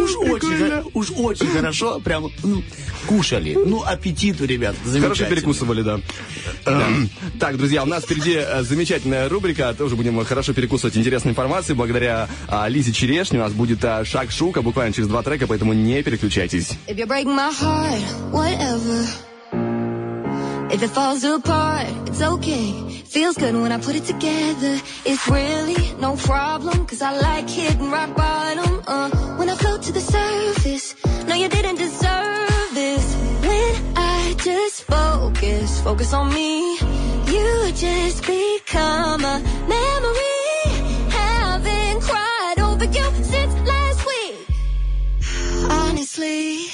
Уж 0.00 0.16
очень, 0.16 0.82
уж 0.94 1.10
очень 1.16 1.46
хорошо, 1.48 2.00
прям, 2.00 2.30
ну, 2.42 2.62
кушали. 3.06 3.54
Ну, 3.54 3.82
аппетит 3.82 4.40
у 4.40 4.44
ребят 4.44 4.74
Хорошо 5.00 5.26
перекусывали, 5.26 5.82
да. 5.82 6.00
Эм, 6.64 7.10
Так, 7.38 7.56
друзья, 7.58 7.82
у 7.82 7.86
нас 7.86 8.04
впереди 8.04 8.34
э, 8.36 8.62
замечательная 8.62 9.28
рубрика. 9.28 9.74
Тоже 9.76 9.96
будем 9.98 10.24
хорошо 10.24 10.54
перекусывать 10.54 10.96
интересной 10.96 11.32
информацией. 11.32 11.76
Благодаря 11.76 12.28
а, 12.48 12.68
Лизе 12.68 12.92
Черешне 12.92 13.38
у 13.38 13.42
нас 13.42 13.52
будет 13.52 13.84
а, 13.84 14.04
шаг-шука 14.04 14.62
буквально 14.62 14.94
через 14.94 15.08
два 15.08 15.22
трека, 15.22 15.46
поэтому 15.46 15.74
не 15.74 16.02
переключайтесь. 16.02 16.70
If 20.70 20.82
it 20.82 20.90
falls 20.90 21.24
apart, 21.24 21.88
it's 22.06 22.20
okay. 22.20 22.74
Feels 23.06 23.38
good 23.38 23.54
when 23.54 23.72
I 23.72 23.78
put 23.78 23.96
it 23.96 24.04
together. 24.04 24.78
It's 25.06 25.26
really 25.26 25.94
no 25.98 26.14
problem, 26.14 26.86
cause 26.86 27.00
I 27.00 27.12
like 27.18 27.48
hitting 27.48 27.90
rock 27.90 28.14
bottom. 28.14 28.82
Uh, 28.86 29.08
when 29.38 29.48
I 29.48 29.54
float 29.54 29.80
to 29.84 29.92
the 29.92 30.00
surface, 30.00 30.94
no, 31.26 31.34
you 31.34 31.48
didn't 31.48 31.76
deserve 31.76 32.74
this. 32.74 33.02
When 33.40 33.87
just 34.34 34.84
focus, 34.84 35.80
focus 35.80 36.12
on 36.12 36.32
me. 36.32 36.76
You 37.26 37.72
just 37.72 38.26
become 38.26 39.24
a 39.24 39.40
memory. 39.68 40.44
Haven't 41.10 42.00
cried 42.02 42.58
over 42.58 42.84
you 42.84 43.06
since 43.24 43.54
last 43.66 44.06
week. 44.06 44.34
Honestly, 45.70 46.66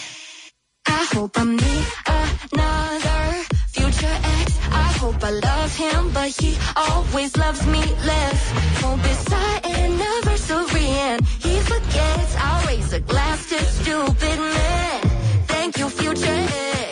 I 0.87 1.07
hope 1.13 1.39
I 1.39 1.45
meet 1.45 1.89
another 2.07 3.45
future 3.69 4.17
ex. 4.39 4.59
I 4.71 4.89
hope 5.01 5.23
I 5.23 5.31
love 5.31 5.77
him, 5.77 6.11
but 6.13 6.31
he 6.41 6.57
always 6.77 7.37
loves 7.37 7.67
me 7.67 7.83
less. 8.05 8.41
Won't 8.83 9.03
be 9.03 9.15
sad 9.29 9.67
anniversary 9.67 10.87
and 11.09 11.21
he 11.45 11.59
forgets. 11.61 12.37
I'll 12.39 12.67
raise 12.67 12.93
a 12.93 13.01
glass 13.01 13.49
to 13.51 13.59
stupid 13.65 14.39
men. 14.39 15.01
Thank 15.47 15.79
you, 15.79 15.89
future 15.89 16.25
ex. 16.29 16.84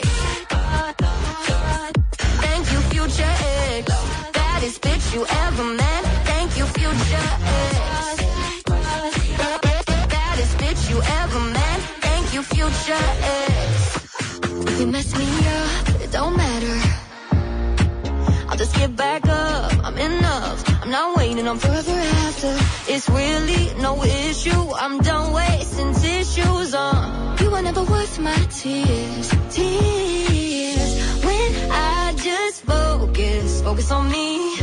You 5.15 5.27
ever 5.27 5.65
met. 5.65 6.05
Thank 6.31 6.57
you, 6.59 6.65
future 6.67 7.29
ex. 7.59 8.63
Baddest 10.13 10.55
bitch 10.59 10.91
you 10.91 10.99
ever 11.21 11.41
met. 11.41 11.81
Thank 12.01 12.35
you, 12.35 12.43
future 12.43 13.43
you 14.83 14.89
mess 14.89 15.17
me 15.17 15.29
up, 15.61 16.03
it 16.03 16.11
don't 16.11 16.37
matter. 16.37 16.77
I'll 18.49 18.57
just 18.57 18.75
get 18.75 18.97
back 18.97 19.29
up. 19.29 19.73
I'm 19.87 19.97
enough. 19.97 20.83
I'm 20.83 20.91
not 20.91 21.17
waiting 21.17 21.47
on 21.47 21.59
forever 21.59 21.93
after. 22.27 22.53
It's 22.93 23.09
really 23.09 23.73
no 23.81 24.03
issue. 24.03 24.63
I'm 24.83 24.99
done 24.99 25.33
wasting 25.33 25.95
tissues 25.95 26.75
on. 26.75 27.39
You 27.39 27.53
were 27.53 27.63
never 27.63 27.85
worth 27.85 28.19
my 28.19 28.35
tears. 28.61 29.29
Tears. 29.51 30.91
When 31.25 31.71
I 31.71 32.15
just 32.17 32.63
focus, 32.65 33.63
focus 33.63 33.91
on 33.93 34.11
me. 34.11 34.62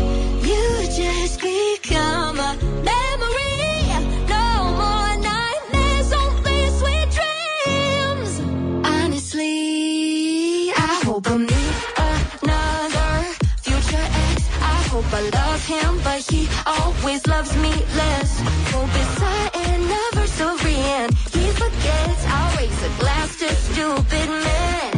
I 15.11 15.17
I 15.17 15.29
love 15.29 15.65
him, 15.65 15.99
but 16.03 16.21
he 16.31 16.47
always 16.67 17.25
loves 17.25 17.55
me 17.57 17.73
less. 17.97 18.39
Hope 18.71 18.93
our 19.21 19.49
anniversary 19.73 20.75
and 20.75 21.11
he 21.33 21.49
forgets. 21.49 22.23
I'll 22.27 22.57
raise 22.57 22.83
a 22.83 22.89
glass 22.99 23.35
to 23.39 23.49
stupid 23.55 24.29
men. 24.29 24.91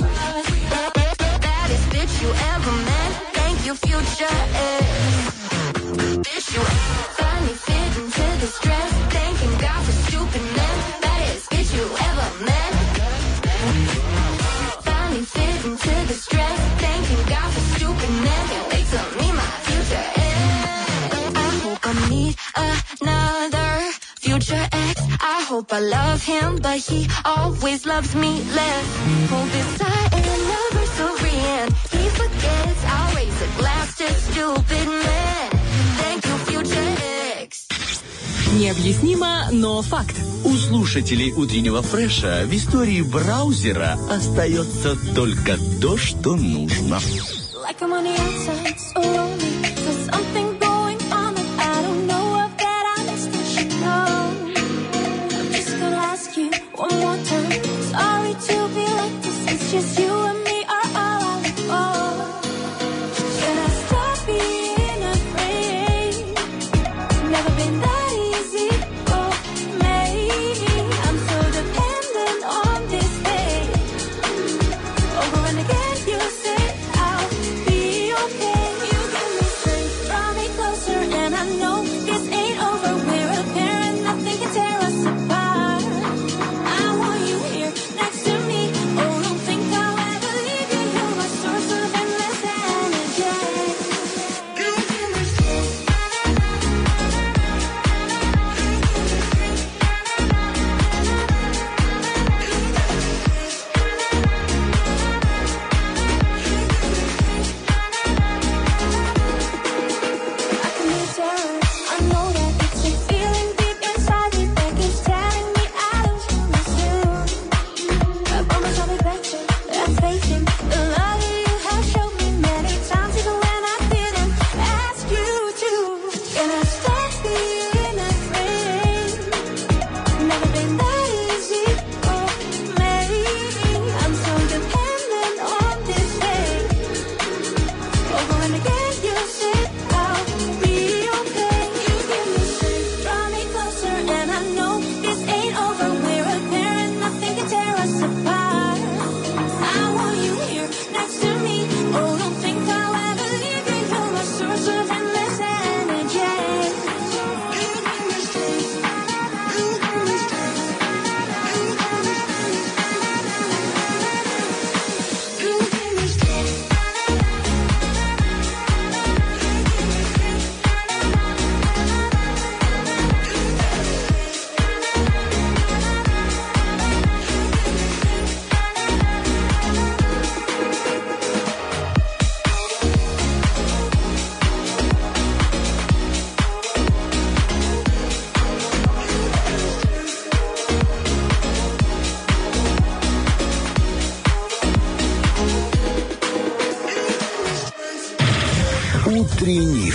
Baddest 1.41 1.85
bitch 1.93 2.21
you 2.23 2.31
ever 2.53 2.71
met. 2.89 3.11
Thank 3.33 3.65
you, 3.65 3.75
future 3.75 4.35
ex. 4.55 4.87
Bitch 6.25 6.47
you 6.55 6.63
finally 7.19 7.53
fit 7.53 7.97
into 8.01 8.25
the 8.41 8.47
stress. 8.47 8.98
Hope 25.59 25.73
I 25.73 25.81
love 25.81 26.23
him, 26.23 26.57
but 26.61 26.77
he 26.77 27.07
always 27.25 27.85
loves 27.85 28.15
me 28.15 28.31
less. 28.59 28.85
Hope 29.33 29.53
it's 29.61 29.81
our 29.89 30.05
anniversary 30.23 31.37
and 31.57 31.69
he 31.93 32.03
forgets. 32.19 32.81
I'll 32.95 33.13
raise 33.19 33.39
a 33.47 33.49
glass 33.59 33.97
to 33.97 34.07
stupid 34.27 34.87
men. 34.87 35.49
Thank 36.01 36.21
you, 36.27 36.35
future 36.47 36.89
ex. 37.41 37.67
Необъяснимо, 38.53 39.49
но 39.51 39.81
факт. 39.81 40.15
У 40.45 40.53
слушателей 40.55 41.33
утреннего 41.33 41.81
фреша 41.81 42.43
в 42.45 42.55
истории 42.55 43.01
браузера 43.01 43.97
остается 44.09 44.95
только 45.13 45.57
то, 45.81 45.97
что 45.97 46.37
нужно. 46.37 46.99
Like 47.61 47.81
I'm 47.81 47.91
on 47.91 48.05
the 48.05 48.15
outside, 48.15 48.58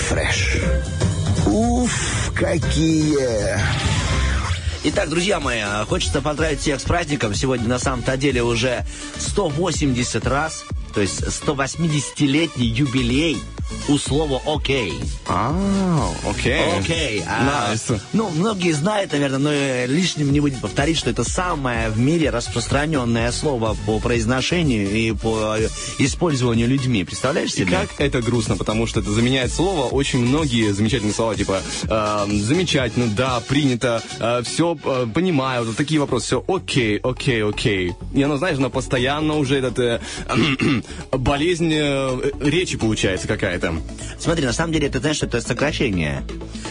фреш. 0.05 0.59
Уф, 1.47 2.33
какие... 2.35 3.59
Итак, 4.85 5.09
друзья 5.09 5.41
мои, 5.41 5.63
хочется 5.89 6.21
поздравить 6.21 6.61
всех 6.61 6.79
с 6.79 6.85
праздником. 6.85 7.35
Сегодня 7.35 7.67
на 7.69 7.79
самом-то 7.79 8.19
деле 8.19 8.43
уже 8.43 8.85
180 9.19 10.27
раз, 10.27 10.65
то 10.95 11.01
есть 11.01 11.23
180-летний 11.23 12.67
юбилей 12.67 13.39
у 13.89 13.99
слова 13.99 14.41
«окей». 14.47 14.93
А, 15.27 15.55
окей. 16.29 16.79
Окей. 16.79 17.25
а, 17.27 17.73
Nice. 17.75 18.01
ну, 18.13 18.29
многие 18.31 18.73
знают, 18.73 19.13
наверное, 19.13 19.39
но 19.39 19.51
э, 19.53 19.87
лишним 19.87 20.33
не 20.33 20.41
будет 20.41 20.61
повторить, 20.61 20.99
что 20.99 21.11
это 21.11 21.25
самое 21.25 21.89
в 21.91 21.99
мире 21.99 22.31
распространенное 22.31 23.33
слово 23.33 23.77
по 23.87 23.99
произношению 24.01 24.91
и 24.91 25.13
по 25.13 25.57
э, 25.59 25.69
использованию 25.99 26.69
людьми. 26.69 27.05
Представляешь 27.05 27.53
И 27.55 27.59
себе? 27.59 27.73
как 27.73 27.89
это 27.99 28.21
грустно, 28.21 28.57
потому 28.57 28.87
что 28.87 29.01
это 29.01 29.11
заменяет 29.11 29.53
слово 29.53 29.87
очень 29.87 30.21
многие 30.21 30.73
замечательные 30.73 31.15
слова, 31.15 31.35
типа 31.35 31.61
э, 31.85 32.27
замечательно, 32.31 33.07
да, 33.07 33.41
принято, 33.41 34.03
все 34.45 34.75
понимаю, 34.75 35.65
вот 35.65 35.77
такие 35.77 36.01
вопросы, 36.01 36.25
все 36.27 36.45
окей, 36.49 36.99
окей, 36.99 37.45
окей. 37.45 37.93
И 38.15 38.23
оно, 38.23 38.37
знаешь, 38.37 38.57
оно 38.59 38.71
постоянно 38.71 39.35
уже 39.37 39.57
этот 39.59 39.79
э, 39.79 40.01
болезнь 41.13 41.73
э, 41.73 42.31
речи 42.41 42.77
получается 42.77 43.29
какая-то. 43.29 43.64
Смотри, 44.19 44.47
на 44.47 44.53
самом 44.53 44.73
деле, 44.73 44.89
ты 44.89 45.01
знаешь, 45.01 45.17
что 45.17 45.27
это 45.27 45.41
сокращение. 45.41 46.23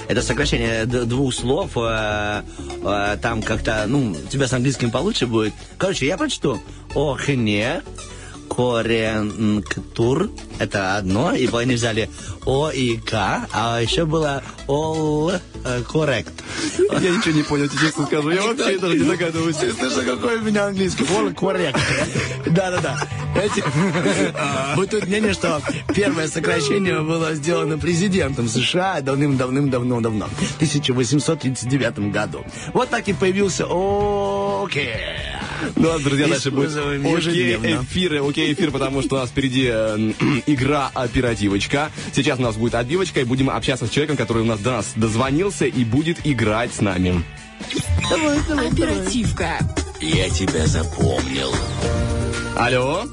Это 0.08 0.22
сокращение 0.22 0.86
двух 0.86 1.34
слов. 1.34 1.72
э, 1.76 2.42
э, 2.84 3.18
там 3.22 3.42
как-то, 3.42 3.86
ну, 3.88 4.12
у 4.12 4.28
тебя 4.30 4.48
с 4.48 4.54
английским 4.54 4.92
получше 4.92 5.28
будет. 5.28 5.54
Короче, 5.78 6.08
я 6.08 6.18
прочту. 6.18 6.60
Охне, 6.96 7.82
коренктур. 8.50 10.32
Это 10.60 10.98
одно. 10.98 11.34
И 11.34 11.48
они 11.54 11.76
взяли 11.76 12.10
О 12.46 12.70
и 12.70 12.98
К. 12.98 13.48
А 13.52 13.80
еще 13.82 14.06
было 14.06 14.44
All 14.68 15.40
correct. 15.92 16.32
Я 17.02 17.10
ничего 17.10 17.36
не 17.36 17.44
понял, 17.44 17.68
тебе 17.68 17.80
честно 17.88 18.06
скажу. 18.06 18.30
Я 18.30 18.42
вообще 18.44 18.78
даже 18.78 18.98
не 18.98 19.04
догадываюсь. 19.06 19.56
Слышно, 19.56 20.04
какой 20.04 20.38
у 20.38 20.42
меня 20.42 20.66
английский? 20.68 21.04
All 21.04 21.34
correct. 21.34 21.78
Да-да-да. 22.48 22.98
Эти- 23.36 23.64
Бытует 24.78 25.08
мнение, 25.08 25.34
что 25.34 25.62
первое 25.96 26.28
сокращение 26.28 27.02
было 27.02 27.34
сделано 27.34 27.78
президентом 27.78 28.48
США 28.48 29.02
давным-давным-давно-давно, 29.02 30.28
в 30.28 30.56
1839 30.58 32.12
году. 32.12 32.46
Вот 32.74 32.90
так 32.90 33.08
и 33.08 33.14
появился 33.14 33.64
окей. 33.66 34.90
Ну, 35.76 35.88
ладно, 35.88 36.04
друзья, 36.04 36.28
дальше 36.28 36.52
будет 36.52 36.76
окей 36.78 37.56
эфир, 37.56 38.22
окей 38.28 38.54
эфир, 38.54 38.72
потому 38.72 39.02
что 39.02 39.16
у 39.16 39.20
нас 39.20 39.30
впереди 39.30 39.68
э, 39.72 40.12
игра 40.46 40.90
оперативочка. 40.94 41.92
Сейчас 42.14 42.40
у 42.40 42.42
нас 42.42 42.56
будет 42.56 42.76
отбивочка, 42.76 43.22
и 43.22 43.24
будем 43.24 43.50
общаться 43.50 43.86
с 43.86 43.90
человеком, 43.90 44.18
который 44.18 44.44
у 44.44 44.46
нас 44.46 44.60
до 44.60 44.72
нас 44.72 44.94
дозвонился 44.96 45.66
и 45.66 45.84
будет 45.86 46.26
играть 46.26 46.74
с 46.74 46.82
нами. 46.82 47.24
Оперативка. 48.50 49.58
Я 50.00 50.30
тебя 50.30 50.66
запомнил. 50.68 51.52
Алло, 52.58 53.04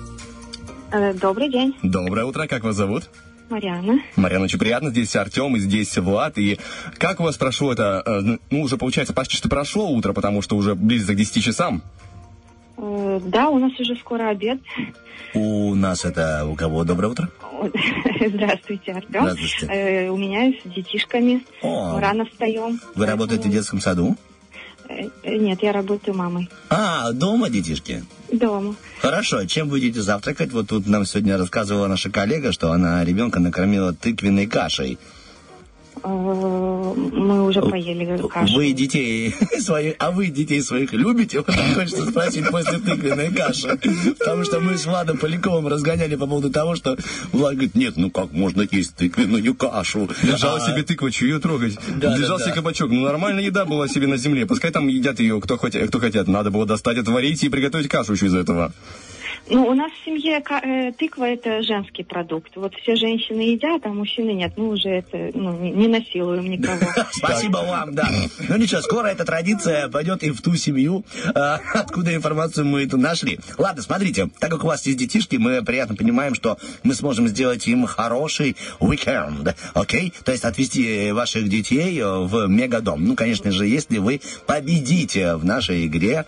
Э, 0.93 1.15
Добрый 1.15 1.49
день, 1.51 1.77
доброе 1.85 2.25
утро, 2.27 2.49
как 2.49 2.65
вас 2.65 2.75
зовут? 2.75 3.09
Марьяна. 3.49 4.01
Марьяна, 4.17 4.45
очень 4.47 4.59
приятно. 4.59 4.91
Здесь 4.91 5.15
Артем, 5.15 5.55
и 5.55 5.61
здесь 5.61 5.97
Влад. 5.99 6.37
И 6.37 6.59
как 6.99 7.21
у 7.21 7.23
вас 7.23 7.37
прошло 7.37 7.73
это, 7.73 8.03
э, 8.05 8.39
ну, 8.51 8.63
уже 8.63 8.77
получается 8.77 9.13
почти 9.15 9.37
что 9.37 9.49
прошло 9.49 9.89
утро, 9.89 10.13
потому 10.13 10.43
что 10.43 10.57
уже 10.57 10.75
близится 10.75 11.13
к 11.15 11.17
10 11.17 11.45
часам. 11.45 11.83
Э, 12.77 13.21
Да, 13.25 13.49
у 13.51 13.59
нас 13.61 13.73
уже 13.79 13.95
скоро 13.97 14.29
обед. 14.31 14.59
У 15.35 15.75
нас 15.75 16.05
это 16.05 16.45
у 16.47 16.55
кого? 16.57 16.85
Доброе 16.85 17.09
утро. 17.09 17.29
Здравствуйте, 18.27 18.93
Артем. 18.93 19.09
Здравствуйте. 19.11 19.67
Э, 19.69 20.09
У 20.09 20.17
меня 20.17 20.53
с 20.53 20.69
детишками. 20.69 21.45
О. 21.63 21.99
Рано 22.01 22.25
встаем. 22.27 22.81
Вы 22.95 23.07
работаете 23.07 23.49
в 23.49 23.53
детском 23.53 23.81
саду? 23.81 24.17
Э, 24.89 25.09
э, 25.23 25.37
Нет, 25.37 25.63
я 25.63 25.73
работаю 25.73 26.17
мамой. 26.17 26.49
А, 26.69 27.13
дома 27.13 27.49
детишки? 27.49 28.05
Дома. 28.33 28.75
Хорошо, 29.01 29.45
чем 29.47 29.69
будете 29.69 30.01
завтракать? 30.03 30.53
Вот 30.53 30.69
тут 30.69 30.87
нам 30.87 31.05
сегодня 31.05 31.37
рассказывала 31.39 31.87
наша 31.87 32.11
коллега, 32.11 32.51
что 32.53 32.73
она 32.73 33.05
ребенка 33.05 33.41
накормила 33.41 33.93
тыквенной 33.93 34.47
кашей. 34.47 34.99
Э, 36.03 36.95
Мы 36.95 37.45
уже 37.47 37.61
поели 37.63 38.17
кашу. 38.29 38.55
Вы 38.55 38.73
детей 38.73 39.35
своих, 39.61 39.95
а 39.99 40.11
вы 40.11 40.27
детей 40.29 40.63
своих 40.63 40.93
любите? 40.93 41.39
Вот 41.39 41.47
так 41.47 41.75
хочется 41.75 42.07
спросить 42.11 42.49
после 42.51 42.79
тыквенной 42.79 43.31
каши. 43.33 43.79
Потому 44.19 44.45
что 44.45 44.61
мы 44.61 44.77
с 44.79 44.87
Владом 44.87 45.19
Поляковым 45.19 45.69
разгоняли 45.69 46.17
по 46.17 46.27
поводу 46.27 46.51
того, 46.51 46.77
что 46.77 46.97
Влад 47.33 47.55
говорит, 47.55 47.75
нет, 47.75 47.95
ну 47.97 48.11
как 48.11 48.33
можно 48.33 48.67
есть 48.71 48.95
тыквенную 48.97 49.55
кашу? 49.55 50.09
Держал 50.23 50.57
А, 50.57 50.61
себе 50.61 50.83
тыкву, 50.83 51.11
чью 51.11 51.29
ее 51.29 51.39
трогать. 51.41 51.79
Да, 51.97 52.17
Держал 52.17 52.39
да, 52.39 52.45
себе 52.45 52.55
да. 52.55 52.61
кабачок. 52.61 52.91
Ну, 52.91 53.01
нормальная 53.03 53.45
еда 53.45 53.65
была 53.65 53.89
себе 53.89 54.07
на 54.07 54.17
земле. 54.17 54.47
Пускай 54.47 54.71
там 54.71 54.89
едят 54.89 55.21
ее 55.21 55.41
кто, 55.41 55.57
хоть, 55.59 55.77
кто 55.77 55.99
хотят. 55.99 56.29
Надо 56.29 56.51
было 56.51 56.67
достать, 56.67 56.99
отварить 56.99 57.43
и 57.45 57.49
приготовить 57.49 57.89
кашу 57.89 58.13
еще 58.15 58.27
из 58.27 58.35
этого. 58.35 58.73
Ну, 59.49 59.67
у 59.67 59.75
нас 59.75 59.91
в 59.93 60.05
семье 60.05 60.43
э, 60.49 60.93
тыква 60.93 61.25
это 61.25 61.63
женский 61.63 62.05
продукт. 62.05 62.53
Вот 62.57 62.75
все 62.75 62.95
женщины 62.95 63.41
едят, 63.41 63.85
а 63.85 63.89
мужчины 63.89 64.31
нет. 64.33 64.53
Мы 64.57 64.69
уже 64.69 64.89
это 64.89 65.31
ну, 65.35 65.59
не, 65.59 65.71
не 65.71 65.89
насилуем 65.89 66.49
никого. 66.49 66.79
Спасибо 67.13 67.59
вам, 67.59 67.95
да. 67.95 68.09
Ну 68.49 68.57
ничего, 68.57 68.81
скоро 68.81 69.09
эта 69.09 69.25
традиция 69.25 69.89
пойдет 69.89 70.23
и 70.23 70.31
в 70.31 70.41
ту 70.43 70.55
семью, 70.57 71.05
а, 71.35 71.61
откуда 71.75 72.15
информацию 72.15 72.67
мы 72.67 72.85
эту 72.85 72.97
нашли. 72.97 73.39
Ладно, 73.59 73.83
смотрите, 73.83 74.29
так 74.39 74.51
как 74.51 74.65
у 74.65 74.67
вас 74.67 74.87
есть 74.87 74.99
детишки, 74.99 75.37
мы 75.37 75.63
приятно 75.63 75.97
понимаем, 75.97 76.35
что 76.35 76.59
мы 76.83 76.95
сможем 76.95 77.29
сделать 77.29 77.67
им 77.67 77.87
хороший 77.87 78.57
уикенд, 78.79 79.57
окей? 79.75 80.13
То 80.25 80.33
есть 80.33 80.45
отвезти 80.45 81.13
ваших 81.13 81.49
детей 81.49 82.01
в 82.03 82.47
мегадом. 82.47 83.05
Ну, 83.05 83.17
конечно 83.17 83.51
же, 83.51 83.67
если 83.67 83.99
вы 83.99 84.21
победите 84.47 85.37
в 85.37 85.45
нашей 85.45 85.87
игре 85.87 86.27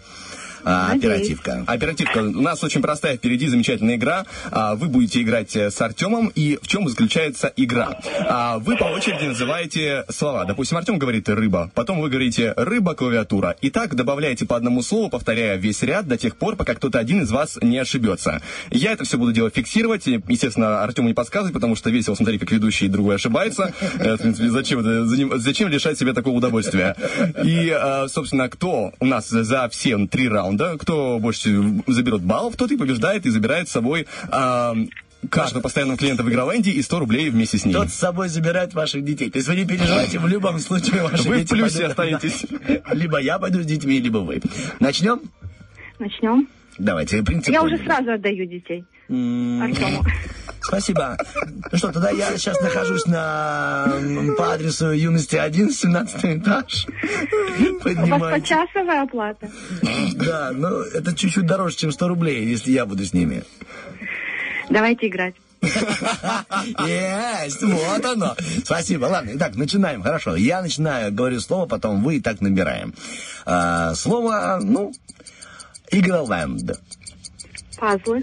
Надеюсь. 0.64 1.04
оперативка. 1.04 1.64
Оперативка. 1.66 2.18
У 2.18 2.40
нас 2.40 2.62
очень 2.64 2.82
простая 2.82 3.16
впереди 3.16 3.48
замечательная 3.48 3.96
игра. 3.96 4.24
А, 4.50 4.74
Вы 4.74 4.88
будете 4.88 5.22
играть 5.22 5.54
э, 5.56 5.70
с 5.70 5.80
Артемом. 5.80 6.32
И 6.34 6.58
в 6.60 6.66
чем 6.68 6.88
заключается 6.88 7.52
игра? 7.56 7.98
А, 8.28 8.58
Вы 8.58 8.76
по 8.76 8.84
очереди 8.84 9.24
называете 9.24 10.04
слова. 10.08 10.44
Допустим, 10.44 10.78
Артем 10.78 10.98
говорит 10.98 11.28
«рыба». 11.28 11.70
Потом 11.74 12.00
вы 12.00 12.08
говорите 12.08 12.52
«рыба, 12.56 12.94
клавиатура». 12.94 13.56
И 13.60 13.70
так 13.70 13.94
добавляете 13.94 14.46
по 14.46 14.56
одному 14.56 14.82
слову, 14.82 15.08
повторяя 15.10 15.56
весь 15.56 15.82
ряд 15.82 16.06
до 16.06 16.16
тех 16.16 16.36
пор, 16.36 16.56
пока 16.56 16.74
кто-то 16.74 16.98
один 16.98 17.22
из 17.22 17.30
вас 17.30 17.58
не 17.62 17.78
ошибется. 17.78 18.40
Я 18.70 18.92
это 18.92 19.04
все 19.04 19.18
буду 19.18 19.32
делать 19.32 19.54
фиксировать. 19.54 20.06
И, 20.08 20.20
Естественно, 20.28 20.82
Артему 20.82 21.08
не 21.08 21.14
подсказывать, 21.14 21.54
потому 21.54 21.76
что 21.76 21.90
весело 21.90 22.14
смотреть, 22.14 22.40
как 22.40 22.50
ведущий 22.52 22.88
другой 22.88 23.16
ошибается. 23.16 23.72
Э, 23.98 24.14
В 24.16 24.18
принципе, 24.18 24.50
зачем, 24.50 25.38
зачем 25.40 25.68
лишать 25.68 25.98
себя 25.98 26.12
такого 26.12 26.36
удовольствия? 26.36 26.96
И, 27.44 27.72
э, 27.74 28.06
собственно, 28.08 28.48
кто 28.48 28.92
у 29.00 29.06
нас 29.06 29.28
за 29.28 29.68
все 29.68 29.98
три 30.06 30.28
раунда, 30.28 30.51
кто 30.78 31.18
больше 31.18 31.48
заберет 31.86 32.22
баллов, 32.22 32.56
тот 32.56 32.70
и 32.72 32.76
побеждает 32.76 33.26
и 33.26 33.30
забирает 33.30 33.68
с 33.68 33.72
собой 33.72 34.06
э, 34.30 34.72
карту 35.30 35.60
постоянного 35.60 35.98
клиента 35.98 36.22
в 36.22 36.28
Игроленде 36.30 36.70
и 36.70 36.82
100 36.82 36.98
рублей 36.98 37.30
вместе 37.30 37.58
с 37.58 37.64
ней. 37.64 37.72
Тот 37.72 37.90
с 37.90 37.94
собой 37.94 38.28
забирает 38.28 38.74
ваших 38.74 39.04
детей. 39.04 39.30
То 39.30 39.38
есть 39.38 39.48
вы 39.48 39.56
не 39.56 39.64
переживайте, 39.64 40.18
в 40.18 40.26
любом 40.26 40.58
случае 40.58 41.02
ваши 41.02 41.28
Вы 41.28 41.36
в 41.36 41.38
дети 41.40 41.50
плюсе 41.50 41.88
пойдут- 41.90 42.24
остаетесь. 42.24 42.46
Либо 42.92 43.18
я 43.20 43.38
пойду 43.38 43.62
с 43.62 43.66
детьми, 43.66 44.00
либо 44.00 44.18
вы. 44.18 44.40
Начнем? 44.80 45.20
Начнем. 45.98 46.48
Давайте, 46.78 47.22
принцип. 47.22 47.52
Я 47.52 47.62
уже 47.62 47.78
сразу 47.78 48.12
отдаю 48.12 48.46
детей. 48.46 48.84
Артему. 49.08 50.02
Спасибо. 50.60 51.16
Ну 51.70 51.78
что, 51.78 51.92
тогда 51.92 52.10
я 52.10 52.36
сейчас 52.36 52.60
нахожусь 52.60 53.06
на 53.06 53.88
по 54.38 54.54
адресу 54.54 54.92
юности 54.92 55.36
1, 55.36 55.70
17 55.70 56.24
этаж. 56.40 56.86
У 56.86 57.62
вас 57.64 57.82
Поднимайте. 57.82 58.40
почасовая 58.40 59.02
оплата. 59.02 59.50
Да, 60.14 60.52
ну 60.54 60.80
это 60.80 61.14
чуть-чуть 61.14 61.46
дороже, 61.46 61.76
чем 61.76 61.92
100 61.92 62.08
рублей, 62.08 62.46
если 62.46 62.70
я 62.70 62.86
буду 62.86 63.04
с 63.04 63.12
ними. 63.12 63.42
Давайте 64.70 65.08
играть. 65.08 65.34
Есть, 66.86 67.62
вот 67.62 68.04
оно. 68.04 68.34
Спасибо. 68.64 69.06
Ладно, 69.06 69.30
итак, 69.34 69.54
начинаем. 69.54 70.02
Хорошо. 70.02 70.34
Я 70.36 70.62
начинаю, 70.62 71.12
говорю 71.12 71.40
слово, 71.40 71.66
потом 71.66 72.02
вы 72.02 72.16
и 72.16 72.20
так 72.20 72.40
набираем. 72.40 72.94
А, 73.46 73.94
слово, 73.94 74.58
ну, 74.62 74.92
Игроленд. 75.92 76.70
Пазлы. 77.78 78.22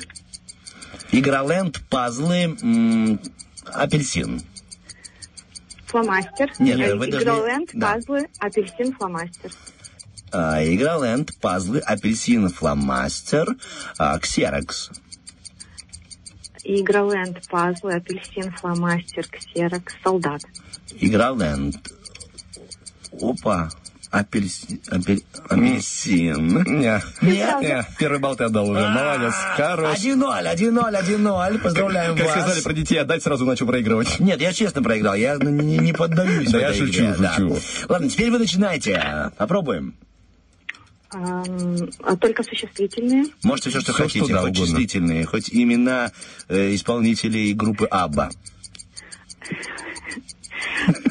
Игроленд, 1.11 1.79
пазлы, 1.89 2.57
м, 2.61 3.19
апельсин. 3.65 4.41
Фломастер. 5.85 6.51
Нет, 6.59 6.79
Э, 6.79 6.95
вы 6.95 7.07
должны- 7.07 7.23
Игроленд, 7.25 7.69
да. 7.73 7.93
пазлы, 7.93 8.27
апельсин, 8.39 8.93
фломастер. 8.93 9.51
А, 10.31 10.63
Игроленд, 10.63 11.35
пазлы, 11.39 11.79
апельсин, 11.79 12.49
фломастер, 12.49 13.55
а, 13.97 14.19
ксерокс. 14.19 14.89
Игроленд, 16.63 17.47
пазлы, 17.49 17.93
апельсин, 17.93 18.51
фломастер, 18.51 19.27
ксерокс, 19.27 19.93
солдат. 20.03 20.41
Игроленд. 20.99 21.75
Опа. 23.19 23.69
Апельсин. 24.11 24.79
апель- 24.89 25.23
апельсин. 25.47 26.63
Не, 26.63 26.99
Нет? 27.21 27.61
не, 27.61 27.85
первый 27.99 28.19
балл 28.19 28.35
ты 28.35 28.45
отдал 28.45 28.67
уже. 28.69 28.79
Молодец, 28.87 29.33
хорош. 29.55 29.97
1-0, 29.99 30.47
1-0, 30.47 30.95
1-0. 30.95 31.59
Поздравляем 31.59 32.15
Как 32.17 32.25
вас. 32.25 32.35
сказали 32.39 32.61
про 32.61 32.73
детей 32.73 32.97
отдать, 32.97 33.21
сразу 33.21 33.45
начал 33.45 33.67
проигрывать. 33.67 34.19
Нет, 34.19 34.41
я 34.41 34.51
честно 34.51 34.81
проиграл, 34.81 35.13
я 35.13 35.35
не, 35.37 35.77
не 35.77 35.93
поддаюсь. 35.93 36.49
Да 36.49 36.59
я 36.59 36.73
шучу, 36.73 36.85
игре, 37.03 37.15
да. 37.19 37.33
шучу. 37.35 37.57
Ладно, 37.87 38.09
теперь 38.09 38.31
вы 38.31 38.39
начинаете. 38.39 39.31
Попробуем. 39.37 39.93
А 41.11 42.15
только 42.17 42.43
существительные. 42.43 43.25
Можете 43.43 43.69
все, 43.71 43.81
что 43.81 43.93
Всё, 43.93 44.03
хотите, 44.03 44.25
что 44.25 44.33
да, 44.33 44.41
хоть 44.41 44.57
угодно. 44.57 44.73
числительные, 44.75 45.25
хоть 45.25 45.49
имена 45.51 46.11
э, 46.47 46.75
исполнителей 46.75 47.53
группы 47.53 47.85
Абба. 47.85 48.29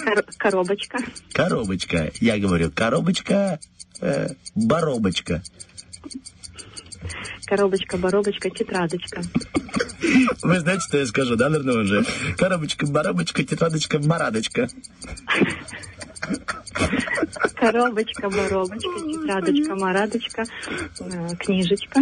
Кор- 0.04 0.24
коробочка. 0.36 0.98
Коробочка. 1.32 2.10
Я 2.20 2.38
говорю, 2.38 2.70
коробочка, 2.70 3.58
э, 4.00 4.28
боробочка. 4.54 5.42
Коробочка, 7.46 7.96
боробочка, 7.96 8.50
тетрадочка. 8.50 9.22
Вы 10.42 10.60
знаете, 10.60 10.82
что 10.86 10.98
я 10.98 11.06
скажу, 11.06 11.36
да, 11.36 11.48
наверное, 11.48 11.82
уже? 11.82 12.04
Коробочка, 12.36 12.86
боробочка, 12.86 13.42
тетрадочка, 13.42 13.98
марадочка. 13.98 14.68
Коробочка, 17.54 18.28
боробочка, 18.28 19.00
тетрадочка, 19.00 19.74
марадочка, 19.74 20.44
э, 21.00 21.36
книжечка. 21.36 22.00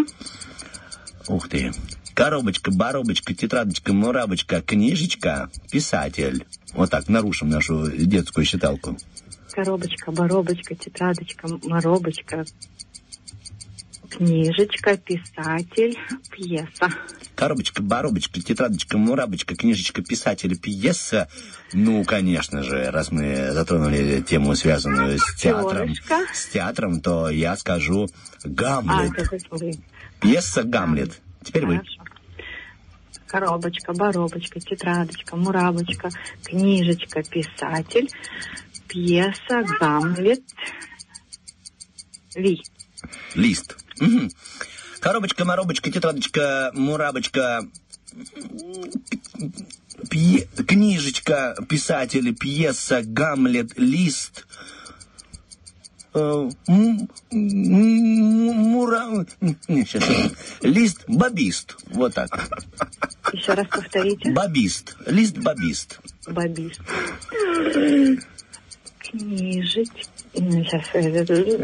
Ух 1.29 1.49
ты. 1.49 1.73
Коробочка, 2.17 2.71
боробочка, 2.71 3.35
тетрадочка, 3.35 3.93
мурабочка, 3.93 4.63
книжечка, 4.63 5.51
писатель. 5.71 6.47
Вот 6.73 6.91
так, 6.91 7.11
нарушим 7.11 7.51
нашу 7.51 7.91
детскую 7.91 8.47
считалку. 8.47 8.97
Коробочка, 9.53 10.11
боробочка, 10.13 10.75
тетрадочка, 10.75 11.47
моробочка, 11.63 12.47
книжечка, 14.09 14.97
писатель, 14.97 15.99
пьеса. 16.31 16.89
Коробочка, 17.35 17.83
боробочка, 17.83 18.41
тетрадочка, 18.41 18.97
мурабочка, 18.97 19.55
книжечка, 19.55 20.03
писатель, 20.03 20.59
пьеса. 20.59 21.29
Ну, 21.75 22.03
конечно 22.05 22.63
же, 22.63 22.91
раз 22.91 23.13
мы 23.13 23.51
затронули 23.53 24.23
тему, 24.23 24.55
связанную 24.57 25.19
с 25.19 25.35
театром, 25.35 25.93
с 26.33 26.47
театром, 26.47 27.03
то 27.03 27.29
я 27.29 27.59
скажу 27.59 28.09
А, 28.43 28.49
Гамлет. 28.49 29.31
вы. 29.51 29.73
Пьеса 30.19 30.63
Гамлет. 30.63 31.21
Теперь 31.45 31.67
вы. 31.67 31.83
Коробочка, 33.27 33.93
боробочка, 33.93 34.61
тетрадочка, 34.61 35.37
мурабочка, 35.37 36.11
книжечка, 36.45 37.23
писатель, 37.23 38.09
пьеса, 38.89 39.65
Гамлет, 39.81 40.43
Ви. 42.37 42.63
Лист. 43.35 43.77
Мгм. 43.99 44.31
Коробочка, 45.01 45.45
моробочка, 45.45 45.91
тетрадочка, 45.91 46.71
мурабочка, 46.75 47.67
пье- 50.11 50.47
книжечка, 50.67 51.57
писатель, 51.69 52.35
пьеса, 52.35 53.03
Гамлет, 53.05 53.79
лист. 53.79 54.47
Э, 56.17 56.49
Мура... 57.31 59.27
Не, 59.69 59.85
щас. 59.85 60.03
Лист 60.63 61.05
бабист. 61.09 61.77
Вот 61.91 62.15
так. 62.15 62.31
Еще 63.33 63.53
раз 63.53 63.67
повторите. 63.69 64.31
Бабист. 64.33 64.97
Лист 65.07 65.37
бабист. 65.39 66.01
Бабист. 66.29 66.81
Сейчас. 69.03 70.89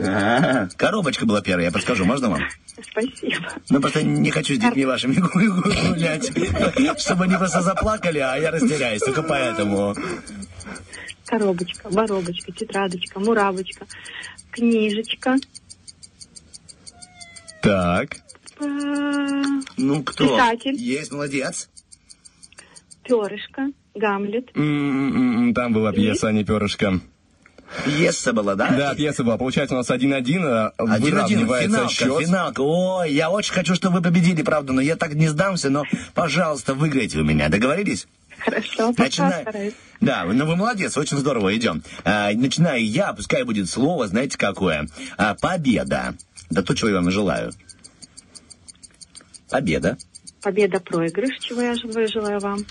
А, 0.06 0.68
Коробочка 0.76 1.26
была 1.26 1.40
первая, 1.42 1.66
я 1.66 1.72
подскажу, 1.72 2.04
можно 2.04 2.30
вам? 2.30 2.42
Спасибо. 2.90 3.48
Ну, 3.70 3.80
просто 3.80 4.02
не 4.02 4.30
хочу 4.30 4.54
с 4.54 4.58
детьми 4.58 4.84
вашими 4.84 5.14
гу- 5.14 5.28
гулять, 5.92 6.30
чтобы 7.00 7.24
они 7.24 7.36
просто 7.36 7.62
заплакали, 7.62 8.18
а 8.18 8.36
я 8.36 8.50
растеряюсь, 8.50 9.00
только 9.02 9.22
поэтому. 9.22 9.94
Коробочка, 11.26 11.88
боробочка, 11.90 12.52
тетрадочка, 12.52 13.18
муравочка, 13.20 13.86
книжечка, 14.52 15.36
Так. 17.62 18.16
э, 18.60 19.42
Ну, 19.76 20.02
кто? 20.02 20.36
Писатель. 20.36 20.74
Есть, 20.76 21.12
молодец. 21.12 21.68
перышко, 23.04 23.68
Гамлет, 23.94 24.50
М-м-м, 24.54 25.54
Там 25.54 25.72
была 25.72 25.92
пьеса, 25.92 26.28
а 26.28 26.32
не 26.32 26.44
перышко. 26.44 27.00
Пьеса 27.84 28.32
была, 28.34 28.54
да? 28.54 28.68
Да, 28.70 28.94
пьеса 28.94 29.24
была. 29.24 29.38
Получается, 29.38 29.74
у 29.74 29.78
нас 29.78 29.90
1-1, 29.90 30.44
а 30.44 30.72
Один-один, 30.76 31.04
выравнивается 31.04 31.68
финалка, 31.76 31.94
счет. 31.94 32.26
финалка. 32.26 32.60
Ой, 32.60 33.12
я 33.12 33.30
очень 33.30 33.54
хочу, 33.54 33.74
чтобы 33.74 33.96
вы 33.96 34.02
победили, 34.02 34.42
правда, 34.42 34.72
но 34.74 34.80
я 34.82 34.94
так 34.96 35.14
не 35.14 35.28
сдамся, 35.28 35.70
но, 35.70 35.84
пожалуйста, 36.14 36.74
выиграйте 36.74 37.18
у 37.18 37.24
меня. 37.24 37.48
Договорились? 37.48 38.06
Хорошо, 38.44 38.90
пока 38.90 39.02
Начинай. 39.04 39.42
стараюсь. 39.42 39.74
Да, 40.00 40.24
ну 40.24 40.46
вы 40.46 40.56
молодец, 40.56 40.96
очень 40.96 41.16
здорово, 41.16 41.56
идем. 41.56 41.82
А, 42.04 42.30
начинаю 42.32 42.84
я, 42.84 43.12
пускай 43.12 43.44
будет 43.44 43.68
слово, 43.68 44.08
знаете 44.08 44.36
какое? 44.36 44.88
А, 45.16 45.34
победа. 45.34 46.14
Да 46.50 46.62
то, 46.62 46.74
чего 46.74 46.88
я 46.90 46.96
вам 46.96 47.10
желаю. 47.10 47.52
Победа. 49.48 49.96
Победа, 50.42 50.80
проигрыш, 50.80 51.38
чего 51.38 51.60
я 51.62 51.74
желаю, 51.76 52.08
желаю 52.08 52.40
вам. 52.40 52.66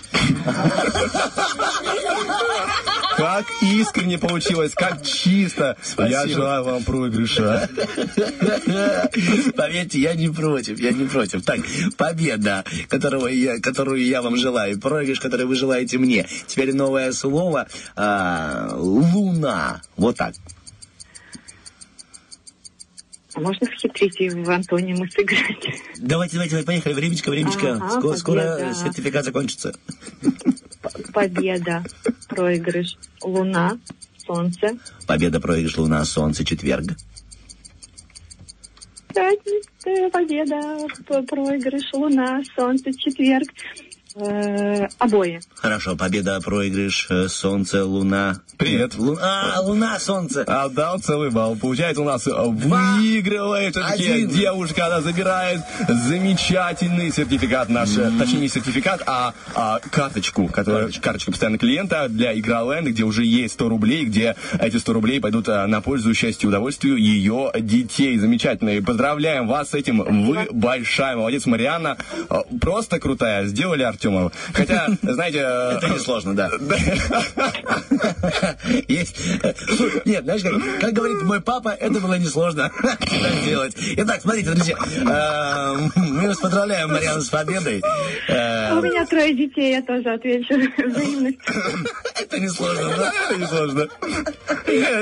Как 3.16 3.46
искренне 3.62 4.18
получилось, 4.18 4.72
как 4.74 5.02
чисто. 5.02 5.76
Я 5.98 6.06
Спасибо. 6.06 6.28
желаю 6.28 6.64
вам 6.64 6.82
проигрыша. 6.84 7.68
Поверьте, 9.56 10.00
я 10.00 10.14
не 10.14 10.28
против, 10.28 10.78
я 10.80 10.92
не 10.92 11.06
против. 11.06 11.44
Так, 11.44 11.60
победа, 11.96 12.64
которого 12.88 13.28
я, 13.28 13.58
которую 13.60 14.04
я 14.04 14.22
вам 14.22 14.36
желаю, 14.36 14.78
проигрыш, 14.78 15.20
который 15.20 15.46
вы 15.46 15.54
желаете 15.54 15.98
мне. 15.98 16.26
Теперь 16.46 16.74
новое 16.74 17.12
слово 17.12 17.68
а, 17.96 18.70
луна. 18.74 19.82
Вот 19.96 20.16
так. 20.16 20.34
А 23.34 23.40
можно 23.40 23.66
схитрить 23.66 24.20
и 24.20 24.28
в 24.28 24.48
антонимы 24.50 25.08
сыграть? 25.10 25.66
Давайте, 25.98 26.34
давайте, 26.34 26.50
давайте, 26.56 26.66
поехали. 26.66 26.92
Времечко, 26.92 27.30
времечко. 27.30 27.72
Ага, 27.74 27.90
скоро, 27.98 28.16
скоро 28.16 28.74
сертификат 28.74 29.24
закончится. 29.24 29.74
Победа, 31.12 31.84
проигрыш, 32.28 32.96
луна, 33.22 33.78
солнце, 34.18 34.76
Победа, 35.06 35.40
проигрыш, 35.40 35.78
луна, 35.78 36.04
солнце, 36.04 36.44
четверг. 36.44 36.84
пятница, 39.14 40.10
победа, 40.10 40.86
проигрыш, 41.26 41.92
луна, 41.92 42.42
солнце, 42.56 42.92
четверг, 42.94 43.48
э, 44.14 44.88
обои. 44.98 45.40
Хорошо, 45.54 45.96
победа, 45.96 46.40
проигрыш, 46.40 47.06
э, 47.10 47.28
солнце, 47.28 47.84
луна. 47.84 48.40
Привет. 48.58 48.94
Лу- 48.94 49.18
А, 49.20 49.60
луна, 49.62 49.98
солнце. 49.98 50.42
Отдал 50.46 50.98
целый 51.00 51.30
балл. 51.30 51.56
Получается, 51.56 52.02
у 52.02 52.04
нас 52.04 52.26
выигрывает 52.26 53.74
все-таки 53.76 54.10
Один. 54.10 54.28
девушка. 54.28 54.86
Она 54.86 55.00
забирает 55.00 55.60
замечательный 55.88 57.10
сертификат 57.12 57.68
наш. 57.68 57.90
Точнее, 58.18 58.40
не 58.40 58.48
сертификат, 58.48 59.02
а, 59.06 59.34
а 59.54 59.78
карточку, 59.90 60.46
которая, 60.48 60.90
карточка 60.90 61.30
постоянного 61.32 61.58
клиента 61.60 62.06
для 62.08 62.38
Игроленд, 62.38 62.88
где 62.88 63.02
уже 63.04 63.24
есть 63.24 63.54
100 63.54 63.68
рублей, 63.68 64.04
где 64.04 64.36
эти 64.58 64.76
100 64.76 64.92
рублей 64.92 65.20
пойдут 65.20 65.46
на 65.48 65.80
пользу 65.80 66.14
счастью 66.14 66.48
и 66.48 66.50
удовольствию 66.50 66.96
ее 66.96 67.50
детей. 67.60 68.18
Замечательно. 68.18 68.70
И 68.70 68.80
поздравляем 68.80 69.46
вас 69.48 69.70
с 69.70 69.74
этим. 69.74 70.02
Вы 70.26 70.48
большая 70.50 71.16
молодец, 71.16 71.46
Марианна. 71.46 71.96
Просто 72.60 73.00
крутая. 73.00 73.46
Сделали 73.46 73.82
Артема. 74.02 74.32
Хотя, 74.52 74.88
знаете... 75.02 75.38
Это 75.38 75.88
несложно, 75.88 76.34
да. 76.36 76.50
Есть. 78.88 79.16
Нет, 80.04 80.24
знаешь, 80.24 80.42
как, 80.42 80.80
как 80.80 80.92
говорит 80.92 81.22
мой 81.22 81.40
папа, 81.40 81.68
это 81.68 82.00
было 82.00 82.18
несложно 82.18 82.70
сделать. 83.42 83.76
Итак, 83.96 84.20
смотрите, 84.22 84.50
друзья, 84.50 84.76
э, 84.76 85.88
мы 85.96 86.28
вас 86.28 86.38
поздравляем, 86.38 86.90
Марьяна, 86.90 87.20
с 87.20 87.28
победой. 87.28 87.82
Э, 88.28 88.74
У 88.74 88.82
меня 88.82 89.06
трое 89.06 89.34
детей, 89.34 89.72
я 89.72 89.82
тоже 89.82 90.08
отвечу 90.10 90.54
взаимность. 90.88 91.38
Это 92.20 92.40
несложно, 92.40 92.88
да? 92.96 93.12
Это 93.28 93.40
несложно. 93.40 93.88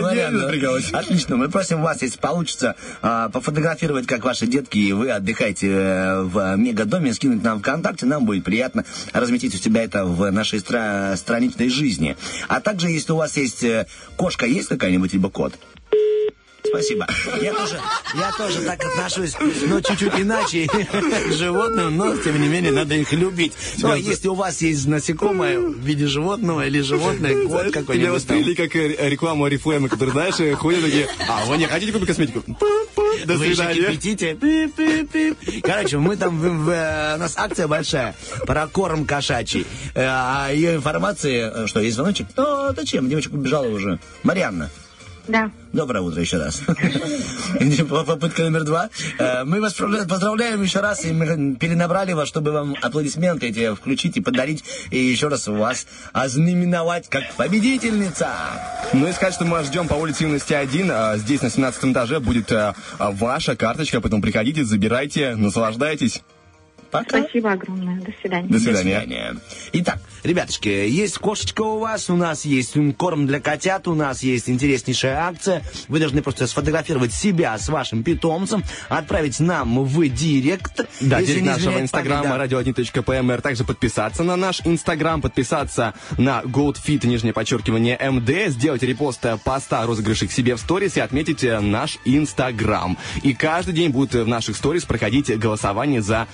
Марьяна. 0.01 0.51
Отлично, 0.93 1.37
мы 1.37 1.49
просим 1.49 1.81
вас, 1.83 2.03
если 2.03 2.19
получится, 2.19 2.75
а, 3.03 3.29
пофотографировать, 3.29 4.07
как 4.07 4.25
ваши 4.25 4.47
детки, 4.47 4.79
и 4.79 4.93
вы 4.93 5.11
отдыхаете 5.11 5.69
э, 5.71 6.23
в 6.23 6.57
мегадоме, 6.57 7.13
скинуть 7.15 7.43
нам 7.43 7.61
ВКонтакте, 7.61 8.07
нам 8.07 8.25
будет 8.25 8.45
приятно 8.45 8.85
разместить 9.13 9.55
у 9.55 9.59
себя 9.59 9.83
это 9.83 10.05
в 10.05 10.31
нашей 10.31 10.59
стра- 10.59 11.17
страничной 11.17 11.69
жизни. 11.69 12.17
А 12.49 12.61
также, 12.61 12.89
если 12.91 13.13
у 13.13 13.17
вас 13.17 13.37
есть 13.37 13.63
э, 13.65 13.87
кошка, 14.17 14.47
есть 14.47 14.69
какая-нибудь, 14.69 15.13
либо 15.13 15.31
кот? 15.31 15.55
Спасибо. 16.67 17.07
Я 17.43 17.53
тоже, 17.55 17.81
я 18.15 18.33
тоже 18.37 18.61
так 18.63 18.85
отношусь, 18.85 19.35
но 19.67 19.81
чуть-чуть 19.81 20.15
иначе 20.21 20.67
к 20.69 21.33
животным, 21.33 21.97
но 21.97 22.17
тем 22.17 22.41
не 22.41 22.49
менее 22.49 22.73
надо 22.73 22.95
их 22.95 23.13
любить. 23.13 23.53
Но 23.79 23.95
если 23.95 24.29
у 24.29 24.35
вас 24.35 24.61
есть 24.63 24.87
насекомое 24.87 25.59
в 25.59 25.79
виде 25.81 26.07
животного 26.07 26.67
или 26.67 26.81
животное, 26.81 27.35
кот 27.49 27.63
Тебя 27.69 27.73
какой-нибудь 27.81 28.05
там. 28.07 28.15
восприняли 28.15 28.55
как 28.55 28.77
э, 28.77 29.09
рекламу 29.09 29.45
Орифлейма, 29.45 29.89
которые, 29.89 30.13
знаешь, 30.13 30.39
э, 30.41 30.55
ходят 30.55 30.83
такие, 30.85 31.09
а 31.29 31.45
вы 31.47 31.57
не 31.57 31.67
хотите 31.67 31.93
купить 31.93 32.09
косметику? 32.09 32.43
До 33.25 33.35
Вы 33.37 33.47
свидания. 33.47 33.75
кипятите. 33.87 34.35
Пип-пип-пип. 34.35 35.63
Короче, 35.63 35.99
мы 35.99 36.17
там, 36.17 36.39
в- 36.39 36.65
в, 36.65 36.71
э, 36.71 37.15
у 37.17 37.19
нас 37.19 37.35
акция 37.37 37.67
большая 37.69 38.15
про 38.47 38.67
корм 38.69 39.05
кошачий. 39.05 39.67
А 39.95 40.51
ее 40.53 40.77
информации, 40.77 41.67
что, 41.67 41.81
есть 41.81 41.97
звоночек? 41.97 42.29
Ну, 42.37 42.73
зачем? 42.75 43.09
Девочка 43.09 43.33
убежала 43.35 43.67
уже. 43.67 43.99
Марианна. 44.23 44.71
Да. 45.29 45.51
Доброе 45.73 46.01
утро 46.01 46.21
еще 46.21 46.39
раз. 46.39 46.63
Попытка 47.89 48.43
номер 48.43 48.65
два. 48.65 48.89
Э, 49.19 49.45
Мы 49.45 49.61
вас 49.61 49.75
поздравля- 49.75 50.09
поздравляем 50.09 50.63
еще 50.63 50.81
раз, 50.81 51.05
и 51.05 51.13
мы 51.13 51.55
перенабрали 51.55 52.13
вас, 52.13 52.27
чтобы 52.29 52.51
вам 52.53 52.75
аплодисменты 52.83 53.49
эти 53.49 53.73
включить 53.75 54.17
и 54.17 54.21
подарить, 54.21 54.65
и 54.91 54.99
еще 54.99 55.29
раз 55.29 55.47
вас 55.47 55.87
ознаменовать 56.13 57.09
как 57.09 57.23
победительница. 57.37 58.29
Ну 58.93 59.07
и 59.09 59.13
сказать, 59.13 59.35
что 59.35 59.45
мы 59.45 59.53
вас 59.53 59.67
ждем 59.67 59.87
по 59.89 59.95
улице 59.95 60.25
Юности 60.25 60.53
1. 60.55 60.91
а, 60.91 61.17
Здесь 61.19 61.43
на 61.43 61.51
17 61.51 61.85
этаже 61.93 62.19
будет 62.21 62.51
а, 62.51 62.75
ваша 62.99 63.55
карточка, 63.57 64.01
поэтому 64.01 64.23
приходите, 64.23 64.65
забирайте, 64.65 65.37
наслаждайтесь. 65.37 66.23
Пока. 66.91 67.21
Спасибо 67.21 67.53
огромное. 67.53 68.01
До 68.01 68.13
свидания. 68.21 68.49
До 68.49 68.59
свидания. 68.59 69.37
Итак, 69.73 69.99
ребяточки, 70.25 70.69
есть 70.69 71.19
кошечка 71.19 71.63
у 71.63 71.79
вас, 71.79 72.11
у 72.11 72.17
нас 72.17 72.45
есть 72.45 72.75
корм 72.97 73.27
для 73.27 73.41
котят, 73.41 73.87
у 73.87 73.95
нас 73.95 74.23
есть 74.23 74.49
интереснейшая 74.51 75.21
акция. 75.21 75.63
Вы 75.89 76.01
должны 76.01 76.23
просто 76.23 76.47
сфотографировать 76.47 77.13
себя 77.13 77.57
с 77.57 77.69
вашим 77.69 78.03
питомцем, 78.03 78.65
отправить 78.89 79.39
нам 79.39 79.85
в 79.85 80.09
директ. 80.09 80.85
Да, 81.01 81.23
директ 81.23 81.47
нашего 81.47 81.81
инстаграма 81.81 82.37
да. 82.37 82.45
radio1.pmr. 82.45 83.41
Также 83.41 83.65
подписаться 83.65 84.25
на 84.25 84.37
наш 84.37 84.61
инстаграм, 84.65 85.21
подписаться 85.21 85.95
на 86.19 86.43
goldfit, 86.43 87.07
нижнее 87.07 87.33
подчеркивание, 87.33 87.99
МД, 88.11 88.53
сделать 88.53 88.83
репост 88.83 89.25
поста 89.45 89.87
розыгрышей 89.87 90.29
к 90.29 90.33
себе 90.33 90.57
в 90.57 90.61
сторис 90.61 90.97
и 90.97 91.01
отметить 91.01 91.45
э, 91.45 91.61
наш 91.61 91.99
инстаграм. 92.05 92.99
И 93.23 93.35
каждый 93.35 93.75
день 93.75 93.91
будет 93.91 94.15
в 94.15 94.27
наших 94.27 94.57
сторис 94.57 94.85
проходить 94.85 95.37
голосование 95.39 96.03
за 96.03 96.27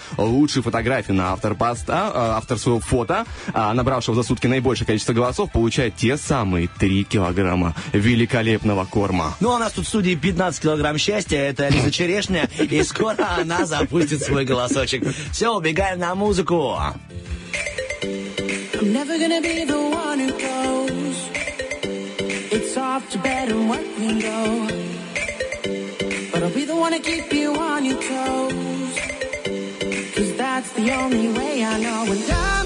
лучшую 0.47 0.63
фотографию 0.63 1.17
на 1.17 1.33
автор 1.33 1.57
поста, 1.57 2.13
э, 2.15 2.19
автор 2.37 2.57
своего 2.57 2.79
фото, 2.79 3.27
а 3.53 3.75
набравшего 3.75 4.15
за 4.15 4.23
сутки 4.23 4.47
наибольшее 4.47 4.87
количество 4.87 5.13
голосов, 5.13 5.51
получает 5.51 5.97
те 5.97 6.17
самые 6.17 6.69
3 6.69 7.03
килограмма 7.03 7.75
великолепного 7.93 8.85
корма. 8.85 9.35
Ну, 9.41 9.51
а 9.51 9.57
у 9.57 9.59
нас 9.59 9.73
тут 9.73 9.87
в 9.87 9.89
студии 9.89 10.15
15 10.15 10.63
килограмм 10.63 10.99
счастья, 10.99 11.39
это 11.39 11.69
Лиза 11.69 11.91
Черешня, 11.91 12.49
и 12.61 12.81
скоро 12.85 13.27
она 13.41 13.67
запустит 13.67 14.23
свой 14.23 14.45
голосочек. 14.45 15.03
Все, 15.33 15.53
убегаем 15.53 15.99
на 15.99 16.15
музыку. 16.15 16.79
I'm 18.79 18.93
never 18.93 19.19
gonna 19.19 19.41
be 19.43 19.65
the 19.65 19.81
one 19.81 20.21
who 20.21 20.31
goes. 20.31 21.17
It's 22.53 22.77
off 22.77 23.11
to 23.11 23.19
bed 23.19 23.49
and 23.51 23.69
work 23.69 23.87
we 23.99 24.21
go. 24.23 24.69
But 26.31 26.43
I'll 26.45 26.55
be 26.55 26.65
the 26.65 26.77
one 26.77 26.93
to 26.93 27.01
keep 27.01 27.33
you 27.33 27.57
on 27.57 27.85
your 27.85 28.01
toes. 28.01 28.66
Cause 30.17 30.35
that's 30.35 30.73
the 30.73 30.93
only 30.93 31.29
way 31.29 31.63
I 31.63 31.79
know. 31.79 32.11
And 32.11 32.25
I'm 32.31 32.66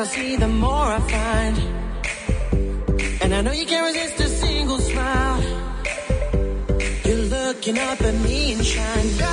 I 0.00 0.04
see, 0.04 0.36
the 0.36 0.48
more 0.48 0.86
I 0.96 1.00
find. 1.00 1.58
And 3.20 3.34
I 3.34 3.42
know 3.42 3.52
you 3.52 3.66
can't 3.66 3.84
resist 3.84 4.18
a 4.20 4.28
single 4.28 4.78
smile. 4.78 5.42
You're 7.04 7.24
looking 7.36 7.78
up 7.78 8.00
at 8.00 8.14
me 8.14 8.54
and 8.54 8.64
shine. 8.64 9.29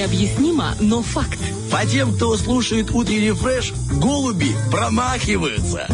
Необъяснимо, 0.00 0.64
но 0.80 1.02
факт. 1.02 1.38
По 1.70 1.84
тем, 1.84 2.14
кто 2.14 2.34
слушает 2.38 2.90
утренний 2.90 3.32
фреш, 3.32 3.74
голуби 4.00 4.56
промахиваются. 4.70 5.88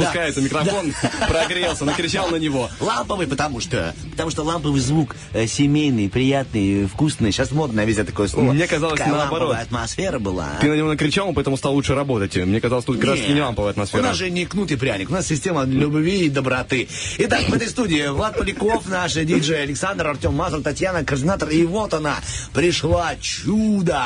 Поехали, 0.00 0.30
запускается 0.32 0.40
микрофон, 0.40 0.92
прогрелся, 1.28 1.84
накричал 1.84 2.28
на 2.30 2.36
него. 2.36 2.68
Ламповый, 2.80 3.26
потому 3.26 3.60
что, 3.60 3.94
потому 4.10 4.30
что 4.30 4.42
ламповый 4.42 4.80
звук 4.80 5.16
э, 5.32 5.46
семейный, 5.46 6.08
приятный, 6.08 6.86
вкусный. 6.86 7.32
Сейчас 7.32 7.50
модно 7.52 7.84
везде 7.84 8.04
такое 8.04 8.28
слово. 8.28 8.52
Мне 8.52 8.66
казалось, 8.66 8.98
Такая 8.98 9.14
наоборот. 9.14 9.48
ламповая 9.48 9.62
атмосфера 9.64 10.18
была. 10.18 10.48
Ты 10.60 10.68
на 10.68 10.74
него 10.74 10.88
накричал, 10.88 11.32
поэтому 11.32 11.56
стал 11.56 11.74
лучше 11.74 11.94
работать. 11.94 12.36
Мне 12.36 12.60
казалось, 12.60 12.84
тут 12.84 12.96
как 12.98 13.10
раз 13.10 13.18
не 13.28 13.40
ламповая 13.40 13.70
У 13.70 13.72
атмосфера. 13.72 14.02
нас 14.02 14.16
же 14.16 14.30
не 14.30 14.46
кнут 14.46 14.70
и 14.70 14.76
пряник, 14.76 15.10
у 15.10 15.12
нас 15.12 15.26
система 15.26 15.64
любви 15.64 16.26
и 16.26 16.28
доброты. 16.28 16.88
Итак, 17.18 17.42
в 17.48 17.54
этой 17.54 17.68
студии 17.68 18.06
Влад 18.08 18.36
Поляков, 18.38 18.88
наш 18.88 19.14
диджей 19.14 19.62
Александр, 19.62 20.06
Артем 20.08 20.34
Мазур, 20.34 20.62
Татьяна, 20.62 21.04
координатор. 21.04 21.48
И 21.50 21.64
вот 21.64 21.94
она, 21.94 22.16
пришла 22.52 23.14
чудо. 23.20 24.04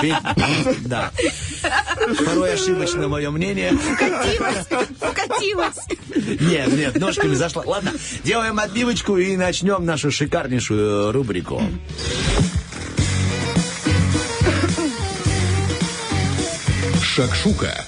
Да. 0.84 1.10
Порой 2.26 2.54
ошибочно 2.54 3.08
мое 3.08 3.30
мнение. 3.30 3.72
Укатилась, 3.72 4.66
укатилась. 5.00 5.33
Нет, 6.40 6.72
нет, 6.72 6.98
ножками 6.98 7.34
зашла. 7.34 7.62
Ладно, 7.66 7.92
делаем 8.22 8.58
отбивочку 8.58 9.16
и 9.16 9.36
начнем 9.36 9.84
нашу 9.84 10.10
шикарнейшую 10.10 11.12
рубрику. 11.12 11.62
Шакшука. 17.02 17.84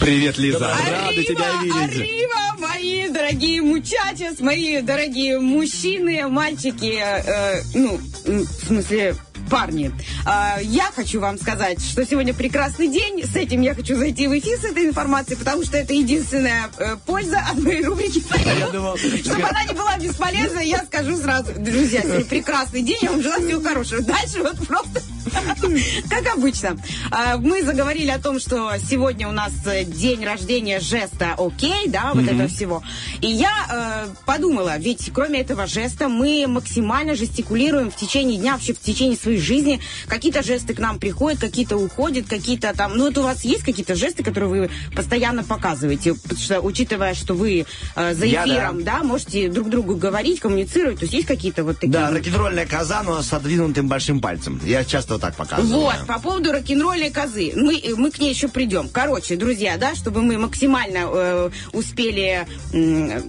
Привет, 0.00 0.38
Лиза. 0.38 0.74
Рады 0.90 1.24
тебя 1.24 1.62
видеть. 1.62 2.00
Arriva, 2.00 2.58
мои 2.58 3.08
дорогие 3.08 3.62
мучачес, 3.62 4.40
мои 4.40 4.80
дорогие 4.80 5.38
мужчины, 5.38 6.28
мальчики, 6.28 6.98
э, 6.98 7.62
ну, 7.74 8.00
м, 8.26 8.40
в 8.40 8.66
смысле, 8.66 9.16
парни. 9.50 9.92
А, 10.24 10.58
я 10.62 10.90
хочу 10.94 11.20
вам 11.20 11.38
сказать, 11.38 11.80
что 11.80 12.04
сегодня 12.04 12.34
прекрасный 12.34 12.88
день. 12.88 13.24
С 13.24 13.36
этим 13.36 13.60
я 13.60 13.74
хочу 13.74 13.96
зайти 13.96 14.26
в 14.26 14.38
эфир 14.38 14.58
с 14.58 14.64
этой 14.64 14.86
информацией, 14.86 15.36
потому 15.36 15.64
что 15.64 15.76
это 15.76 15.92
единственная 15.92 16.70
э, 16.78 16.96
польза 17.06 17.38
от 17.38 17.58
моей 17.58 17.84
рубрики. 17.84 18.22
я 18.58 18.68
думал, 18.68 18.96
Чтобы 18.96 19.42
она 19.42 19.64
не 19.64 19.74
была 19.74 19.96
бесполезна, 19.98 20.60
я 20.60 20.84
скажу 20.84 21.16
сразу. 21.16 21.52
Друзья, 21.56 22.02
сегодня 22.02 22.24
прекрасный 22.24 22.82
день, 22.82 22.98
я 23.02 23.10
вам 23.10 23.22
желаю 23.22 23.46
всего 23.46 23.62
хорошего. 23.62 24.02
Дальше 24.02 24.42
вот 24.42 24.66
просто 24.66 25.02
как 26.08 26.36
обычно. 26.36 26.76
А, 27.10 27.36
Мы 27.36 27.62
заговорили 27.62 28.10
о 28.10 28.18
том, 28.18 28.38
что 28.38 28.72
сегодня 28.78 29.28
у 29.28 29.32
нас 29.32 29.52
э, 29.66 29.84
день 29.84 30.24
рождения 30.24 30.80
жеста 30.80 31.34
«Окей», 31.38 31.88
да, 31.88 32.12
вот 32.14 32.24
этого 32.24 32.48
всего. 32.48 32.82
И 33.20 33.26
я 33.26 34.06
э, 34.06 34.14
подумала, 34.26 34.76
ведь 34.78 35.10
кроме 35.12 35.40
этого 35.40 35.66
жеста 35.66 36.08
мы 36.08 36.46
максимально 36.46 37.14
жестикулируем 37.14 37.90
в 37.90 37.96
течение 37.96 38.38
дня, 38.38 38.52
вообще 38.54 38.74
в 38.74 38.80
течение 38.80 39.16
своей 39.16 39.33
жизни. 39.38 39.80
Какие-то 40.06 40.42
жесты 40.42 40.74
к 40.74 40.78
нам 40.78 40.98
приходят, 40.98 41.40
какие-то 41.40 41.76
уходят, 41.76 42.26
какие-то 42.28 42.74
там... 42.76 42.96
Ну, 42.96 43.06
вот 43.06 43.18
у 43.18 43.22
вас 43.22 43.44
есть 43.44 43.62
какие-то 43.62 43.94
жесты, 43.94 44.22
которые 44.22 44.48
вы 44.48 44.70
постоянно 44.94 45.44
показываете? 45.44 46.14
Потому 46.14 46.40
что, 46.40 46.60
учитывая, 46.60 47.14
что 47.14 47.34
вы 47.34 47.66
э, 47.96 48.14
за 48.14 48.24
Я, 48.26 48.44
да. 48.44 48.52
эфиром, 48.52 48.84
да. 48.84 49.02
можете 49.02 49.48
друг 49.48 49.68
другу 49.70 49.96
говорить, 49.96 50.40
коммуницировать, 50.40 50.98
то 50.98 51.04
есть 51.04 51.14
есть 51.14 51.26
какие-то 51.26 51.64
вот 51.64 51.76
такие... 51.76 51.92
Да, 51.92 52.10
рок-н-ролльная 52.10 52.66
коза, 52.66 53.02
но 53.02 53.22
с 53.22 53.32
отвинутым 53.32 53.88
большим 53.88 54.20
пальцем. 54.20 54.60
Я 54.64 54.84
часто 54.84 55.14
вот 55.14 55.22
так 55.22 55.34
показываю. 55.36 55.80
Вот, 55.82 56.06
по 56.06 56.18
поводу 56.20 56.52
рок-н-ролльной 56.52 57.10
козы. 57.10 57.52
Мы, 57.54 57.82
мы 57.96 58.10
к 58.10 58.18
ней 58.18 58.30
еще 58.30 58.48
придем. 58.48 58.88
Короче, 58.88 59.36
друзья, 59.36 59.76
да, 59.76 59.94
чтобы 59.94 60.22
мы 60.22 60.38
максимально 60.38 60.98
э, 61.06 61.50
успели, 61.72 62.46
м, 62.72 63.22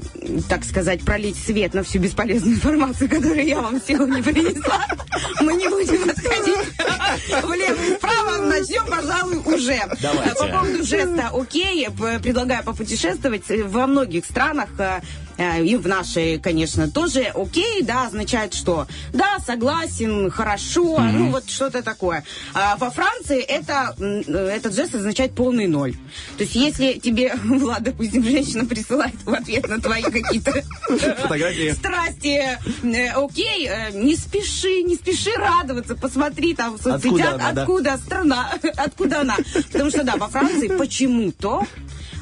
так 0.48 0.64
сказать, 0.64 1.02
пролить 1.02 1.38
свет 1.38 1.74
на 1.74 1.84
всю 1.84 2.00
бесполезную 2.00 2.56
информацию, 2.56 3.10
которую 3.10 3.46
я 3.46 3.62
вам 3.62 3.82
сегодня 3.86 4.24
принесла. 4.24 4.86
Мы 5.42 5.54
не 5.54 5.68
будем 5.68 5.95
отходить 6.04 7.44
влево 7.44 7.82
и 7.82 7.96
вправо. 7.96 8.38
Начнем, 8.46 8.86
пожалуй, 8.88 9.38
уже. 9.38 9.80
Давайте. 10.02 10.32
Э, 10.32 10.36
По 10.36 10.48
поводу 10.48 10.84
жеста 10.84 11.30
«Окей», 11.34 11.88
предлагаю 12.22 12.64
попутешествовать 12.64 13.50
э, 13.50 13.64
во 13.64 13.88
многих 13.88 14.26
странах. 14.26 14.70
Э, 15.38 15.64
И 15.64 15.76
в 15.76 15.88
нашей, 15.88 16.40
конечно, 16.40 16.90
тоже 16.90 17.32
окей, 17.34 17.82
да, 17.82 18.08
означает 18.08 18.54
что? 18.54 18.88
Да, 19.14 19.38
согласен, 19.46 20.30
хорошо, 20.30 21.00
ну 21.00 21.32
вот 21.32 21.50
что-то 21.50 21.82
такое. 21.84 22.24
А 22.54 22.76
во 22.78 22.90
Франции 22.90 23.40
это, 23.42 23.96
этот 23.98 24.74
жест 24.74 24.96
означает 24.96 25.34
полный 25.34 25.68
ноль. 25.68 25.94
То 26.38 26.44
есть 26.44 26.56
если 26.56 26.94
тебе, 26.94 27.34
Влад, 27.44 27.84
допустим, 27.84 28.24
женщина 28.24 28.66
присылает 28.66 29.16
в 29.24 29.34
ответ 29.34 29.68
на 29.68 29.80
твои 29.80 30.04
какие-то 30.04 30.64
страсти, 31.74 32.58
э, 32.84 33.10
окей, 33.12 33.68
э, 33.68 33.92
не 33.92 34.16
спеши, 34.16 34.84
не 34.84 34.96
спеши 34.96 35.32
радоваться, 35.38 35.96
посмотри 35.96 36.54
там 36.54 36.78
в 36.78 36.82
соцсетях, 36.82 37.40
откуда 37.42 37.98
страна, 37.98 38.52
откуда 38.78 39.22
она. 39.22 39.38
Потому 39.72 39.90
что, 39.90 40.04
да, 40.04 40.16
во 40.16 40.28
Франции 40.28 40.68
почему-то 40.68 41.64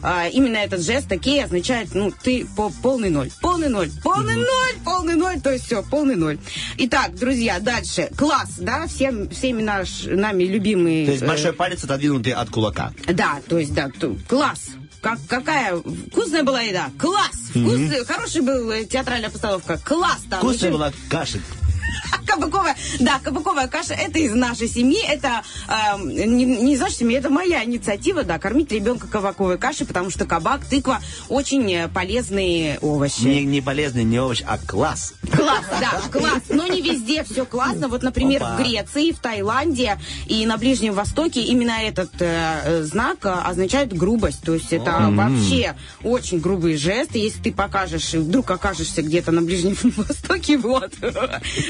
а, 0.04 0.28
именно 0.28 0.58
этот 0.58 0.82
жест 0.82 1.12
окей 1.12 1.44
означает, 1.44 1.96
ну, 1.96 2.12
ты 2.12 2.46
по 2.58 2.70
полный 2.70 3.10
ноль. 3.10 3.32
Полный 3.42 3.70
ноль. 3.70 3.90
Полный 4.04 4.36
ноль, 4.36 4.74
полный 4.84 5.16
ноль, 5.16 5.40
то 5.42 5.52
есть 5.52 5.66
все, 5.66 5.82
полный 5.82 6.16
ноль. 6.16 6.38
Итак, 6.78 7.16
друзья, 7.16 7.60
дальше. 7.60 8.10
Класс, 8.18 8.56
да, 8.58 8.86
всем, 8.88 9.30
всеми 9.30 9.62
наш, 9.62 10.04
нами 10.06 10.44
любимый... 10.44 11.06
То 11.06 11.12
есть 11.14 11.24
э, 11.24 11.28
большой 11.28 11.54
палец 11.54 11.84
отодвинутый 11.84 12.34
от 12.34 12.50
кулака. 12.50 12.92
да, 13.08 13.40
то 13.48 13.58
есть, 13.58 13.74
да, 13.74 13.90
класс. 14.28 14.72
Как, 15.02 15.20
какая 15.28 15.76
вкусная 16.12 16.44
была 16.44 16.62
еда. 16.62 16.90
Класс. 16.98 17.36
Вкусная, 17.50 18.06
хорошая 18.06 18.44
была 18.44 18.84
театральная 18.84 19.30
постановка. 19.30 19.78
Класс 19.84 20.22
там. 20.30 20.40
Вкусная 20.40 20.72
была 20.72 20.94
каша. 21.10 21.40
Кабаковая, 22.26 22.76
да, 22.99 23.20
кабаковая 23.20 23.68
каша, 23.68 23.94
это 23.94 24.20
из 24.20 24.34
нашей 24.34 24.68
семьи, 24.68 24.99
это 25.07 25.44
эм, 25.68 26.10
не, 26.10 26.45
не 26.45 26.74
из 26.74 26.80
нашей 26.80 26.95
семьи, 26.95 27.18
это 27.18 27.30
моя 27.30 27.64
инициатива, 27.64 28.24
да, 28.24 28.40
кормить 28.40 28.72
ребенка 28.72 29.07
кабаковой 29.07 29.57
кашей, 29.57 29.86
потому 29.86 30.10
что 30.10 30.26
кабак, 30.26 30.65
тыква 30.65 30.99
очень 31.30 31.72
э, 31.72 31.88
полезные 31.88 32.80
овощи. 32.82 33.24
Не, 33.24 33.45
не 33.45 33.61
полезный, 33.61 34.03
не 34.03 34.20
овощ, 34.20 34.41
а 34.45 34.57
класс. 34.57 35.14
Класс, 35.32 35.65
да, 35.80 36.02
класс. 36.11 36.44
Но 36.49 36.68
не 36.68 36.82
везде 36.82 37.24
все 37.24 37.45
классно. 37.45 37.88
Вот, 37.88 38.03
например, 38.03 38.44
Опа. 38.44 38.56
в 38.56 38.60
Греции, 38.60 39.11
в 39.11 39.20
Таиланде 39.20 39.99
и 40.28 40.45
на 40.45 40.57
Ближнем 40.57 40.94
Востоке 40.94 41.41
именно 41.41 41.82
этот 41.82 42.11
э, 42.20 42.61
э, 42.64 42.84
знак 42.84 43.20
э, 43.24 43.30
означает 43.30 43.94
грубость. 43.94 44.44
То 44.44 44.53
есть 44.53 44.74
это 44.74 45.10
вообще 45.11 45.76
очень 46.03 46.40
грубые 46.40 46.78
жесты. 46.78 47.20
Если 47.20 47.41
ты 47.41 47.52
покажешь, 47.52 48.14
и 48.14 48.18
вдруг 48.18 48.49
окажешься 48.52 49.02
где-то 49.02 49.32
на 49.32 49.41
Ближнем 49.41 49.78
Востоке, 49.98 50.57
вот, 50.57 50.94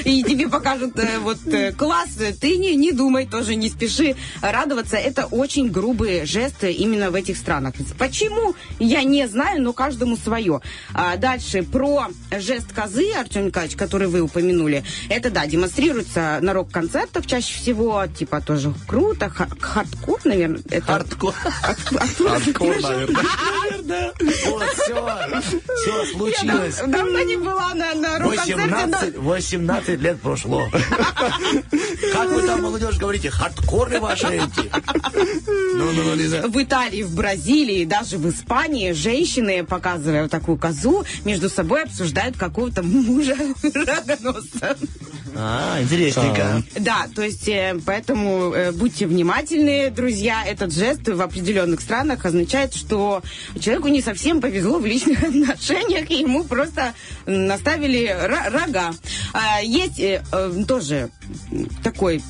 и 0.04 0.13
тебе 0.22 0.48
покажут 0.48 0.98
э, 0.98 1.18
вот 1.18 1.38
э, 1.46 1.72
класс, 1.72 2.10
ты 2.40 2.56
не, 2.56 2.74
не 2.76 2.92
думай 2.92 3.26
тоже, 3.26 3.54
не 3.56 3.68
спеши 3.68 4.14
радоваться. 4.40 4.96
Это 4.96 5.26
очень 5.26 5.70
грубые 5.70 6.24
жесты 6.26 6.72
именно 6.72 7.10
в 7.10 7.14
этих 7.14 7.36
странах. 7.36 7.74
Почему? 7.98 8.54
Я 8.78 9.02
не 9.02 9.26
знаю, 9.28 9.62
но 9.62 9.72
каждому 9.72 10.16
свое. 10.16 10.60
А 10.92 11.16
дальше 11.16 11.62
про 11.62 12.08
жест 12.38 12.72
козы, 12.72 13.10
Артем 13.12 13.46
Николаевич, 13.46 13.76
который 13.76 14.08
вы 14.08 14.20
упомянули. 14.20 14.84
Это, 15.08 15.30
да, 15.30 15.46
демонстрируется 15.46 16.38
на 16.40 16.52
рок-концертах 16.52 17.26
чаще 17.26 17.54
всего. 17.58 18.04
Типа 18.06 18.40
тоже 18.40 18.72
круто. 18.86 19.28
ха- 19.28 19.48
Хардкор, 19.60 20.20
наверное. 20.24 20.62
Это... 20.70 20.86
Хардкор. 20.86 21.34
Хардкор, 21.34 22.80
наверное. 22.80 23.24
Вот, 24.46 24.62
все. 24.74 25.40
Все 25.82 26.06
случилось. 26.12 26.76
дав- 26.76 26.90
давно 26.90 27.20
не 27.22 27.36
была 27.36 27.74
на, 27.74 27.94
на 27.94 28.18
рок-концерте, 28.18 28.66
но- 28.66 28.76
18, 28.76 29.16
18 29.16 30.00
лет 30.04 30.20
прошло. 30.20 30.62
Как 32.12 32.30
вы 32.30 32.42
там, 32.42 32.62
молодежь, 32.62 32.98
говорите, 32.98 33.30
хардкоры 33.30 33.98
ваши 34.00 34.26
эти? 34.26 34.70
Ну, 35.76 35.92
ну, 35.92 36.02
ну, 36.04 36.14
Лиза. 36.14 36.42
В 36.46 36.62
Италии, 36.62 37.02
в 37.02 37.14
Бразилии, 37.14 37.84
даже 37.84 38.18
в 38.18 38.28
Испании 38.28 38.92
женщины, 38.92 39.64
показывая 39.64 40.22
вот 40.22 40.30
такую 40.30 40.58
козу, 40.58 41.04
между 41.24 41.48
собой 41.48 41.82
обсуждают 41.84 42.36
какого-то 42.36 42.82
мужа 42.82 43.36
рогоносца. 43.62 44.76
А, 45.36 45.80
интересненько. 45.82 46.62
Да, 46.76 47.08
то 47.12 47.22
есть 47.22 47.48
э, 47.48 47.76
поэтому 47.84 48.52
э, 48.54 48.70
будьте 48.70 49.06
внимательны, 49.06 49.90
друзья. 49.90 50.44
Этот 50.46 50.72
жест 50.72 51.08
в 51.08 51.20
определенных 51.20 51.80
странах 51.80 52.24
означает, 52.24 52.72
что 52.72 53.20
человеку 53.58 53.88
не 53.88 54.00
совсем 54.00 54.40
повезло 54.40 54.78
в 54.78 54.86
личных 54.86 55.22
отношениях, 55.24 56.08
и 56.10 56.20
ему 56.20 56.44
просто 56.44 56.94
наставили 57.26 58.06
ро- 58.06 58.50
рога. 58.50 58.92
А, 59.32 59.60
есть 59.60 59.93
э, 59.98 60.22
э, 60.32 60.64
тоже 60.66 61.10
такой, 61.82 62.22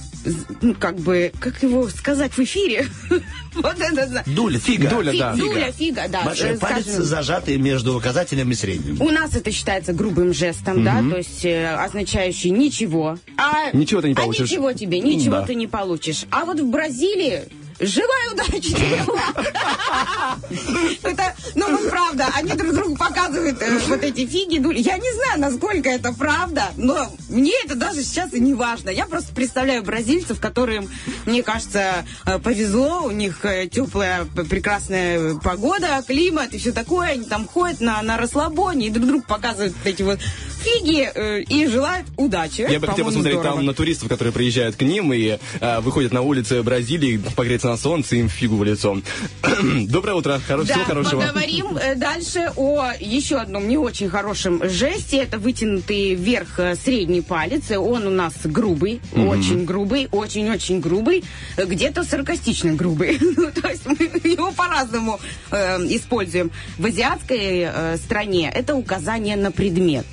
ну, 0.62 0.74
как 0.74 0.96
бы, 0.96 1.32
как 1.40 1.62
его 1.62 1.88
сказать 1.88 2.32
в 2.32 2.38
эфире? 2.40 2.86
Вот 3.54 3.76
это... 3.78 4.24
Дуля, 4.26 4.58
фига. 4.58 4.90
Дуля, 4.90 5.12
Фи- 5.12 5.18
да. 5.20 5.34
Дуля, 5.36 5.70
фига, 5.70 6.08
да. 6.08 6.24
Большой 6.24 6.54
э, 6.54 6.58
палец 6.58 6.86
скажем. 6.86 7.04
зажатый 7.04 7.56
между 7.56 7.96
указателем 7.96 8.50
и 8.50 8.54
средним. 8.54 9.00
У 9.00 9.10
нас 9.10 9.36
это 9.36 9.52
считается 9.52 9.92
грубым 9.92 10.34
жестом, 10.34 10.82
да, 10.82 11.00
то 11.08 11.18
есть 11.18 11.44
э, 11.44 11.72
означающий 11.76 12.50
ничего. 12.50 13.16
А, 13.36 13.70
Ничего 13.72 14.00
ты 14.02 14.08
не 14.08 14.14
а 14.14 14.16
получишь. 14.16 14.50
ничего 14.50 14.72
тебе, 14.72 14.98
ничего 14.98 15.36
Да. 15.36 15.46
ты 15.46 15.54
не 15.54 15.68
получишь. 15.68 16.24
А 16.32 16.44
вот 16.46 16.58
в 16.58 16.68
Бразилии 16.68 17.42
Желаю 17.80 18.32
удачи. 18.32 18.76
Это, 21.02 21.34
ну 21.54 21.70
вот 21.76 21.90
правда, 21.90 22.28
они 22.34 22.52
друг 22.52 22.72
другу 22.72 22.96
показывают 22.96 23.60
э, 23.60 23.78
вот 23.88 24.02
эти 24.02 24.26
фиги. 24.26 24.56
Я 24.80 24.98
не 24.98 25.14
знаю, 25.14 25.40
насколько 25.40 25.88
это 25.88 26.12
правда, 26.12 26.70
но 26.76 27.10
мне 27.28 27.52
это 27.64 27.74
даже 27.74 28.02
сейчас 28.02 28.32
и 28.32 28.40
не 28.40 28.54
важно. 28.54 28.90
Я 28.90 29.06
просто 29.06 29.34
представляю 29.34 29.82
бразильцев, 29.82 30.40
которым, 30.40 30.88
мне 31.26 31.42
кажется, 31.42 32.06
э, 32.26 32.38
повезло, 32.38 33.02
у 33.04 33.10
них 33.10 33.44
э, 33.44 33.66
теплая, 33.66 34.24
прекрасная 34.24 35.34
погода, 35.36 36.02
климат 36.06 36.54
и 36.54 36.58
все 36.58 36.72
такое. 36.72 37.10
Они 37.10 37.24
там 37.24 37.46
ходят 37.48 37.80
на, 37.80 38.00
на 38.02 38.16
расслабоне 38.16 38.86
и 38.86 38.90
друг 38.90 39.06
другу 39.06 39.24
показывают 39.26 39.74
эти 39.84 40.02
вот 40.02 40.20
фиги 40.64 41.10
э, 41.14 41.40
и 41.42 41.66
желают 41.66 42.06
удачи. 42.16 42.66
Я 42.68 42.80
бы 42.80 42.86
хотел 42.86 43.04
посмотреть 43.06 43.34
здорово. 43.34 43.56
там 43.56 43.66
на 43.66 43.74
туристов, 43.74 44.08
которые 44.08 44.32
приезжают 44.32 44.76
к 44.76 44.82
ним 44.82 45.12
и 45.12 45.38
э, 45.60 45.80
выходят 45.80 46.12
на 46.12 46.22
улицы 46.22 46.62
Бразилии, 46.62 47.20
погреться 47.36 47.68
на 47.68 47.76
солнце, 47.76 48.16
им 48.16 48.28
фигу 48.28 48.56
в 48.56 48.64
лицо. 48.64 48.96
Доброе 49.88 50.14
утро, 50.14 50.40
Хоро- 50.48 50.64
всего 50.64 50.78
Да, 50.78 50.84
хорошего. 50.84 51.20
поговорим 51.22 51.76
э, 51.76 51.94
дальше 51.94 52.50
о 52.56 52.92
еще 52.98 53.36
одном 53.36 53.68
не 53.68 53.76
очень 53.76 54.08
хорошем 54.08 54.60
жесте. 54.68 55.18
Это 55.18 55.38
вытянутый 55.38 56.14
вверх 56.14 56.58
э, 56.58 56.74
средний 56.76 57.20
палец. 57.20 57.70
Он 57.70 58.06
у 58.06 58.10
нас 58.10 58.32
грубый, 58.44 59.00
Мгм. 59.12 59.28
очень 59.28 59.64
грубый, 59.64 60.08
очень-очень 60.10 60.80
грубый, 60.80 61.24
где-то 61.56 62.04
саркастично 62.04 62.72
грубый. 62.74 63.18
Ну, 63.36 63.50
То 63.50 63.68
есть 63.68 63.82
мы 63.86 63.94
его 64.30 64.52
по-разному 64.52 65.18
э, 65.50 65.78
используем. 65.88 66.50
В 66.78 66.86
азиатской 66.86 67.66
э, 67.66 67.96
стране 67.96 68.50
это 68.54 68.74
указание 68.76 69.36
на 69.36 69.50
предмет. 69.50 70.06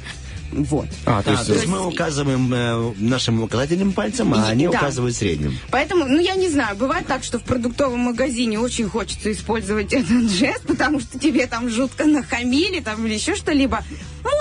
Вот. 0.52 0.88
А, 1.06 1.23
то, 1.23 1.32
есть, 1.32 1.48
то 1.48 1.53
есть 1.53 1.68
мы 1.68 1.86
указываем 1.86 2.53
э, 2.53 2.94
нашим 2.98 3.41
указательным 3.44 3.94
пальцем, 3.94 4.34
а 4.34 4.48
И- 4.48 4.52
они 4.52 4.68
да. 4.68 4.78
указывают 4.78 5.15
средним. 5.15 5.57
Поэтому, 5.72 6.06
ну, 6.06 6.19
я 6.19 6.36
не 6.36 6.49
знаю, 6.49 6.76
бывает 6.76 7.07
так, 7.07 7.23
что 7.23 7.40
в 7.40 7.44
продуктовом 7.44 7.99
магазине 7.99 8.60
очень 8.60 8.90
хочется 8.90 9.32
использовать 9.32 9.94
этот 9.94 10.30
жест, 10.30 10.64
потому 10.68 10.99
что 10.99 11.18
тебе 11.18 11.48
там 11.48 11.69
жутко 11.69 12.06
нахамили, 12.06 12.80
там, 12.82 13.06
или 13.06 13.14
еще 13.14 13.36
что-либо. 13.36 13.84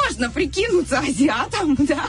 Можно 0.08 0.30
прикинуться 0.30 0.98
азиатом, 0.98 1.74
да, 1.78 2.06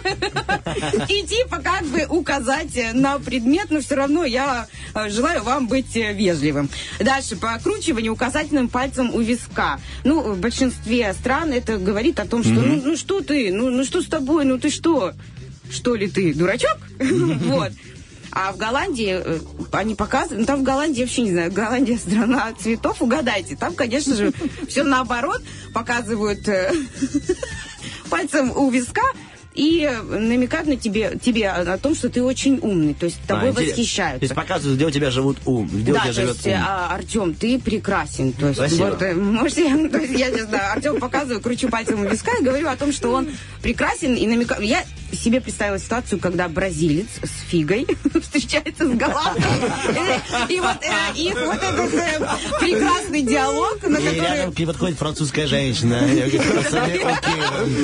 и 1.08 1.24
типа 1.24 1.60
как 1.60 1.86
бы 1.86 2.06
указать 2.10 2.76
э, 2.76 2.92
на 2.94 3.20
предмет, 3.20 3.68
но 3.70 3.80
все 3.80 3.96
равно 3.96 4.26
я 4.26 4.68
э, 4.94 5.10
желаю 5.10 5.44
вам 5.44 5.68
быть 5.68 5.96
э, 5.96 6.12
вежливым. 6.14 6.70
Дальше, 7.00 7.36
покручивание 7.36 8.12
указательным 8.12 8.68
пальцем 8.68 9.14
у 9.14 9.22
виска. 9.22 9.80
Ну, 10.04 10.22
в 10.34 10.40
большинстве 10.40 11.14
стран 11.14 11.54
это 11.54 11.78
говорит 11.78 12.20
о 12.20 12.26
том, 12.26 12.44
что, 12.44 12.54
ну, 12.54 12.82
ну 12.84 12.98
что 12.98 13.22
ты, 13.22 13.52
ну, 13.54 13.70
ну 13.70 13.84
что 13.92 14.02
с 14.02 14.06
тобой, 14.06 14.46
ну 14.46 14.58
ты 14.58 14.70
что? 14.70 15.14
Что 15.70 15.96
ли 15.96 16.10
ты, 16.10 16.34
дурачок? 16.34 16.78
Вот. 17.00 17.74
А 18.34 18.54
в 18.54 18.58
Голландии 18.58 19.22
э, 19.22 19.40
они 19.74 19.96
показывают, 19.96 20.40
ну 20.40 20.46
там 20.46 20.62
в 20.62 20.64
Голландии 20.64 21.02
вообще 21.02 21.24
не 21.24 21.32
знаю, 21.32 21.52
Голландия 21.52 21.98
страна 21.98 22.54
цветов, 22.58 23.02
угадайте. 23.02 23.58
Там, 23.58 23.74
конечно 23.74 24.16
же, 24.16 24.32
все 24.70 24.84
наоборот, 24.84 25.44
показывают 25.74 26.48
э, 26.48 26.74
пальцем 28.10 28.56
у 28.56 28.70
виска 28.70 29.04
и 29.54 29.90
намекают 30.08 30.68
на 30.68 30.78
тебе, 30.78 31.18
тебе 31.22 31.50
о 31.50 31.78
том, 31.78 31.94
что 31.94 32.10
ты 32.10 32.24
очень 32.24 32.60
умный, 32.62 32.94
то 32.94 33.06
есть 33.06 33.20
тобой 33.28 33.50
А, 33.50 33.54
восхищаются. 33.54 34.20
То 34.20 34.24
есть 34.24 34.36
показывают, 34.36 34.78
где 34.78 34.86
у 34.86 34.92
тебя 34.92 35.12
живут 35.12 35.38
ум, 35.46 35.68
где 35.68 35.92
у 35.92 35.96
да, 35.96 36.02
тебя 36.02 36.14
то 36.14 36.22
живет 36.22 36.36
есть, 36.36 36.48
ум. 36.48 36.54
а, 36.66 36.88
Артем, 36.94 37.34
ты 37.34 37.60
прекрасен. 37.60 38.32
То 38.34 38.48
есть, 38.48 38.60
Спасибо. 38.60 38.86
вот, 38.86 39.02
э, 39.02 39.14
можете, 39.14 39.90
то 39.90 39.98
есть, 39.98 40.18
я 40.18 40.30
не 40.30 40.42
знаю, 40.42 40.72
Артем 40.72 41.00
показываю, 41.00 41.42
кручу 41.42 41.70
пальцем 41.70 42.02
у 42.02 42.08
виска 42.08 42.32
и 42.40 42.44
говорю 42.44 42.70
о 42.70 42.76
том, 42.78 42.94
что 42.94 43.12
он 43.12 43.28
прекрасен 43.62 44.16
и 44.16 44.26
намекаю. 44.26 44.62
Я 44.62 44.86
себе 45.12 45.42
представила 45.42 45.78
ситуацию, 45.78 46.20
когда 46.20 46.48
бразилец 46.48 47.08
с 47.22 47.50
фигой 47.50 47.86
встречается 48.22 48.86
с 48.88 48.92
голландцем. 48.92 49.44
И 50.48 50.60
вот 50.60 50.78
э, 50.82 51.14
их 51.16 51.36
вот 51.46 51.58
этот 51.58 51.94
э, 51.94 52.20
прекрасный 52.60 53.22
диалог, 53.24 53.84
на 53.84 53.98
который... 53.98 54.16
рядом 54.16 54.54
подходит 54.54 54.98
французская 54.98 55.48
женщина. 55.48 56.00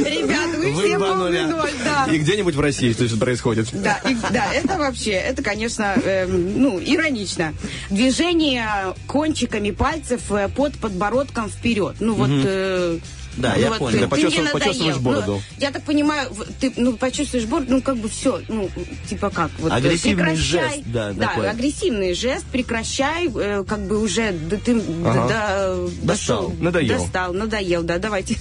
Ребята, 0.07 0.57
вы 0.57 0.73
все 0.73 0.95
обманули. 0.95 1.57
Ноль, 1.58 1.72
да. 1.84 2.06
И 2.12 2.18
где-нибудь 2.18 2.56
в 2.56 2.60
России 2.60 2.92
что 2.94 3.06
это 3.06 3.18
происходит. 3.18 3.68
Да, 3.74 4.00
и- 4.06 4.16
да, 4.32 4.54
это 4.54 4.78
вообще, 4.78 5.12
это, 5.12 5.42
конечно, 5.44 5.96
эм, 6.04 6.62
ну, 6.62 6.80
иронично. 6.80 7.54
Движение 7.90 8.68
кончиками 9.08 9.72
пальцев 9.72 10.32
э, 10.32 10.50
под 10.50 10.78
подбородком 10.78 11.50
вперед. 11.50 11.96
Ну 12.00 12.14
вот. 12.14 12.30
Э, 12.32 13.00
Да, 13.38 13.53
ну 13.55 13.61
я 13.61 13.69
вот, 13.69 13.80
понял. 13.80 13.91
ты- 13.91 13.99
Да, 13.99 14.05
ты 14.05 14.09
почувствовал- 14.09 14.43
мне 14.43 14.51
почувствуешь 14.59 14.97
бороду. 14.97 15.34
Ну, 15.35 15.41
я 15.59 15.72
так 15.72 15.84
понимаю, 15.84 16.30
ты 16.59 16.73
ну, 16.76 16.93
почувствуешь 16.97 17.45
бороду, 17.45 17.73
ну 17.76 17.81
как 17.81 17.97
бы 17.97 18.09
все, 18.09 18.41
ну 18.47 18.69
типа 19.09 19.30
как 19.30 19.51
вот. 19.59 19.72
э, 19.72 19.76
Агрессивный 19.76 20.35
жест, 20.35 20.80
да, 20.88 21.14
такой. 21.14 21.49
агрессивный 21.49 22.14
жест, 22.14 22.45
прекращай, 22.51 23.27
э, 23.34 23.64
как 23.68 23.80
бы 23.88 24.01
уже 24.01 24.31
да, 24.31 24.57
ты 24.57 24.81
Ага. 25.05 25.27
да, 25.27 25.76
Достал. 26.01 26.49
дошел, 26.49 26.53
Надоел. 26.59 26.97
достал, 26.97 27.34
надоел, 27.34 27.84
да, 27.84 27.97
давайте. 27.99 28.38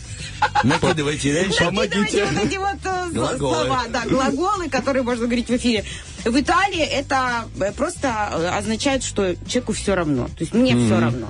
Накидывайте 0.65 1.35
раньше. 1.43 1.71
Накидывайте 1.71 2.25
вот 2.25 2.45
эти 2.45 2.57
вот 2.57 3.33
э, 3.33 3.37
слова, 3.39 3.85
да, 3.91 4.03
глаголы, 4.07 4.69
которые 4.69 5.03
можно 5.03 5.25
говорить 5.27 5.49
в 5.49 5.57
эфире. 5.57 5.85
В 6.25 6.39
Италии 6.41 6.83
это 6.83 7.45
э, 7.61 7.73
просто 7.73 8.57
означает, 8.57 9.05
что 9.05 9.35
человеку 9.47 9.73
все 9.73 9.95
равно. 9.95 10.27
То 10.27 10.41
есть 10.41 10.55
мне 10.55 10.75
все 10.77 10.99
равно. 10.99 11.29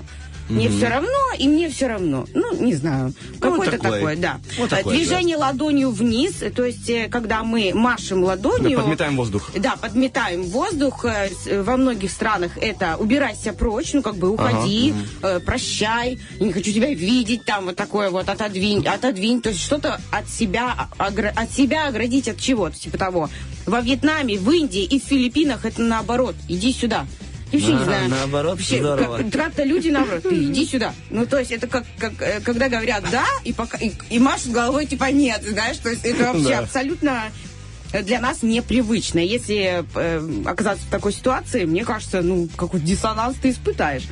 Мне 0.49 0.69
все 0.69 0.89
равно, 0.89 1.09
и 1.39 1.49
мне 1.49 1.69
все 1.69 1.89
равно. 1.89 2.27
Ну, 2.33 2.63
не 2.63 2.75
знаю. 2.75 3.13
Какое-то 3.41 3.79
такое. 3.79 4.17
да. 4.17 4.39
Движение 4.85 5.37
ладонью 5.37 5.91
вниз, 5.91 6.43
то 6.55 6.65
есть, 6.65 6.89
э, 6.89 7.09
когда 7.09 7.43
мы 7.43 7.73
машем 7.75 8.23
ладонью... 8.23 8.79
Подметаем 8.79 9.17
воздух. 9.17 9.51
Да, 9.57 9.77
подметаем 9.77 10.45
воздух. 10.45 11.05
Э, 11.05 11.29
э, 11.47 11.63
Во 11.63 11.77
многих 11.77 12.11
странах 12.11 12.53
это 12.59 12.97
убирайся 12.97 13.53
прочь, 13.53 13.93
ну 13.93 14.03
как 14.03 14.17
бы 14.17 14.31
уходи, 14.31 14.95
прощай, 15.45 16.19
не 16.41 16.53
хочу 16.53 16.73
тебя 16.73 16.93
видеть, 16.93 17.45
там 17.45 17.67
вот 17.67 17.77
такое 17.77 18.11
вот 18.11 18.29
отодвинь, 18.29 18.87
отодвинь, 18.87 19.41
то 19.43 19.49
есть 19.51 19.63
что-то 19.63 20.01
от 20.11 20.29
себя, 20.29 20.89
от 20.99 21.51
себя 21.51 21.89
оградить 21.89 22.29
от 22.29 22.39
чего-то, 22.39 22.79
типа 22.79 22.99
того. 22.99 23.31
Во 23.67 23.81
Вьетнаме, 23.81 24.39
в 24.39 24.51
Индии 24.51 24.85
и 24.85 25.01
в 25.01 25.05
Филиппинах 25.05 25.65
это 25.65 25.83
наоборот. 25.83 26.37
Иди 26.49 26.73
сюда. 26.73 27.07
Я 27.53 27.59
вообще 27.61 27.75
не 27.75 27.81
А, 27.81 27.85
знаю. 27.85 28.09
наоборот, 28.11 28.53
Вообще, 28.59 28.79
здорово. 28.79 29.19
как- 29.19 29.31
Трата 29.31 29.63
люди 29.65 29.89
наоборот, 29.89 30.23
ты 30.25 30.35
иди 30.35 30.67
сюда. 30.67 30.93
Ну, 31.11 31.27
то 31.27 31.39
есть 31.39 31.53
это 31.53 31.67
как, 31.69 31.85
как 31.99 32.13
э, 32.21 32.41
когда 32.41 32.69
говорят 32.69 33.05
да, 33.11 33.25
и, 33.45 33.53
пока, 33.53 33.79
и, 33.79 33.93
и 34.11 34.19
машут 34.19 34.51
головой 34.53 34.87
типа 34.87 35.05
нет, 35.13 35.43
знаешь, 35.45 35.77
то 35.79 35.89
есть 35.91 36.05
это 36.05 36.25
вообще 36.33 36.49
Да. 36.51 36.59
абсолютно 36.61 37.23
для 38.03 38.21
нас 38.21 38.43
непривычно. 38.43 39.21
Если 39.21 39.85
э, 39.95 40.43
оказаться 40.45 40.85
в 40.87 40.91
такой 40.91 41.13
ситуации, 41.13 41.65
мне 41.65 41.85
кажется, 41.85 42.21
ну, 42.21 42.49
какой 42.57 42.81
диссонанс 42.81 43.37
ты 43.41 43.51
испытаешь. 43.51 44.05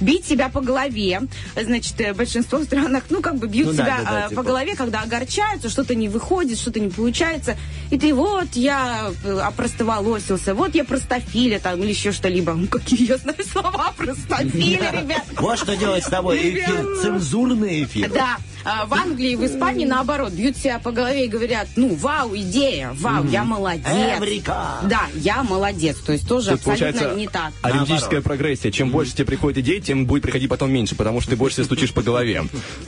Бить 0.00 0.26
себя 0.26 0.48
по 0.48 0.60
голове, 0.60 1.22
значит, 1.56 2.00
э, 2.00 2.12
большинство 2.14 2.58
в 2.58 2.64
странах, 2.64 3.04
ну, 3.10 3.20
как 3.20 3.36
бы 3.36 3.46
бьют 3.46 3.68
Ну 3.68 3.72
да, 3.74 3.84
себя 3.84 3.98
да, 3.98 4.10
да, 4.10 4.26
э, 4.26 4.28
типа. 4.30 4.42
по 4.42 4.46
голове, 4.48 4.74
когда 4.74 5.00
огорчаются, 5.02 5.68
что-то 5.68 5.94
не 5.94 6.08
выходит, 6.08 6.58
что-то 6.58 6.80
не 6.80 6.88
получается, 6.88 7.56
и 7.90 7.98
ты 7.98 8.12
вот 8.14 8.48
я 8.54 9.10
э, 9.24 9.38
опростоволосился, 9.38 10.54
вот 10.54 10.74
я 10.74 10.84
простофиля 10.84 11.58
там 11.58 11.82
или 11.82 11.90
еще 11.90 12.12
что-либо. 12.12 12.52
Ну, 12.54 12.66
какие 12.70 13.08
я 13.08 13.16
знаю 13.18 13.44
слова 13.50 13.92
простофиля, 13.96 14.90
ребят. 15.00 15.24
Вот 15.36 15.58
что 15.58 15.76
делать 15.76 16.04
с 16.04 16.08
тобой. 16.08 16.38
Эфир, 16.38 16.84
цензурный 17.02 17.84
эфир. 17.84 18.10
Да, 18.12 18.36
а, 18.64 18.86
в 18.86 18.94
Англии 18.94 19.32
и 19.32 19.36
в 19.36 19.44
Испании 19.44 19.84
наоборот 19.86 20.32
бьют 20.32 20.56
себя 20.56 20.78
по 20.78 20.90
голове 20.92 21.26
и 21.26 21.28
говорят, 21.28 21.68
ну, 21.76 21.94
вау, 21.94 22.34
идея, 22.36 22.92
вау, 22.94 23.24
я 23.26 23.44
молодец. 23.44 23.86
Эврика. 23.86 24.78
Да, 24.84 25.02
я 25.14 25.42
молодец. 25.42 25.98
То 25.98 26.12
есть 26.12 26.26
тоже 26.28 26.50
Тут 26.50 26.60
абсолютно 26.60 26.86
получается 26.92 27.18
не 27.18 27.28
так. 27.28 27.52
арифметическая 27.62 28.20
прогрессия. 28.20 28.70
Чем 28.70 28.90
больше 28.90 29.12
тебе 29.14 29.26
приходит 29.26 29.58
идей, 29.58 29.80
тем 29.80 30.06
будет 30.06 30.22
приходить 30.22 30.48
потом 30.48 30.72
меньше, 30.72 30.94
потому 30.94 31.20
что 31.20 31.30
ты 31.30 31.36
больше 31.36 31.56
себе 31.56 31.64
стучишь 31.64 31.92
по 31.92 32.02
голове. 32.02 32.42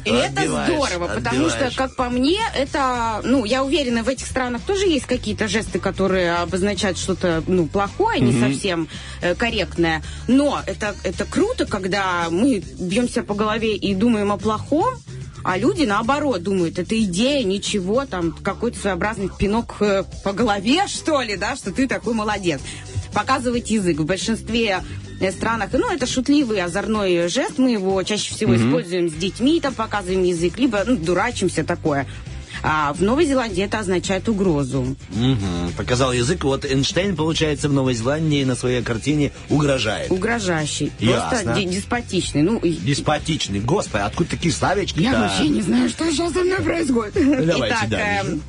И 0.05 0.11
это 0.11 0.43
здорово, 0.43 1.09
потому 1.15 1.49
что, 1.51 1.71
как 1.75 1.95
по 1.97 2.09
мне, 2.09 2.39
это, 2.55 3.21
ну, 3.25 3.45
я 3.45 3.65
уверена, 3.65 4.03
в 4.03 4.09
этих 4.09 4.27
странах 4.27 4.63
тоже 4.63 4.87
есть 4.87 5.07
какие-то 5.07 5.49
жесты, 5.49 5.79
которые 5.79 6.37
обозначают 6.37 6.99
что-то, 6.99 7.43
ну, 7.47 7.67
плохое, 7.67 8.21
не 8.21 8.33
Мгм. 8.33 8.53
совсем 8.53 8.89
э, 9.21 9.35
корректное. 9.35 10.03
Но 10.29 10.61
это, 10.67 10.95
это 11.05 11.25
круто, 11.25 11.67
когда 11.67 12.27
мы 12.31 12.63
бьемся 12.79 13.23
по 13.23 13.35
голове 13.35 13.77
и 13.77 13.95
думаем 13.95 14.33
о 14.33 14.37
плохом, 14.37 14.95
а 15.49 15.59
люди, 15.59 15.85
наоборот, 15.85 16.43
думают, 16.43 16.81
это 16.81 17.01
идея, 17.03 17.45
ничего, 17.45 18.05
там, 18.05 18.33
какой-то 18.33 18.81
своеобразный 18.81 19.31
пинок 19.39 19.77
э, 19.79 20.03
по 20.25 20.33
голове, 20.33 20.83
что 20.89 21.23
ли, 21.23 21.37
да, 21.37 21.55
что 21.55 21.71
ты 21.71 21.87
такой 21.87 22.15
молодец. 22.15 22.61
Показывать 23.15 23.71
язык. 23.71 24.01
В 24.01 24.05
большинстве 24.05 24.83
э, 25.21 25.31
странах, 25.31 25.71
ну, 25.73 25.89
это 25.89 26.05
шутливый, 26.05 26.61
озорной 26.61 27.29
жест, 27.29 27.59
мы 27.59 27.71
его 27.71 28.03
чаще 28.03 28.35
всего 28.35 28.55
Мгм. 28.55 28.67
используем 28.67 29.09
с 29.09 29.13
детьми, 29.13 29.61
там, 29.61 29.73
показываем 29.73 30.25
язык, 30.25 30.59
либо, 30.59 30.83
ну, 30.85 30.97
дурачимся, 30.97 31.63
такое. 31.63 32.09
А 32.63 32.93
в 32.93 33.03
Новой 33.03 33.27
Зеландии 33.27 33.63
это 33.63 33.79
означает 33.79 34.29
угрозу. 34.29 34.97
Мгм. 35.11 35.73
Показал 35.77 36.13
язык. 36.13 36.45
Вот 36.45 36.65
Эйнштейн, 36.65 37.17
получается, 37.17 37.69
в 37.69 37.73
Новой 37.73 37.95
Зеландии 37.95 38.45
на 38.45 38.55
своей 38.55 38.83
картине 38.83 39.33
угрожает. 39.49 40.11
Угрожающий. 40.11 40.93
Ясно. 40.99 41.53
Просто 41.53 41.65
деспотичный. 41.65 42.43
Ну, 42.43 42.61
Деспотичный. 42.63 43.61
Господи, 43.61 44.03
откуда 44.03 44.31
такие 44.31 44.53
словечки 44.53 45.01
я 45.01 45.19
вообще 45.19 45.49
не 45.49 45.63
знаю, 45.63 45.89
что 45.89 46.11
сейчас 46.11 46.33
со 46.33 46.41
мной 46.41 46.61
происходит. 46.61 47.15
Ну, 47.17 47.45
давайте 47.45 47.77
Итак, 47.79 47.89
дальше. 47.89 48.41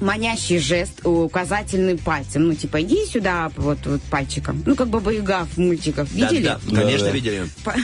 Манящий 0.00 0.58
жест 0.58 1.00
указательным 1.04 1.98
пальцем. 1.98 2.48
Ну, 2.48 2.54
типа, 2.54 2.82
иди 2.82 3.04
сюда, 3.06 3.50
вот, 3.56 3.78
вот 3.84 4.02
пальчиком. 4.02 4.62
Ну, 4.66 4.74
как 4.74 4.88
Баба 4.88 5.12
Яга 5.12 5.46
в 5.54 5.58
мультиках. 5.58 6.10
Видели? 6.10 6.44
Да, 6.44 6.60
да, 6.66 6.76
конечно, 6.80 7.06
Да-да. 7.06 7.10
видели. 7.16 7.46
По- 7.64 7.74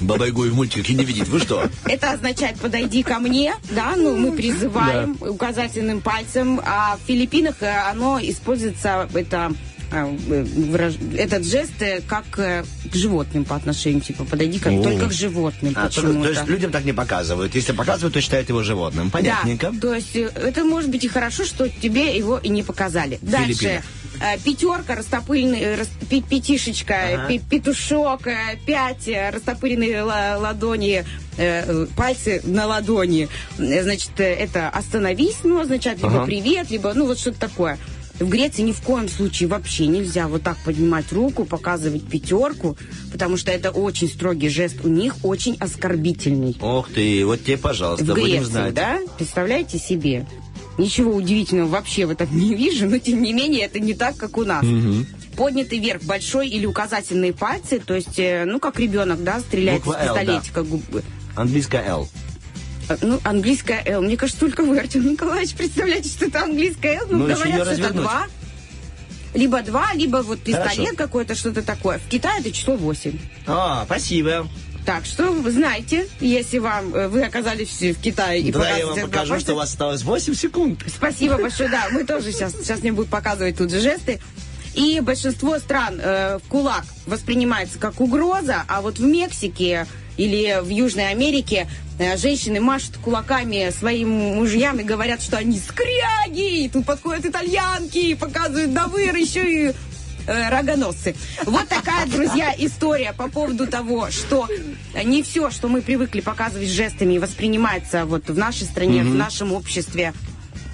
Бабайгу 0.00 0.42
в 0.42 0.54
мультике 0.54 0.94
не 0.94 1.04
видеть. 1.04 1.28
Вы 1.28 1.40
что? 1.40 1.68
Это 1.84 2.12
означает 2.12 2.58
подойди 2.58 3.02
ко 3.02 3.18
мне, 3.18 3.54
да, 3.70 3.94
ну 3.96 4.16
мы 4.16 4.32
призываем 4.32 5.16
указательным 5.20 6.00
пальцем, 6.00 6.60
а 6.64 6.96
в 6.96 7.06
Филиппинах 7.06 7.56
э, 7.62 7.90
оно 7.90 8.18
используется 8.20 9.08
это 9.14 9.52
этот 9.90 11.44
жест 11.46 11.72
э, 11.80 12.00
как 12.06 12.24
э, 12.38 12.64
к 12.90 12.94
животным 12.94 13.44
по 13.44 13.56
отношению, 13.56 14.00
типа 14.00 14.24
подойди 14.24 14.58
как 14.58 14.72
О. 14.72 14.82
только 14.82 15.06
к 15.08 15.12
животным 15.12 15.72
А, 15.76 15.88
то, 15.88 16.02
почему-то. 16.02 16.22
то 16.22 16.28
есть 16.30 16.46
людям 16.48 16.70
так 16.70 16.84
не 16.84 16.92
показывают. 16.92 17.54
Если 17.54 17.72
показывают, 17.72 18.14
то 18.14 18.20
считают 18.20 18.48
его 18.48 18.62
животным. 18.62 19.10
Понятненько. 19.10 19.70
Да, 19.72 19.80
то 19.80 19.94
есть 19.94 20.14
э, 20.16 20.30
это 20.34 20.64
может 20.64 20.90
быть 20.90 21.04
и 21.04 21.08
хорошо, 21.08 21.44
что 21.44 21.68
тебе 21.68 22.16
его 22.16 22.38
и 22.38 22.48
не 22.48 22.62
показали. 22.62 23.18
Дальше. 23.22 23.82
Э, 24.20 24.36
Пятерка, 24.44 24.94
растопыренный, 24.96 25.60
э, 25.60 25.76
рас- 25.76 25.88
пятишечка, 26.08 27.24
Ага. 27.26 27.38
петушок, 27.50 28.26
э, 28.26 28.36
пять, 28.66 29.06
э, 29.08 29.30
растопыренные 29.30 30.02
ла- 30.02 30.36
ладони, 30.38 31.04
э, 31.36 31.64
э, 31.66 31.86
пальцы 31.96 32.40
на 32.44 32.66
ладони. 32.66 33.28
Э, 33.58 33.82
Значит, 33.84 34.10
э, 34.18 34.24
это 34.34 34.68
остановись, 34.68 35.36
ну, 35.44 35.60
означает 35.60 35.98
либо 35.98 36.16
Ага. 36.16 36.24
привет, 36.26 36.70
либо, 36.70 36.92
ну, 36.94 37.06
вот 37.06 37.18
что-то 37.18 37.38
такое. 37.40 37.78
В 38.18 38.28
Греции 38.28 38.62
ни 38.62 38.72
в 38.72 38.80
коем 38.80 39.08
случае 39.08 39.48
вообще 39.48 39.86
нельзя 39.86 40.26
вот 40.26 40.42
так 40.42 40.56
поднимать 40.64 41.12
руку, 41.12 41.44
показывать 41.44 42.02
пятерку, 42.04 42.76
потому 43.12 43.36
что 43.36 43.50
это 43.52 43.70
очень 43.70 44.08
строгий 44.08 44.48
жест 44.48 44.76
у 44.84 44.88
них, 44.88 45.14
очень 45.22 45.56
оскорбительный 45.60 46.56
Ох 46.60 46.88
ты, 46.92 47.24
вот 47.24 47.44
тебе, 47.44 47.56
пожалуйста, 47.58 48.04
в 48.04 48.08
будем 48.08 48.24
Греции, 48.38 48.44
знать. 48.50 48.74
да? 48.74 48.98
Представляете 49.16 49.78
себе? 49.78 50.26
Ничего 50.78 51.14
удивительного 51.14 51.68
вообще 51.68 52.06
в 52.06 52.10
этом 52.10 52.28
не 52.36 52.54
вижу, 52.54 52.86
но 52.86 52.98
тем 52.98 53.22
не 53.22 53.32
менее 53.32 53.64
это 53.66 53.78
не 53.78 53.94
так, 53.94 54.16
как 54.16 54.36
у 54.36 54.44
нас. 54.44 54.64
Поднятый 55.36 55.78
вверх 55.78 56.02
большой 56.02 56.48
или 56.48 56.66
указательные 56.66 57.32
пальцы, 57.32 57.78
то 57.78 57.94
есть, 57.94 58.18
э, 58.18 58.44
ну, 58.44 58.58
как 58.58 58.80
ребенок, 58.80 59.22
да, 59.22 59.38
стреляет 59.38 59.84
Буква 59.84 59.92
из 60.02 60.06
да. 60.08 60.14
пистолетика. 60.18 60.60
губ- 60.64 61.04
Английская 61.36 61.84
L. 61.86 62.08
Ну, 63.00 63.20
английская 63.24 63.82
L. 63.84 64.02
Мне 64.02 64.16
кажется, 64.16 64.40
только 64.40 64.62
вы, 64.62 64.78
Артем 64.78 65.10
Николаевич, 65.10 65.54
представляете, 65.54 66.08
что 66.08 66.26
это 66.26 66.42
английская 66.42 66.94
L. 66.96 67.06
Ну, 67.10 67.18
Ну, 67.18 67.34
говорят, 67.34 67.62
что 67.62 67.72
это 67.72 67.92
два. 67.92 68.26
Либо 69.34 69.62
два, 69.62 69.92
либо 69.94 70.18
вот 70.18 70.40
пистолет 70.40 70.96
какой-то, 70.96 71.34
что-то 71.34 71.62
такое. 71.62 71.98
В 71.98 72.08
Китае 72.08 72.40
это 72.40 72.50
число 72.50 72.76
8. 72.76 73.18
А, 73.46 73.84
спасибо. 73.84 74.48
Так 74.86 75.04
что 75.04 75.32
вы 75.32 75.50
знаете, 75.50 76.08
если 76.18 76.58
вам 76.58 76.94
э, 76.94 77.08
вы 77.08 77.22
оказались 77.22 77.78
в 77.78 78.00
Китае 78.00 78.40
и 78.40 78.50
Давай 78.50 78.78
я 78.78 78.86
вам 78.86 78.98
покажу, 78.98 79.32
пальца, 79.32 79.44
что 79.44 79.52
у 79.52 79.56
вас 79.56 79.68
осталось 79.68 80.02
8 80.02 80.34
секунд. 80.34 80.80
Спасибо 80.86 81.36
большое, 81.36 81.68
да, 81.68 81.88
мы 81.90 82.04
тоже 82.04 82.32
сейчас, 82.32 82.54
сейчас 82.54 82.80
мне 82.80 82.92
будут 82.92 83.10
показывать 83.10 83.58
тут 83.58 83.70
же 83.70 83.80
жесты. 83.80 84.18
И 84.74 85.00
большинство 85.00 85.58
стран 85.58 86.00
э, 86.00 86.38
кулак 86.48 86.84
воспринимается 87.04 87.78
как 87.78 88.00
угроза, 88.00 88.64
а 88.66 88.80
вот 88.80 88.98
в 88.98 89.04
Мексике 89.04 89.86
или 90.18 90.60
в 90.60 90.68
Южной 90.68 91.10
Америке 91.10 91.66
э, 91.98 92.16
женщины 92.18 92.60
машут 92.60 92.98
кулаками 92.98 93.70
своим 93.70 94.10
мужьям 94.10 94.78
и 94.80 94.82
говорят, 94.82 95.22
что 95.22 95.38
они 95.38 95.58
скряги. 95.58 96.64
И 96.64 96.68
тут 96.68 96.84
подходят 96.84 97.24
итальянки 97.24 97.98
и 97.98 98.14
показывают 98.14 98.74
давыр, 98.74 99.14
еще 99.14 99.68
и 99.68 99.72
э, 100.26 100.48
рогоносцы. 100.50 101.14
Вот 101.46 101.68
такая, 101.68 102.06
друзья, 102.06 102.52
история 102.58 103.12
по 103.12 103.28
поводу 103.28 103.66
того, 103.68 104.10
что 104.10 104.48
не 105.04 105.22
все, 105.22 105.50
что 105.50 105.68
мы 105.68 105.80
привыкли 105.82 106.20
показывать 106.20 106.68
жестами, 106.68 107.18
воспринимается 107.18 108.04
вот 108.04 108.28
в 108.28 108.36
нашей 108.36 108.64
стране, 108.64 109.04
в 109.04 109.14
нашем 109.14 109.52
обществе 109.52 110.12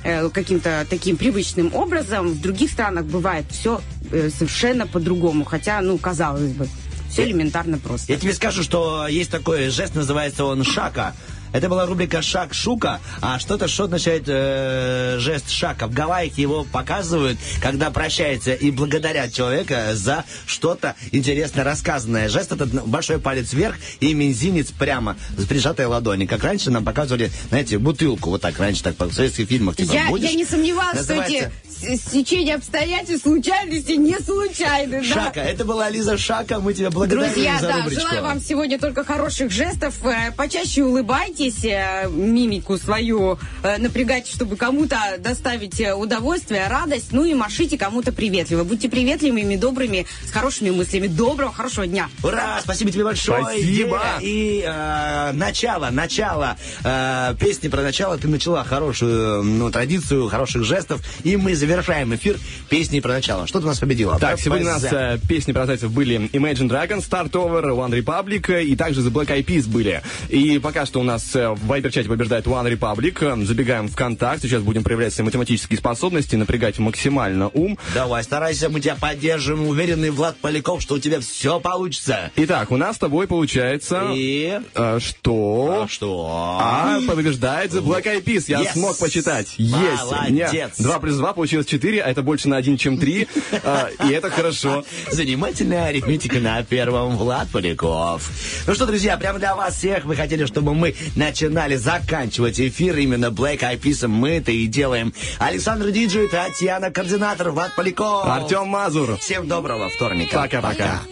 э, 0.04 0.30
каким-то 0.30 0.86
таким 0.88 1.18
привычным 1.18 1.74
образом. 1.74 2.28
В 2.28 2.40
других 2.40 2.70
странах 2.70 3.04
бывает 3.04 3.44
все 3.50 3.82
совершенно 4.10 4.86
по-другому. 4.86 5.44
Хотя, 5.44 5.80
ну, 5.80 5.98
казалось 5.98 6.52
бы, 6.52 6.68
все 7.14 7.24
элементарно 7.24 7.78
просто. 7.78 8.12
Я 8.12 8.18
тебе 8.18 8.34
скажу, 8.34 8.62
что 8.62 9.06
есть 9.06 9.30
такой 9.30 9.68
жест, 9.70 9.94
называется 9.94 10.44
он 10.44 10.64
шака. 10.64 11.14
Это 11.54 11.68
была 11.68 11.86
рубрика 11.86 12.20
«Шаг 12.20 12.52
Шука», 12.52 13.00
а 13.20 13.38
что-то, 13.38 13.68
что 13.68 13.84
означает 13.84 14.24
э, 14.26 15.18
жест 15.20 15.48
шака. 15.48 15.86
В 15.86 15.92
Гавайях 15.92 16.36
его 16.36 16.64
показывают, 16.64 17.38
когда 17.62 17.92
прощается 17.92 18.52
и 18.54 18.72
благодарят 18.72 19.32
человека 19.32 19.90
за 19.94 20.24
что-то 20.46 20.96
интересно 21.12 21.62
рассказанное. 21.62 22.28
Жест 22.28 22.50
этот 22.50 22.70
большой 22.88 23.20
палец 23.20 23.52
вверх 23.52 23.76
и 24.00 24.14
мизинец 24.14 24.72
прямо 24.72 25.16
с 25.38 25.44
прижатой 25.44 25.86
ладони. 25.86 26.26
Как 26.26 26.42
раньше 26.42 26.72
нам 26.72 26.84
показывали, 26.84 27.30
знаете, 27.50 27.78
бутылку, 27.78 28.30
вот 28.30 28.40
так 28.40 28.58
раньше, 28.58 28.82
так 28.82 28.96
в 28.98 29.12
советских 29.12 29.46
фильмах. 29.46 29.76
Типа, 29.76 29.92
Я, 29.92 30.08
будешь? 30.08 30.28
я 30.28 30.34
не 30.34 30.44
сомневалась, 30.44 30.96
Называется 30.96 31.36
что 31.36 31.46
эти 31.46 31.52
с- 31.84 32.00
стечения 32.08 32.56
обстоятельств, 32.56 33.24
случайности 33.24 33.92
не 33.92 34.14
случайны. 34.18 34.98
да. 35.00 35.04
Шака. 35.04 35.40
Это 35.40 35.64
была 35.64 35.88
Лиза 35.90 36.16
Шака. 36.18 36.60
Мы 36.60 36.74
тебя 36.74 36.90
благодарим 36.90 37.24
Друзья, 37.32 37.58
за 37.60 37.68
да, 37.68 37.76
рубричку. 37.82 38.00
желаю 38.02 38.22
вам 38.22 38.40
сегодня 38.40 38.78
только 38.78 39.04
хороших 39.04 39.50
жестов. 39.50 39.94
Э, 40.04 40.32
Почаще 40.36 40.82
улыбайтесь, 40.84 41.64
э, 41.64 42.08
мимику 42.10 42.76
свою 42.78 43.38
э, 43.62 43.78
напрягайте, 43.78 44.32
чтобы 44.32 44.56
кому-то 44.56 44.96
доставить 45.18 45.80
удовольствие, 45.96 46.66
радость. 46.68 47.08
Ну 47.12 47.24
и 47.24 47.34
машите 47.34 47.78
кому-то 47.78 48.12
приветливо. 48.12 48.64
Будьте 48.64 48.88
приветливыми, 48.88 49.56
добрыми, 49.56 50.06
с 50.26 50.30
хорошими 50.30 50.70
мыслями. 50.70 51.06
Доброго, 51.06 51.52
хорошего 51.52 51.86
дня. 51.86 52.08
Ура! 52.22 52.60
Спасибо 52.62 52.90
тебе 52.90 53.04
большое. 53.04 53.42
Спасибо. 53.42 54.00
И 54.20 54.62
э, 54.66 55.32
начало, 55.32 55.90
начало 55.90 56.56
э, 56.84 57.34
песни 57.38 57.68
про 57.68 57.82
начало. 57.82 58.18
Ты 58.18 58.28
начала 58.28 58.64
хорошую 58.64 59.42
ну, 59.42 59.70
традицию, 59.70 60.28
хороших 60.28 60.64
жестов. 60.64 61.00
И 61.24 61.36
мы 61.36 61.54
завершаем 61.74 62.14
эфир 62.14 62.38
песней 62.68 63.00
про 63.00 63.14
начало. 63.14 63.46
Что 63.46 63.58
ты 63.58 63.66
у 63.66 63.68
нас 63.68 63.78
победила? 63.78 64.18
Так, 64.18 64.38
сегодня 64.40 64.66
у 64.66 64.70
нас 64.70 64.84
э, 64.90 65.18
песни 65.28 65.52
про 65.52 65.66
зайцев 65.66 65.90
были 65.90 66.30
Imagine 66.32 66.68
Dragons, 66.68 67.08
Start 67.08 67.30
Over, 67.32 67.64
One 67.74 67.90
Republic 68.00 68.52
э, 68.52 68.62
и 68.64 68.76
также 68.76 69.00
The 69.00 69.10
Black 69.10 69.26
Eyed 69.28 69.44
Peas 69.44 69.68
были. 69.68 70.02
И 70.28 70.58
пока 70.60 70.86
что 70.86 71.00
у 71.00 71.02
нас 71.02 71.34
э, 71.34 71.48
в 71.50 71.66
Вайбер-чате 71.66 72.08
побеждает 72.08 72.46
One 72.46 72.70
Republic. 72.72 73.44
Забегаем 73.44 73.88
в 73.88 73.96
контакт. 73.96 74.42
Сейчас 74.42 74.62
будем 74.62 74.84
проявлять 74.84 75.12
свои 75.12 75.24
математические 75.24 75.78
способности, 75.78 76.36
напрягать 76.36 76.78
максимально 76.78 77.48
ум. 77.48 77.76
Давай, 77.92 78.22
старайся, 78.22 78.68
мы 78.68 78.80
тебя 78.80 78.94
поддержим. 78.94 79.66
Уверенный 79.66 80.10
Влад 80.10 80.36
Поляков, 80.36 80.80
что 80.82 80.94
у 80.94 80.98
тебя 80.98 81.20
все 81.20 81.58
получится. 81.60 82.30
Итак, 82.36 82.70
у 82.70 82.76
нас 82.76 82.96
с 82.96 82.98
тобой 83.00 83.26
получается... 83.26 84.10
И... 84.14 84.60
э, 84.74 84.98
что? 85.00 85.82
А 85.84 85.88
что? 85.88 86.58
А, 86.60 87.00
побеждает 87.06 87.72
The 87.72 87.82
Black 87.82 88.04
Eyed 88.04 88.24
Peas. 88.24 88.44
Я 88.48 88.60
Yes. 88.64 88.72
смог 88.74 88.98
почитать. 88.98 89.54
Есть. 89.58 90.04
Молодец. 90.04 90.78
Два 90.78 90.98
плюс 91.00 91.16
два 91.16 91.32
получилось 91.32 91.63
четыре, 91.66 92.02
а 92.02 92.10
это 92.10 92.22
больше 92.22 92.48
на 92.48 92.56
один, 92.56 92.76
чем 92.76 92.98
три. 92.98 93.26
А, 93.62 93.88
И 94.08 94.12
это 94.12 94.30
хорошо. 94.30 94.84
Занимательная 95.10 95.86
арифметика 95.86 96.38
на 96.40 96.62
первом 96.62 97.16
Влад 97.16 97.48
Поляков. 97.50 98.30
Ну 98.66 98.74
что, 98.74 98.86
друзья, 98.86 99.16
прямо 99.16 99.38
для 99.38 99.54
вас 99.54 99.76
всех 99.76 100.04
вы 100.04 100.16
хотели, 100.16 100.44
чтобы 100.46 100.74
мы 100.74 100.94
начинали 101.16 101.76
заканчивать 101.76 102.60
эфир 102.60 102.96
именно 102.98 103.26
Black 103.26 103.60
Eyed 103.60 103.80
Peas. 103.80 104.06
Мы 104.06 104.30
это 104.38 104.52
и 104.52 104.66
делаем. 104.66 105.12
Александр 105.38 105.90
Диджей, 105.90 106.28
Татьяна 106.28 106.90
Координатор, 106.90 107.50
Влад 107.50 107.74
Поляков. 107.74 108.26
Артем 108.26 108.68
Мазур. 108.68 109.16
Всем 109.18 109.48
доброго 109.48 109.88
вторника. 109.90 110.36
Пока-пока. 110.42 111.02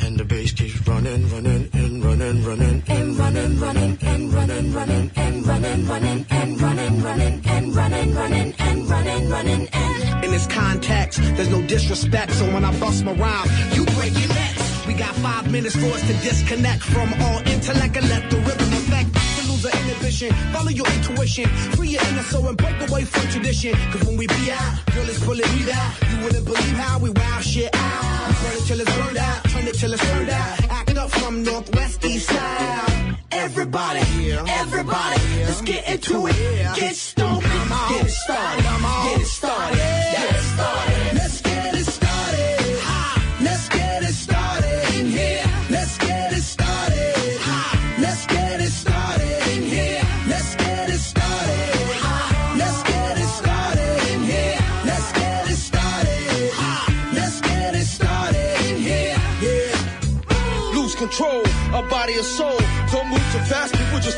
And 0.00 0.16
the 0.16 0.24
bass 0.24 0.52
keeps 0.52 0.78
running, 0.86 1.28
running, 1.30 1.68
running, 2.18 2.44
running, 2.44 2.82
and 2.88 3.16
running, 3.16 3.60
running, 3.60 3.98
and 4.02 4.32
running, 4.32 4.72
running, 4.72 5.10
and 5.14 5.46
running, 5.46 5.86
running, 5.86 6.26
and 6.30 6.60
running, 6.60 7.02
running, 7.02 7.42
and 7.46 7.76
running, 7.76 8.14
running, 8.14 8.54
and 8.58 8.90
running, 8.90 9.28
running, 9.30 9.68
and. 9.72 10.24
In 10.24 10.30
this 10.32 10.46
context, 10.48 11.20
there's 11.36 11.48
no 11.48 11.62
disrespect, 11.62 12.32
so 12.32 12.44
when 12.52 12.64
I 12.64 12.78
bust 12.80 13.04
my 13.04 13.12
rhyme, 13.12 13.48
you 13.72 13.84
break 13.96 14.18
your 14.18 14.28
necks. 14.28 14.86
We 14.86 14.94
got 14.94 15.14
five 15.16 15.50
minutes 15.50 15.76
for 15.76 15.86
us 15.86 16.00
to 16.02 16.12
disconnect 16.28 16.82
from 16.82 17.12
all 17.22 17.38
intellect 17.46 17.96
and 17.96 18.08
let 18.08 18.30
the 18.30 18.38
rhythm 18.38 18.72
affect. 18.72 19.27
Inhibition, 19.64 20.32
follow 20.52 20.70
your 20.70 20.86
intuition, 20.86 21.48
free 21.74 21.88
your 21.88 22.02
inner 22.08 22.22
soul 22.22 22.46
and 22.46 22.56
break 22.56 22.76
away 22.88 23.04
from 23.04 23.28
tradition. 23.28 23.74
Cause 23.90 24.04
when 24.04 24.16
we 24.16 24.26
be 24.28 24.50
out, 24.52 24.86
girl, 24.94 25.08
it's 25.08 25.18
pulling 25.24 25.50
me 25.56 25.70
out. 25.72 25.92
You 26.10 26.24
wouldn't 26.24 26.44
believe 26.44 26.76
how 26.78 26.98
we 27.00 27.10
wow 27.10 27.40
shit 27.40 27.70
out. 27.74 28.28
We 28.28 28.34
burn 28.34 28.56
it 28.56 28.66
till 28.66 28.80
it's 28.80 28.96
burned 28.96 29.16
out, 29.16 29.44
turn 29.50 29.66
it 29.66 29.74
till 29.74 29.92
it's 29.92 30.04
turned 30.10 30.30
out. 30.30 30.70
Act 30.70 30.96
up 30.96 31.10
from 31.10 31.42
northwest 31.42 32.04
east 32.04 32.28
side. 32.28 33.16
Everybody, 33.32 34.32
everybody, 34.32 35.20
let's 35.44 35.62
get 35.62 35.88
into 35.88 36.26
it. 36.28 36.36
Get 36.76 36.94
stoked, 36.94 37.42
get 37.42 38.06
it 38.06 38.10
started, 38.10 38.62
get 38.62 39.20
it 39.20 39.26
started, 39.26 39.76
get 39.76 40.36
it 40.36 40.42
started. 40.54 40.87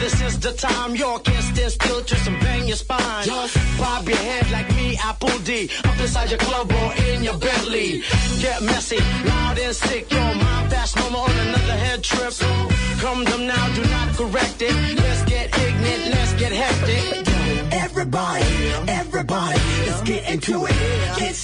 this 0.00 0.20
is 0.20 0.38
the 0.38 0.52
time. 0.52 0.94
You 0.94 1.18
can't 1.24 1.44
stand 1.44 1.72
still, 1.72 2.00
twist 2.02 2.26
and 2.26 2.40
bang 2.40 2.66
your 2.66 2.76
spine. 2.76 3.24
Just 3.24 3.56
Bob 3.78 4.08
your 4.08 4.16
head 4.16 4.50
like 4.50 4.68
me, 4.76 4.96
Apple 5.02 5.38
D. 5.40 5.70
Up 5.84 5.98
inside 5.98 6.30
your 6.30 6.38
club 6.38 6.70
or 6.72 6.94
in 7.08 7.22
your 7.22 7.38
Bentley. 7.38 8.02
Get 8.40 8.62
messy, 8.62 8.98
loud 9.24 9.58
and 9.58 9.74
sick. 9.74 10.10
Your 10.10 10.34
mind 10.34 10.70
fast, 10.70 10.96
no 10.96 11.10
more 11.10 11.28
on 11.28 11.38
another 11.48 11.76
head 11.84 12.02
trip. 12.02 12.32
Come 13.00 13.24
them 13.24 13.46
now, 13.46 13.74
do 13.74 13.82
not 13.84 14.08
correct 14.16 14.62
it. 14.62 14.74
Let's 14.96 15.22
get 15.24 15.46
ignorant, 15.58 16.14
let's 16.14 16.32
get 16.34 16.52
hectic. 16.52 17.28
Everybody, 17.72 18.44
everybody, 18.88 19.60
let's 19.86 20.02
get 20.02 20.28
into 20.30 20.64
it. 20.66 21.18
Get 21.18 21.34